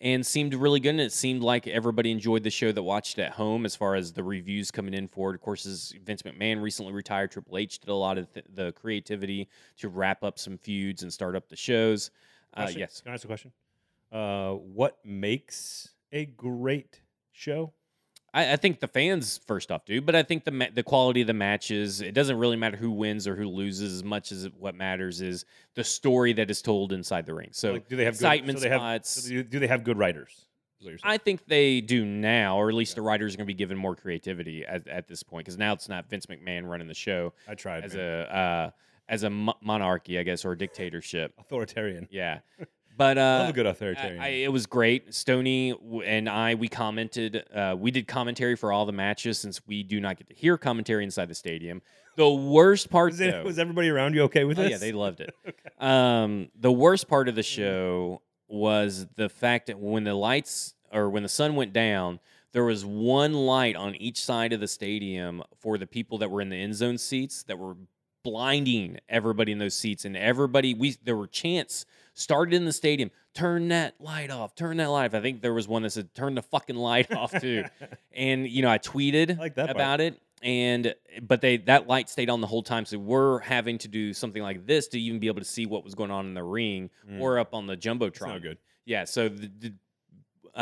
and 0.00 0.24
seemed 0.24 0.54
really 0.54 0.78
good. 0.80 0.90
And 0.90 1.00
it 1.00 1.12
seemed 1.12 1.42
like 1.42 1.66
everybody 1.66 2.10
enjoyed 2.10 2.42
the 2.42 2.50
show 2.50 2.70
that 2.70 2.82
watched 2.82 3.18
at 3.18 3.32
home 3.32 3.64
as 3.64 3.74
far 3.74 3.94
as 3.94 4.12
the 4.12 4.22
reviews 4.22 4.70
coming 4.70 4.94
in 4.94 5.08
for 5.08 5.30
it. 5.30 5.34
Of 5.34 5.40
course, 5.40 5.66
as 5.66 5.92
Vince 6.04 6.22
McMahon 6.22 6.62
recently 6.62 6.92
retired, 6.92 7.30
Triple 7.30 7.58
H 7.58 7.80
did 7.80 7.90
a 7.90 7.94
lot 7.94 8.18
of 8.18 8.32
th- 8.32 8.46
the 8.54 8.72
creativity 8.72 9.48
to 9.78 9.88
wrap 9.88 10.22
up 10.22 10.38
some 10.38 10.58
feuds 10.58 11.02
and 11.02 11.12
start 11.12 11.34
up 11.34 11.48
the 11.48 11.56
shows. 11.56 12.10
Uh, 12.54 12.70
yes. 12.74 13.00
Can 13.00 13.10
I 13.10 13.14
ask 13.14 13.24
a 13.24 13.26
question? 13.26 13.52
Uh, 14.12 14.52
what 14.52 14.98
makes 15.04 15.90
a 16.12 16.26
great 16.26 17.00
show? 17.32 17.72
I, 18.36 18.52
I 18.52 18.56
think 18.56 18.80
the 18.80 18.86
fans 18.88 19.40
first 19.46 19.72
off 19.72 19.84
do, 19.86 20.00
but 20.02 20.14
I 20.14 20.22
think 20.22 20.44
the 20.44 20.50
ma- 20.50 20.66
the 20.72 20.82
quality 20.82 21.22
of 21.22 21.26
the 21.26 21.32
matches. 21.34 22.00
It 22.02 22.12
doesn't 22.12 22.36
really 22.38 22.56
matter 22.56 22.76
who 22.76 22.90
wins 22.90 23.26
or 23.26 23.34
who 23.34 23.48
loses 23.48 23.94
as 23.94 24.04
much 24.04 24.30
as 24.30 24.48
what 24.58 24.74
matters 24.74 25.20
is 25.22 25.44
the 25.74 25.82
story 25.84 26.32
that 26.34 26.50
is 26.50 26.60
told 26.62 26.92
inside 26.92 27.24
the 27.26 27.34
ring. 27.34 27.48
So 27.52 27.72
Like, 27.72 27.88
do 27.88 27.96
they 27.96 28.04
have 28.04 28.14
excitement 28.14 28.56
good, 28.58 28.62
so 28.62 28.68
they 28.68 28.72
have, 28.72 28.80
spots. 28.80 29.10
so 29.28 29.42
do, 29.42 29.58
they 29.58 29.66
have 29.66 29.82
good 29.84 29.96
writers? 29.98 30.46
Is 30.78 30.84
what 30.84 30.90
you're 30.90 30.98
saying. 30.98 31.12
I 31.14 31.16
think 31.18 31.46
they 31.46 31.80
do 31.80 32.04
now, 32.04 32.58
or 32.58 32.68
at 32.68 32.74
least 32.74 32.94
the 32.96 33.02
writers 33.02 33.32
are 33.32 33.38
going 33.38 33.46
to 33.46 33.52
be 33.52 33.54
given 33.54 33.78
more 33.78 33.96
creativity 33.96 34.64
at, 34.66 34.86
at 34.86 35.08
this 35.08 35.22
point 35.22 35.46
because 35.46 35.56
now 35.56 35.72
it's 35.72 35.88
not 35.88 36.10
Vince 36.10 36.26
McMahon 36.26 36.68
running 36.68 36.86
the 36.88 36.94
show 36.94 37.32
I, 37.48 37.54
tried. 37.54 37.84
as 37.84 37.94
man. 37.94 38.04
a 38.04 38.22
uh, 38.34 38.70
as 39.08 39.22
a 39.22 39.30
mo- 39.30 39.54
monarchy, 39.62 40.18
I 40.18 40.22
guess, 40.24 40.44
or 40.44 40.52
a 40.52 40.58
dictatorship. 40.58 41.32
authoritarian. 41.38 42.08
Yeah, 42.10 42.40
but 42.96 43.18
uh, 43.18 43.38
love 43.40 43.50
a 43.50 43.52
good 43.52 43.66
authoritarian. 43.66 44.20
I, 44.20 44.28
it 44.28 44.52
was 44.52 44.66
great. 44.66 45.14
Stony 45.14 45.74
and 46.04 46.28
I, 46.28 46.54
we 46.54 46.68
commented. 46.68 47.44
Uh, 47.54 47.76
we 47.78 47.90
did 47.90 48.08
commentary 48.08 48.56
for 48.56 48.72
all 48.72 48.86
the 48.86 48.92
matches 48.92 49.38
since 49.38 49.60
we 49.66 49.82
do 49.82 50.00
not 50.00 50.16
get 50.16 50.28
to 50.28 50.34
hear 50.34 50.56
commentary 50.56 51.04
inside 51.04 51.28
the 51.28 51.34
stadium. 51.34 51.82
The 52.16 52.28
worst 52.28 52.90
part, 52.90 53.12
was, 53.12 53.20
it, 53.20 53.30
though, 53.30 53.44
was 53.44 53.58
everybody 53.58 53.90
around 53.90 54.14
you 54.14 54.22
okay 54.22 54.44
with 54.44 54.58
oh 54.58 54.62
this? 54.62 54.70
yeah, 54.70 54.78
they 54.78 54.92
loved 54.92 55.20
it. 55.20 55.34
um, 55.78 56.48
the 56.58 56.72
worst 56.72 57.08
part 57.08 57.28
of 57.28 57.34
the 57.34 57.42
show 57.42 58.22
was 58.48 59.06
the 59.16 59.28
fact 59.28 59.66
that 59.66 59.78
when 59.78 60.04
the 60.04 60.14
lights 60.14 60.74
or 60.92 61.10
when 61.10 61.22
the 61.22 61.28
sun 61.28 61.56
went 61.56 61.72
down, 61.72 62.20
there 62.52 62.64
was 62.64 62.86
one 62.86 63.34
light 63.34 63.76
on 63.76 63.94
each 63.96 64.18
side 64.18 64.54
of 64.54 64.60
the 64.60 64.68
stadium 64.68 65.42
for 65.58 65.76
the 65.76 65.86
people 65.86 66.18
that 66.18 66.30
were 66.30 66.40
in 66.40 66.48
the 66.48 66.56
end 66.56 66.74
zone 66.74 66.96
seats 66.96 67.42
that 67.42 67.58
were 67.58 67.76
blinding 68.30 68.98
everybody 69.08 69.52
in 69.52 69.58
those 69.58 69.74
seats 69.76 70.04
and 70.04 70.16
everybody 70.16 70.74
we 70.74 70.96
there 71.04 71.16
were 71.16 71.28
chants 71.28 71.86
started 72.14 72.54
in 72.54 72.64
the 72.64 72.72
stadium 72.72 73.08
turn 73.34 73.68
that 73.68 73.94
light 74.00 74.30
off 74.32 74.54
turn 74.56 74.78
that 74.78 74.88
light 74.90 75.06
off 75.06 75.14
i 75.14 75.20
think 75.20 75.40
there 75.42 75.54
was 75.54 75.68
one 75.68 75.82
that 75.82 75.90
said 75.90 76.12
turn 76.12 76.34
the 76.34 76.42
fucking 76.42 76.74
light 76.74 77.12
off 77.12 77.32
too 77.40 77.62
and 78.12 78.48
you 78.48 78.62
know 78.62 78.70
i 78.70 78.78
tweeted 78.78 79.36
I 79.36 79.40
like 79.40 79.54
that 79.54 79.66
part. 79.66 79.76
about 79.76 80.00
it 80.00 80.20
and 80.42 80.92
but 81.22 81.40
they 81.40 81.58
that 81.58 81.86
light 81.86 82.08
stayed 82.10 82.28
on 82.28 82.40
the 82.40 82.48
whole 82.48 82.64
time 82.64 82.84
so 82.84 82.98
we're 82.98 83.38
having 83.38 83.78
to 83.78 83.88
do 83.88 84.12
something 84.12 84.42
like 84.42 84.66
this 84.66 84.88
to 84.88 85.00
even 85.00 85.20
be 85.20 85.28
able 85.28 85.40
to 85.40 85.46
see 85.46 85.66
what 85.66 85.84
was 85.84 85.94
going 85.94 86.10
on 86.10 86.26
in 86.26 86.34
the 86.34 86.42
ring 86.42 86.90
Mm. 87.08 87.20
or 87.20 87.38
up 87.38 87.54
on 87.54 87.66
the 87.68 87.76
jumbotron 87.76 88.26
not 88.28 88.42
good. 88.42 88.58
yeah 88.84 89.04
so 89.04 89.28
the, 89.28 89.48
the, 89.60 89.72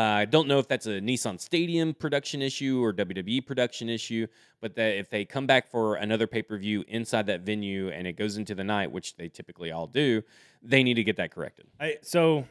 I 0.02 0.24
don't 0.24 0.48
know 0.48 0.58
if 0.58 0.66
that's 0.66 0.86
a 0.86 1.00
Nissan 1.00 1.40
Stadium 1.40 1.94
production 1.94 2.42
issue 2.42 2.82
or 2.82 2.92
WWE 2.92 3.46
production 3.46 3.88
issue, 3.88 4.26
but 4.60 4.74
that 4.74 4.98
if 4.98 5.08
they 5.08 5.24
come 5.24 5.46
back 5.46 5.70
for 5.70 5.94
another 5.94 6.26
pay 6.26 6.42
per 6.42 6.58
view 6.58 6.84
inside 6.88 7.26
that 7.26 7.42
venue 7.42 7.90
and 7.90 8.06
it 8.06 8.14
goes 8.14 8.36
into 8.36 8.54
the 8.54 8.64
night, 8.64 8.90
which 8.90 9.16
they 9.16 9.28
typically 9.28 9.70
all 9.70 9.86
do, 9.86 10.22
they 10.62 10.82
need 10.82 10.94
to 10.94 11.04
get 11.04 11.16
that 11.16 11.30
corrected. 11.30 11.66
I, 11.78 11.98
so 12.02 12.44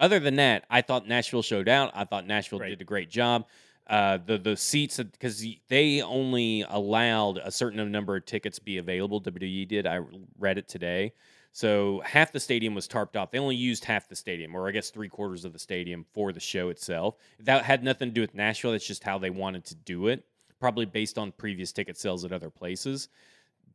Other 0.00 0.18
than 0.18 0.36
that, 0.36 0.64
I 0.70 0.80
thought 0.80 1.06
Nashville 1.06 1.42
showed 1.42 1.68
out. 1.68 1.90
I 1.94 2.04
thought 2.04 2.26
Nashville 2.26 2.60
Great. 2.60 2.70
did 2.70 2.80
a 2.80 2.84
great 2.84 3.10
job. 3.10 3.44
Uh, 3.86 4.18
the 4.24 4.38
the 4.38 4.56
seats 4.56 4.98
because 4.98 5.44
they 5.68 6.00
only 6.00 6.64
allowed 6.68 7.38
a 7.38 7.50
certain 7.50 7.90
number 7.90 8.16
of 8.16 8.24
tickets 8.24 8.58
be 8.58 8.78
available. 8.78 9.20
WWE 9.20 9.66
did. 9.68 9.86
I 9.86 10.00
read 10.38 10.58
it 10.58 10.68
today. 10.68 11.12
So 11.52 12.00
half 12.04 12.30
the 12.32 12.40
stadium 12.40 12.74
was 12.74 12.86
tarped 12.86 13.16
off. 13.16 13.30
They 13.32 13.38
only 13.38 13.56
used 13.56 13.84
half 13.84 14.08
the 14.08 14.14
stadium, 14.16 14.54
or 14.54 14.68
I 14.68 14.70
guess 14.70 14.90
three 14.90 15.08
quarters 15.08 15.44
of 15.44 15.52
the 15.52 15.58
stadium 15.58 16.06
for 16.12 16.32
the 16.32 16.40
show 16.40 16.68
itself. 16.68 17.16
That 17.40 17.64
had 17.64 17.82
nothing 17.82 18.08
to 18.10 18.14
do 18.14 18.20
with 18.20 18.34
Nashville. 18.34 18.72
That's 18.72 18.86
just 18.86 19.02
how 19.02 19.18
they 19.18 19.30
wanted 19.30 19.64
to 19.66 19.74
do 19.74 20.06
it, 20.06 20.24
probably 20.60 20.84
based 20.86 21.18
on 21.18 21.32
previous 21.32 21.72
ticket 21.72 21.98
sales 21.98 22.24
at 22.24 22.32
other 22.32 22.50
places. 22.50 23.08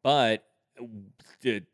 But 0.04 0.46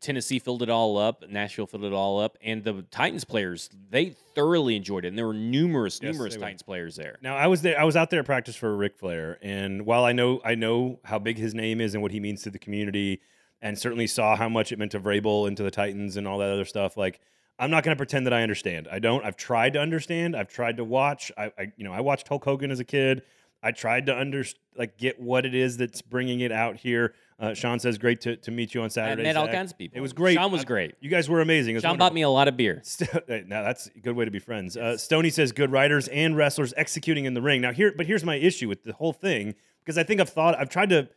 Tennessee 0.00 0.38
filled 0.38 0.62
it 0.62 0.70
all 0.70 0.96
up. 0.98 1.28
Nashville 1.28 1.66
filled 1.66 1.84
it 1.84 1.92
all 1.92 2.20
up, 2.20 2.36
and 2.42 2.62
the 2.62 2.82
Titans 2.90 3.24
players 3.24 3.70
they 3.90 4.16
thoroughly 4.34 4.76
enjoyed 4.76 5.04
it. 5.04 5.08
And 5.08 5.18
there 5.18 5.26
were 5.26 5.34
numerous, 5.34 6.00
Yes, 6.02 6.12
numerous 6.14 6.34
they 6.34 6.38
were. 6.40 6.44
Titans 6.46 6.62
players 6.62 6.96
there. 6.96 7.18
now 7.22 7.36
I 7.36 7.46
was 7.46 7.62
there. 7.62 7.78
I 7.80 7.84
was 7.84 7.96
out 7.96 8.10
there 8.10 8.20
at 8.20 8.26
practice 8.26 8.56
for 8.56 8.76
Ric 8.76 8.96
Flair, 8.96 9.38
and 9.42 9.86
while 9.86 10.04
I 10.04 10.12
know 10.12 10.40
I 10.44 10.54
know 10.56 10.98
how 11.04 11.18
big 11.18 11.38
his 11.38 11.54
name 11.54 11.80
is 11.80 11.94
and 11.94 12.02
what 12.02 12.10
he 12.12 12.20
means 12.20 12.42
to 12.42 12.50
the 12.50 12.58
community, 12.58 13.20
and 13.62 13.78
certainly 13.78 14.06
saw 14.06 14.36
how 14.36 14.48
much 14.50 14.72
it 14.72 14.78
meant 14.78 14.92
to 14.92 15.00
Vrabel 15.00 15.48
and 15.48 15.56
to 15.56 15.62
the 15.62 15.70
Titans 15.70 16.18
and 16.18 16.28
all 16.28 16.38
that 16.38 16.50
other 16.50 16.66
stuff, 16.66 16.96
like. 16.96 17.20
I'm 17.58 17.70
not 17.70 17.84
going 17.84 17.94
to 17.94 17.98
pretend 17.98 18.26
that 18.26 18.32
I 18.32 18.42
understand. 18.42 18.88
I 18.90 18.98
don't. 18.98 19.24
I've 19.24 19.36
tried 19.36 19.74
to 19.74 19.78
understand. 19.78 20.34
I've 20.34 20.48
tried 20.48 20.78
to 20.78 20.84
watch. 20.84 21.30
I, 21.36 21.52
I, 21.56 21.72
you 21.76 21.84
know, 21.84 21.92
I 21.92 22.00
watched 22.00 22.26
Hulk 22.26 22.42
Hogan 22.44 22.72
as 22.72 22.80
a 22.80 22.84
kid. 22.84 23.22
I 23.62 23.70
tried 23.70 24.06
to 24.06 24.18
under 24.18 24.42
like 24.76 24.98
get 24.98 25.20
what 25.20 25.46
it 25.46 25.54
is 25.54 25.76
that's 25.76 26.02
bringing 26.02 26.40
it 26.40 26.50
out 26.50 26.76
here. 26.76 27.14
Uh, 27.38 27.54
Sean 27.54 27.78
says, 27.78 27.98
"Great 27.98 28.22
to, 28.22 28.36
to 28.38 28.50
meet 28.50 28.74
you 28.74 28.80
on 28.80 28.86
I 28.86 28.88
Saturday." 28.88 29.22
met 29.22 29.36
all 29.36 29.44
Zach." 29.46 29.54
kinds 29.54 29.70
of 29.72 29.78
people. 29.78 29.96
It 29.96 30.00
was 30.00 30.12
great. 30.14 30.34
Sean 30.34 30.50
was 30.50 30.62
I- 30.62 30.64
great. 30.64 30.94
You 31.00 31.10
guys 31.10 31.28
were 31.28 31.40
amazing. 31.42 31.76
Sean 31.76 31.90
wonderful. 31.90 31.98
bought 32.06 32.14
me 32.14 32.22
a 32.22 32.28
lot 32.30 32.48
of 32.48 32.56
beer. 32.56 32.82
Now 33.46 33.62
that's 33.62 33.86
a 33.94 34.00
good 34.00 34.16
way 34.16 34.24
to 34.24 34.30
be 34.32 34.40
friends. 34.40 34.76
Uh, 34.76 34.96
Stoney 34.96 35.30
says 35.30 35.52
good 35.52 35.70
writers 35.70 36.08
and 36.08 36.36
wrestlers 36.36 36.72
executing 36.76 37.26
in 37.26 37.34
the 37.34 37.42
ring. 37.42 37.60
Now 37.60 37.72
here, 37.72 37.92
but 37.96 38.06
here's 38.06 38.24
my 38.24 38.36
issue 38.36 38.66
with 38.68 38.82
the 38.82 38.94
whole 38.94 39.12
thing 39.12 39.54
because 39.84 39.98
I 39.98 40.02
think 40.02 40.20
I've 40.20 40.30
thought 40.30 40.58
I've 40.58 40.70
tried 40.70 40.88
to, 40.88 41.08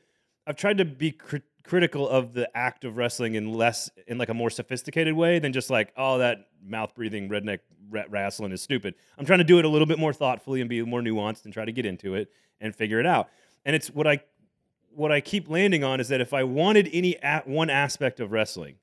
I've 0.45 0.57
tried 0.57 0.77
to 0.77 0.85
be 0.85 1.11
cri- 1.11 1.41
critical 1.65 2.07
of 2.07 2.33
the 2.33 2.49
act 2.55 2.85
of 2.85 2.95
wrestling 2.97 3.35
in 3.35 3.53
less 3.53 3.89
in 4.07 4.17
like 4.17 4.29
a 4.29 4.33
more 4.33 4.49
sophisticated 4.49 5.13
way 5.13 5.39
than 5.39 5.51
just 5.51 5.69
like 5.69 5.91
oh 5.97 6.19
that 6.19 6.47
mouth 6.63 6.93
breathing 6.95 7.29
redneck 7.29 7.59
wrestling 7.89 8.51
is 8.51 8.61
stupid. 8.61 8.95
I'm 9.17 9.25
trying 9.25 9.39
to 9.39 9.45
do 9.45 9.59
it 9.59 9.65
a 9.65 9.69
little 9.69 9.85
bit 9.85 9.99
more 9.99 10.13
thoughtfully 10.13 10.61
and 10.61 10.69
be 10.69 10.81
more 10.83 11.01
nuanced 11.01 11.45
and 11.45 11.53
try 11.53 11.65
to 11.65 11.71
get 11.71 11.85
into 11.85 12.15
it 12.15 12.29
and 12.61 12.75
figure 12.75 12.99
it 12.99 13.05
out. 13.05 13.29
And 13.65 13.75
it's 13.75 13.89
what 13.89 14.07
I 14.07 14.19
what 14.91 15.11
I 15.11 15.21
keep 15.21 15.49
landing 15.49 15.83
on 15.83 15.99
is 15.99 16.07
that 16.07 16.21
if 16.21 16.33
I 16.33 16.43
wanted 16.43 16.89
any 16.93 17.17
at 17.21 17.47
one 17.47 17.69
aspect 17.69 18.19
of 18.19 18.31
wrestling, 18.31 18.75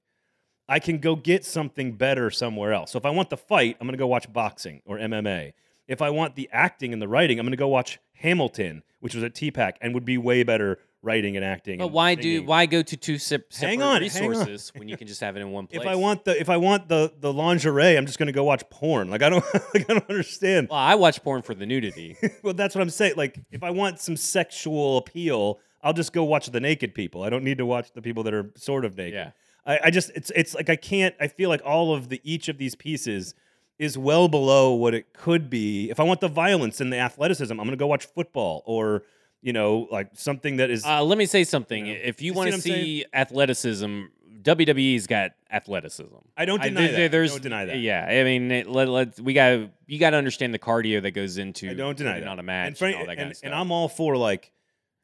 I 0.68 0.78
can 0.78 0.98
go 0.98 1.16
get 1.16 1.44
something 1.44 1.92
better 1.92 2.30
somewhere 2.30 2.72
else. 2.72 2.92
So 2.92 2.98
if 2.98 3.06
I 3.06 3.10
want 3.10 3.30
the 3.30 3.36
fight, 3.36 3.76
I'm 3.80 3.86
going 3.86 3.96
to 3.96 3.98
go 3.98 4.06
watch 4.06 4.30
boxing 4.32 4.82
or 4.84 4.98
MMA. 4.98 5.52
If 5.88 6.02
I 6.02 6.10
want 6.10 6.36
the 6.36 6.48
acting 6.52 6.92
and 6.92 7.02
the 7.02 7.08
writing, 7.08 7.38
I'm 7.38 7.46
going 7.46 7.52
to 7.52 7.56
go 7.56 7.68
watch 7.68 7.98
Hamilton, 8.14 8.82
which 9.00 9.14
was 9.14 9.24
at 9.24 9.34
TPAC 9.34 9.74
and 9.80 9.94
would 9.94 10.04
be 10.04 10.18
way 10.18 10.42
better 10.42 10.78
writing 11.02 11.36
and 11.36 11.44
acting. 11.44 11.78
But 11.78 11.86
and 11.86 11.92
why 11.92 12.14
do 12.14 12.22
singing. 12.22 12.46
why 12.46 12.66
go 12.66 12.82
to 12.82 12.96
two 12.96 13.18
sep- 13.18 13.52
separate 13.52 13.68
Hang 13.68 13.82
on, 13.82 14.02
hang 14.02 14.24
on. 14.24 14.30
resources 14.30 14.72
when 14.76 14.88
you 14.88 14.96
can 14.96 15.06
just 15.06 15.20
have 15.20 15.36
it 15.36 15.40
in 15.40 15.50
one 15.50 15.66
place? 15.66 15.80
If 15.82 15.86
I 15.86 15.96
want 15.96 16.24
the 16.24 16.40
if 16.40 16.48
I 16.48 16.56
want 16.56 16.88
the 16.88 17.12
the 17.18 17.32
lingerie, 17.32 17.96
I'm 17.96 18.06
just 18.06 18.18
going 18.18 18.28
to 18.28 18.32
go 18.32 18.44
watch 18.44 18.62
porn. 18.70 19.10
Like 19.10 19.22
I 19.22 19.28
don't 19.28 19.44
like 19.74 19.90
I 19.90 19.94
don't 19.94 20.08
understand. 20.08 20.68
well, 20.70 20.78
I 20.78 20.94
watch 20.94 21.22
porn 21.22 21.42
for 21.42 21.54
the 21.54 21.66
nudity. 21.66 22.16
well, 22.42 22.54
that's 22.54 22.74
what 22.74 22.82
I'm 22.82 22.90
saying. 22.90 23.14
Like 23.16 23.38
if 23.50 23.62
I 23.62 23.70
want 23.70 24.00
some 24.00 24.16
sexual 24.16 24.98
appeal, 24.98 25.58
I'll 25.82 25.92
just 25.92 26.12
go 26.12 26.24
watch 26.24 26.46
the 26.46 26.60
naked 26.60 26.94
people. 26.94 27.22
I 27.22 27.30
don't 27.30 27.44
need 27.44 27.58
to 27.58 27.66
watch 27.66 27.92
the 27.92 28.02
people 28.02 28.22
that 28.22 28.34
are 28.34 28.50
sort 28.56 28.84
of 28.84 28.96
naked. 28.96 29.14
Yeah. 29.14 29.30
I, 29.66 29.80
I 29.84 29.90
just 29.90 30.10
it's 30.14 30.30
it's 30.34 30.54
like 30.54 30.70
I 30.70 30.76
can't. 30.76 31.14
I 31.20 31.28
feel 31.28 31.48
like 31.48 31.62
all 31.64 31.94
of 31.94 32.08
the 32.08 32.20
each 32.24 32.48
of 32.48 32.58
these 32.58 32.74
pieces 32.74 33.34
is 33.78 33.98
well 33.98 34.28
below 34.28 34.74
what 34.74 34.94
it 34.94 35.12
could 35.12 35.50
be. 35.50 35.90
If 35.90 35.98
I 35.98 36.04
want 36.04 36.20
the 36.20 36.28
violence 36.28 36.80
and 36.80 36.92
the 36.92 36.98
athleticism, 36.98 37.52
I'm 37.52 37.58
going 37.58 37.70
to 37.70 37.76
go 37.76 37.86
watch 37.88 38.06
football 38.06 38.62
or 38.66 39.02
you 39.42 39.52
know 39.52 39.88
like 39.90 40.10
something 40.14 40.56
that 40.56 40.70
is. 40.70 40.84
Uh, 40.84 41.02
let 41.02 41.18
me 41.18 41.26
say 41.26 41.44
something. 41.44 41.86
You 41.86 41.94
know, 41.94 42.00
if 42.04 42.22
you 42.22 42.32
want 42.32 42.52
to 42.52 42.60
see 42.60 43.04
athleticism, 43.12 44.02
WWE's 44.42 45.06
got 45.06 45.32
athleticism. 45.50 46.14
I 46.36 46.44
don't 46.44 46.60
I- 46.60 46.68
deny 46.68 46.80
there- 46.82 46.92
that. 46.92 47.04
I 47.04 47.08
There's, 47.08 47.32
don't 47.32 47.42
deny 47.42 47.64
that. 47.66 47.78
Yeah, 47.78 48.06
I 48.08 48.24
mean, 48.24 48.50
it, 48.50 48.68
let, 48.68 48.88
let 48.88 49.20
we 49.20 49.32
got 49.34 49.68
you 49.86 49.98
got 49.98 50.10
to 50.10 50.16
understand 50.16 50.54
the 50.54 50.58
cardio 50.58 51.02
that 51.02 51.10
goes 51.12 51.38
into. 51.38 51.70
I 51.70 51.74
don't 51.74 51.96
deny 51.96 52.20
that. 52.20 52.28
on 52.28 52.38
a 52.38 52.42
match 52.42 52.68
and, 52.68 52.78
frank- 52.78 52.96
all 52.96 53.02
that 53.02 53.08
kind 53.08 53.20
and, 53.20 53.30
of 53.32 53.36
stuff. 53.36 53.46
and 53.46 53.54
I'm 53.54 53.70
all 53.70 53.88
for 53.88 54.16
like. 54.16 54.52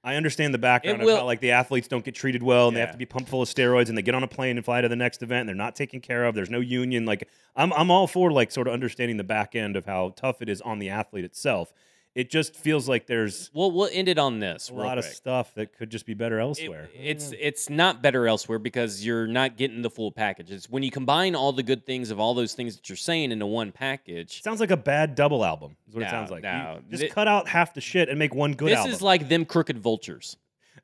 I 0.04 0.14
understand 0.14 0.54
the 0.54 0.58
background 0.58 1.02
will- 1.02 1.16
how 1.16 1.24
like 1.26 1.40
the 1.40 1.50
athletes 1.50 1.88
don't 1.88 2.04
get 2.04 2.14
treated 2.14 2.40
well 2.42 2.68
and 2.68 2.76
they 2.76 2.80
have 2.80 2.92
to 2.92 2.96
be 2.96 3.04
pumped 3.04 3.28
full 3.28 3.42
of 3.42 3.48
steroids 3.48 3.88
and 3.88 3.98
they 3.98 4.02
get 4.02 4.14
on 4.14 4.22
a 4.22 4.28
plane 4.28 4.56
and 4.56 4.64
fly 4.64 4.80
to 4.80 4.88
the 4.88 4.96
next 4.96 5.22
event 5.24 5.40
and 5.40 5.48
they're 5.48 5.56
not 5.56 5.74
taken 5.74 6.00
care 6.00 6.24
of. 6.24 6.36
There's 6.36 6.48
no 6.48 6.60
union. 6.60 7.04
Like 7.04 7.28
I'm 7.56 7.72
I'm 7.72 7.90
all 7.90 8.06
for 8.06 8.30
like 8.30 8.52
sort 8.52 8.68
of 8.68 8.72
understanding 8.74 9.16
the 9.16 9.24
back 9.24 9.56
end 9.56 9.76
of 9.76 9.86
how 9.86 10.14
tough 10.16 10.40
it 10.40 10.48
is 10.48 10.62
on 10.62 10.78
the 10.78 10.88
athlete 10.88 11.24
itself. 11.24 11.72
It 12.18 12.30
just 12.30 12.56
feels 12.56 12.88
like 12.88 13.06
there's 13.06 13.48
well, 13.54 13.70
we'll 13.70 13.88
end 13.92 14.08
it 14.08 14.18
on 14.18 14.40
this. 14.40 14.70
a 14.70 14.72
real 14.74 14.84
lot 14.84 14.98
of 14.98 15.04
stuff 15.04 15.54
that 15.54 15.72
could 15.78 15.88
just 15.88 16.04
be 16.04 16.14
better 16.14 16.38
It- 16.40 16.42
elsewhere. 16.42 16.88
it's 16.92 17.32
it's 17.38 17.70
not 17.70 18.02
better 18.02 18.26
elsewhere 18.26 18.58
because 18.58 19.06
you're 19.06 19.28
not 19.28 19.56
getting 19.56 19.82
the 19.82 19.90
full 19.90 20.10
package. 20.10 20.50
It's 20.50 20.68
when 20.68 20.82
you 20.82 20.90
combine 20.90 21.36
all 21.36 21.52
the 21.52 21.62
good 21.62 21.86
things 21.86 22.10
of 22.10 22.18
all 22.18 22.34
those 22.34 22.54
things 22.54 22.74
that 22.74 22.88
you're 22.88 22.96
saying 22.96 23.30
into 23.30 23.46
one 23.46 23.70
package. 23.70 24.38
It 24.38 24.42
sounds 24.42 24.58
like 24.58 24.72
a 24.72 24.76
bad 24.76 25.14
double 25.14 25.44
album. 25.44 25.76
Is 25.88 25.94
what 25.94 26.00
No, 26.00 26.06
it 26.08 26.10
sounds 26.10 26.30
like. 26.32 26.42
You 26.42 26.50
no. 26.50 26.80
just 26.90 27.02
Thi- 27.04 27.08
cut 27.10 27.28
out 27.28 27.46
half 27.46 27.72
the 27.74 27.80
shit 27.80 28.08
and 28.08 28.18
make 28.18 28.34
one 28.34 28.54
good 28.54 28.72
album. 28.72 28.90
this 28.90 28.94
album. 28.94 28.94
is 28.94 29.02
like 29.02 29.28
them 29.28 29.44
crooked 29.44 29.78
vultures. 29.78 30.36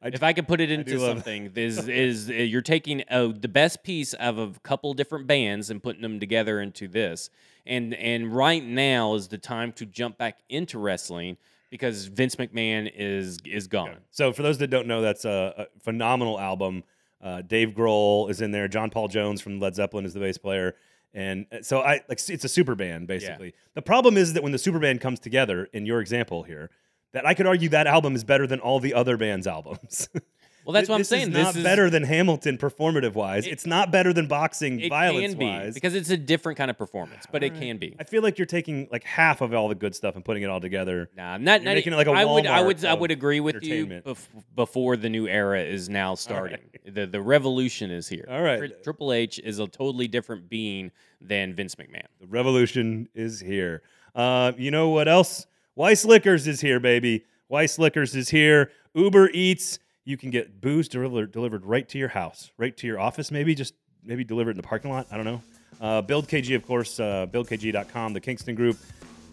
I 0.05 0.09
if 0.09 0.22
I 0.22 0.34
could 0.34 0.46
put 0.46 0.61
it 0.61 0.70
into 0.70 1.00
something, 1.00 1.50
is 1.57 1.88
is 1.88 2.28
uh, 2.28 2.34
you're 2.34 2.62
taking 2.62 3.02
uh, 3.11 3.28
the 3.28 3.48
best 3.48 3.82
piece 3.82 4.12
of 4.14 4.38
a 4.38 4.52
couple 4.62 4.92
different 4.92 5.26
bands 5.26 5.70
and 5.70 5.82
putting 5.82 6.02
them 6.02 6.20
together 6.20 6.61
into 6.61 6.86
this, 6.86 7.30
and 7.66 7.94
and 7.94 8.34
right 8.34 8.62
now 8.62 9.14
is 9.14 9.28
the 9.28 9.38
time 9.38 9.72
to 9.72 9.86
jump 9.86 10.18
back 10.18 10.40
into 10.50 10.78
wrestling 10.78 11.38
because 11.70 12.05
Vince 12.05 12.36
McMahon 12.36 12.92
is 12.94 13.38
is 13.46 13.66
gone. 13.66 13.96
So 14.11 14.32
for 14.32 14.42
those 14.42 14.59
that 14.59 14.68
don't 14.68 14.86
know, 14.86 15.00
that's 15.00 15.24
a, 15.24 15.66
a 15.74 15.80
phenomenal 15.80 16.38
album. 16.38 16.84
Uh, 17.22 17.40
Dave 17.40 17.70
Grohl 17.70 18.28
is 18.30 18.42
in 18.42 18.50
there. 18.50 18.68
John 18.68 18.90
Paul 18.90 19.09
Jones 19.09 19.40
from 19.40 19.59
Led 19.59 19.74
Zeppelin 19.74 20.05
is 20.05 20.12
the 20.12 20.20
bass 20.20 20.36
player, 20.36 20.74
and 21.14 21.46
uh, 21.50 21.62
so 21.62 21.80
I 21.80 22.02
like 22.11 22.20
it's 22.28 22.44
a 22.44 22.48
super 22.48 22.74
band 22.74 23.07
basically. 23.07 23.55
The 23.72 23.82
problem 23.82 24.18
is 24.18 24.34
that 24.34 24.42
when 24.42 24.52
the 24.52 24.59
super 24.59 24.78
band 24.78 25.00
comes 25.00 25.18
together, 25.18 25.70
in 25.72 25.86
your 25.86 26.02
example 26.02 26.42
here, 26.42 26.68
that 27.14 27.26
I 27.26 27.32
could 27.34 27.46
argue 27.46 27.70
that 27.70 27.86
album 27.86 28.14
is 28.14 28.22
better 28.24 28.46
than 28.46 28.60
all 28.60 28.78
the 28.80 28.92
other 28.94 29.16
band's 29.16 29.46
albums. 29.46 30.08
Well, 30.66 30.72
that's 30.72 30.84
Th- 30.86 30.88
what 30.88 30.94
I'm 30.94 31.00
this 31.02 31.08
saying. 31.10 31.28
Is 31.28 31.34
This 31.34 31.44
not 31.44 31.56
is- 31.56 31.62
better 31.62 31.90
than 31.90 32.04
Hamilton 32.04 32.56
performative 32.56 33.12
wise. 33.12 33.46
it's 33.46 33.66
not 33.66 33.90
better 33.92 34.14
than 34.14 34.28
boxing 34.28 34.80
It 34.80 34.88
violence 34.88 35.34
be 35.34 35.44
wise. 35.44 35.74
because 35.74 35.94
it's 35.94 36.08
a 36.08 36.16
different 36.16 36.56
kind 36.56 36.70
of 36.70 36.78
performance, 36.78 37.26
but 37.30 37.42
it 37.44 37.52
All 37.52 37.58
right. 37.58 37.66
can 37.66 37.76
be. 37.76 37.94
I 38.00 38.04
feel 38.04 38.22
like 38.22 38.38
you're 38.38 38.46
taking 38.46 38.88
like 38.90 39.04
half 39.04 39.42
of 39.42 39.52
all 39.52 39.68
the 39.68 39.74
good 39.74 39.94
stuff 39.94 40.14
and 40.16 40.24
putting 40.24 40.42
it 40.42 40.46
all 40.48 40.62
together. 40.62 41.10
Nah, 41.14 41.36
not, 41.36 41.60
You're 41.60 41.64
not 41.68 41.74
making 41.74 41.92
it 41.92 41.96
like 41.96 42.06
a 42.06 42.12
I 42.12 42.24
would, 42.24 42.46
I 42.46 42.62
would, 42.62 42.82
I 42.82 42.94
would 42.94 43.10
agree 43.10 43.40
with 43.40 43.62
you. 43.62 43.86
Bef- 43.88 44.26
before 44.56 44.96
the 44.96 45.10
new 45.10 45.28
era 45.28 45.60
is 45.60 45.90
now 45.90 46.14
starting, 46.14 46.60
the 46.86 47.06
the 47.06 47.20
revolution 47.20 47.90
is 47.90 48.08
here. 48.08 48.24
All 48.30 48.40
right. 48.40 48.56
Tri- 48.60 48.68
Triple 48.82 49.12
H 49.12 49.38
is 49.40 49.58
a 49.58 49.66
totally 49.66 50.08
different 50.08 50.48
being 50.48 50.92
than 51.20 51.52
Vince 51.52 51.74
McMahon. 51.74 52.06
The 52.22 52.26
revolution 52.26 53.10
is 53.14 53.38
here. 53.38 53.82
Uh, 54.14 54.52
you 54.56 54.70
know 54.70 54.88
what 54.88 55.08
else? 55.08 55.46
Weiss 55.76 56.04
Liquors 56.04 56.46
is 56.46 56.60
here, 56.60 56.78
baby. 56.78 57.24
Weiss 57.48 57.78
Liquors 57.78 58.14
is 58.14 58.28
here. 58.28 58.70
Uber 58.94 59.30
Eats. 59.30 59.78
You 60.04 60.16
can 60.16 60.30
get 60.30 60.60
booze 60.60 60.88
delivered 60.88 61.32
delivered 61.32 61.64
right 61.64 61.88
to 61.88 61.98
your 61.98 62.08
house, 62.08 62.52
right 62.58 62.76
to 62.76 62.86
your 62.86 63.00
office. 63.00 63.30
Maybe 63.30 63.54
just 63.54 63.74
maybe 64.04 64.22
deliver 64.22 64.50
it 64.50 64.52
in 64.52 64.56
the 64.58 64.62
parking 64.62 64.90
lot. 64.90 65.06
I 65.10 65.16
don't 65.16 65.24
know. 65.24 65.42
Uh, 65.80 66.02
Build 66.02 66.28
KG, 66.28 66.54
of 66.54 66.66
course. 66.66 67.00
Uh, 67.00 67.26
BuildKG.com. 67.32 68.12
The 68.12 68.20
Kingston 68.20 68.54
Group. 68.54 68.76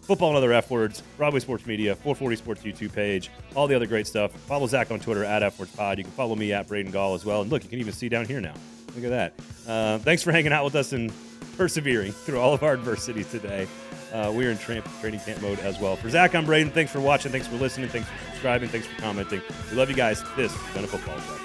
Football 0.02 0.30
and 0.30 0.36
other 0.38 0.52
F 0.52 0.70
words. 0.70 1.02
Broadway 1.16 1.40
Sports 1.40 1.66
Media. 1.66 1.94
440 1.94 2.36
Sports 2.36 2.62
YouTube 2.62 2.92
page. 2.92 3.30
All 3.54 3.68
the 3.68 3.76
other 3.76 3.86
great 3.86 4.06
stuff. 4.06 4.32
Follow 4.32 4.66
Zach 4.66 4.90
on 4.90 4.98
Twitter 4.98 5.24
at 5.24 5.42
F 5.42 5.58
Words 5.58 5.76
Pod. 5.76 5.98
You 5.98 6.04
can 6.04 6.12
follow 6.14 6.34
me 6.34 6.52
at 6.52 6.66
Braden 6.66 6.90
Gall 6.90 7.14
as 7.14 7.24
well. 7.24 7.42
And 7.42 7.50
look, 7.50 7.62
you 7.62 7.68
can 7.70 7.78
even 7.78 7.92
see 7.92 8.08
down 8.08 8.24
here 8.26 8.40
now. 8.40 8.54
Look 8.96 9.04
at 9.04 9.10
that. 9.10 9.34
Uh, 9.70 9.98
thanks 9.98 10.22
for 10.22 10.32
hanging 10.32 10.52
out 10.52 10.64
with 10.64 10.74
us 10.74 10.92
and 10.92 11.12
persevering 11.56 12.12
through 12.12 12.40
all 12.40 12.52
of 12.52 12.62
our 12.62 12.72
adversity 12.72 13.24
today. 13.24 13.68
Uh, 14.12 14.30
we're 14.34 14.50
in 14.50 14.58
tra- 14.58 14.82
training 15.00 15.20
camp 15.20 15.40
mode 15.40 15.58
as 15.60 15.78
well. 15.80 15.96
For 15.96 16.10
Zach, 16.10 16.34
I'm 16.34 16.44
Braden. 16.44 16.72
Thanks 16.72 16.92
for 16.92 17.00
watching. 17.00 17.32
Thanks 17.32 17.46
for 17.46 17.56
listening. 17.56 17.88
Thanks 17.88 18.08
for 18.08 18.30
subscribing. 18.30 18.68
Thanks 18.68 18.86
for 18.86 19.00
commenting. 19.00 19.40
We 19.70 19.76
love 19.76 19.88
you 19.88 19.96
guys. 19.96 20.22
This 20.36 20.54
has 20.54 20.74
been 20.74 20.84
a 20.84 20.86
football 20.86 21.18
show. 21.20 21.41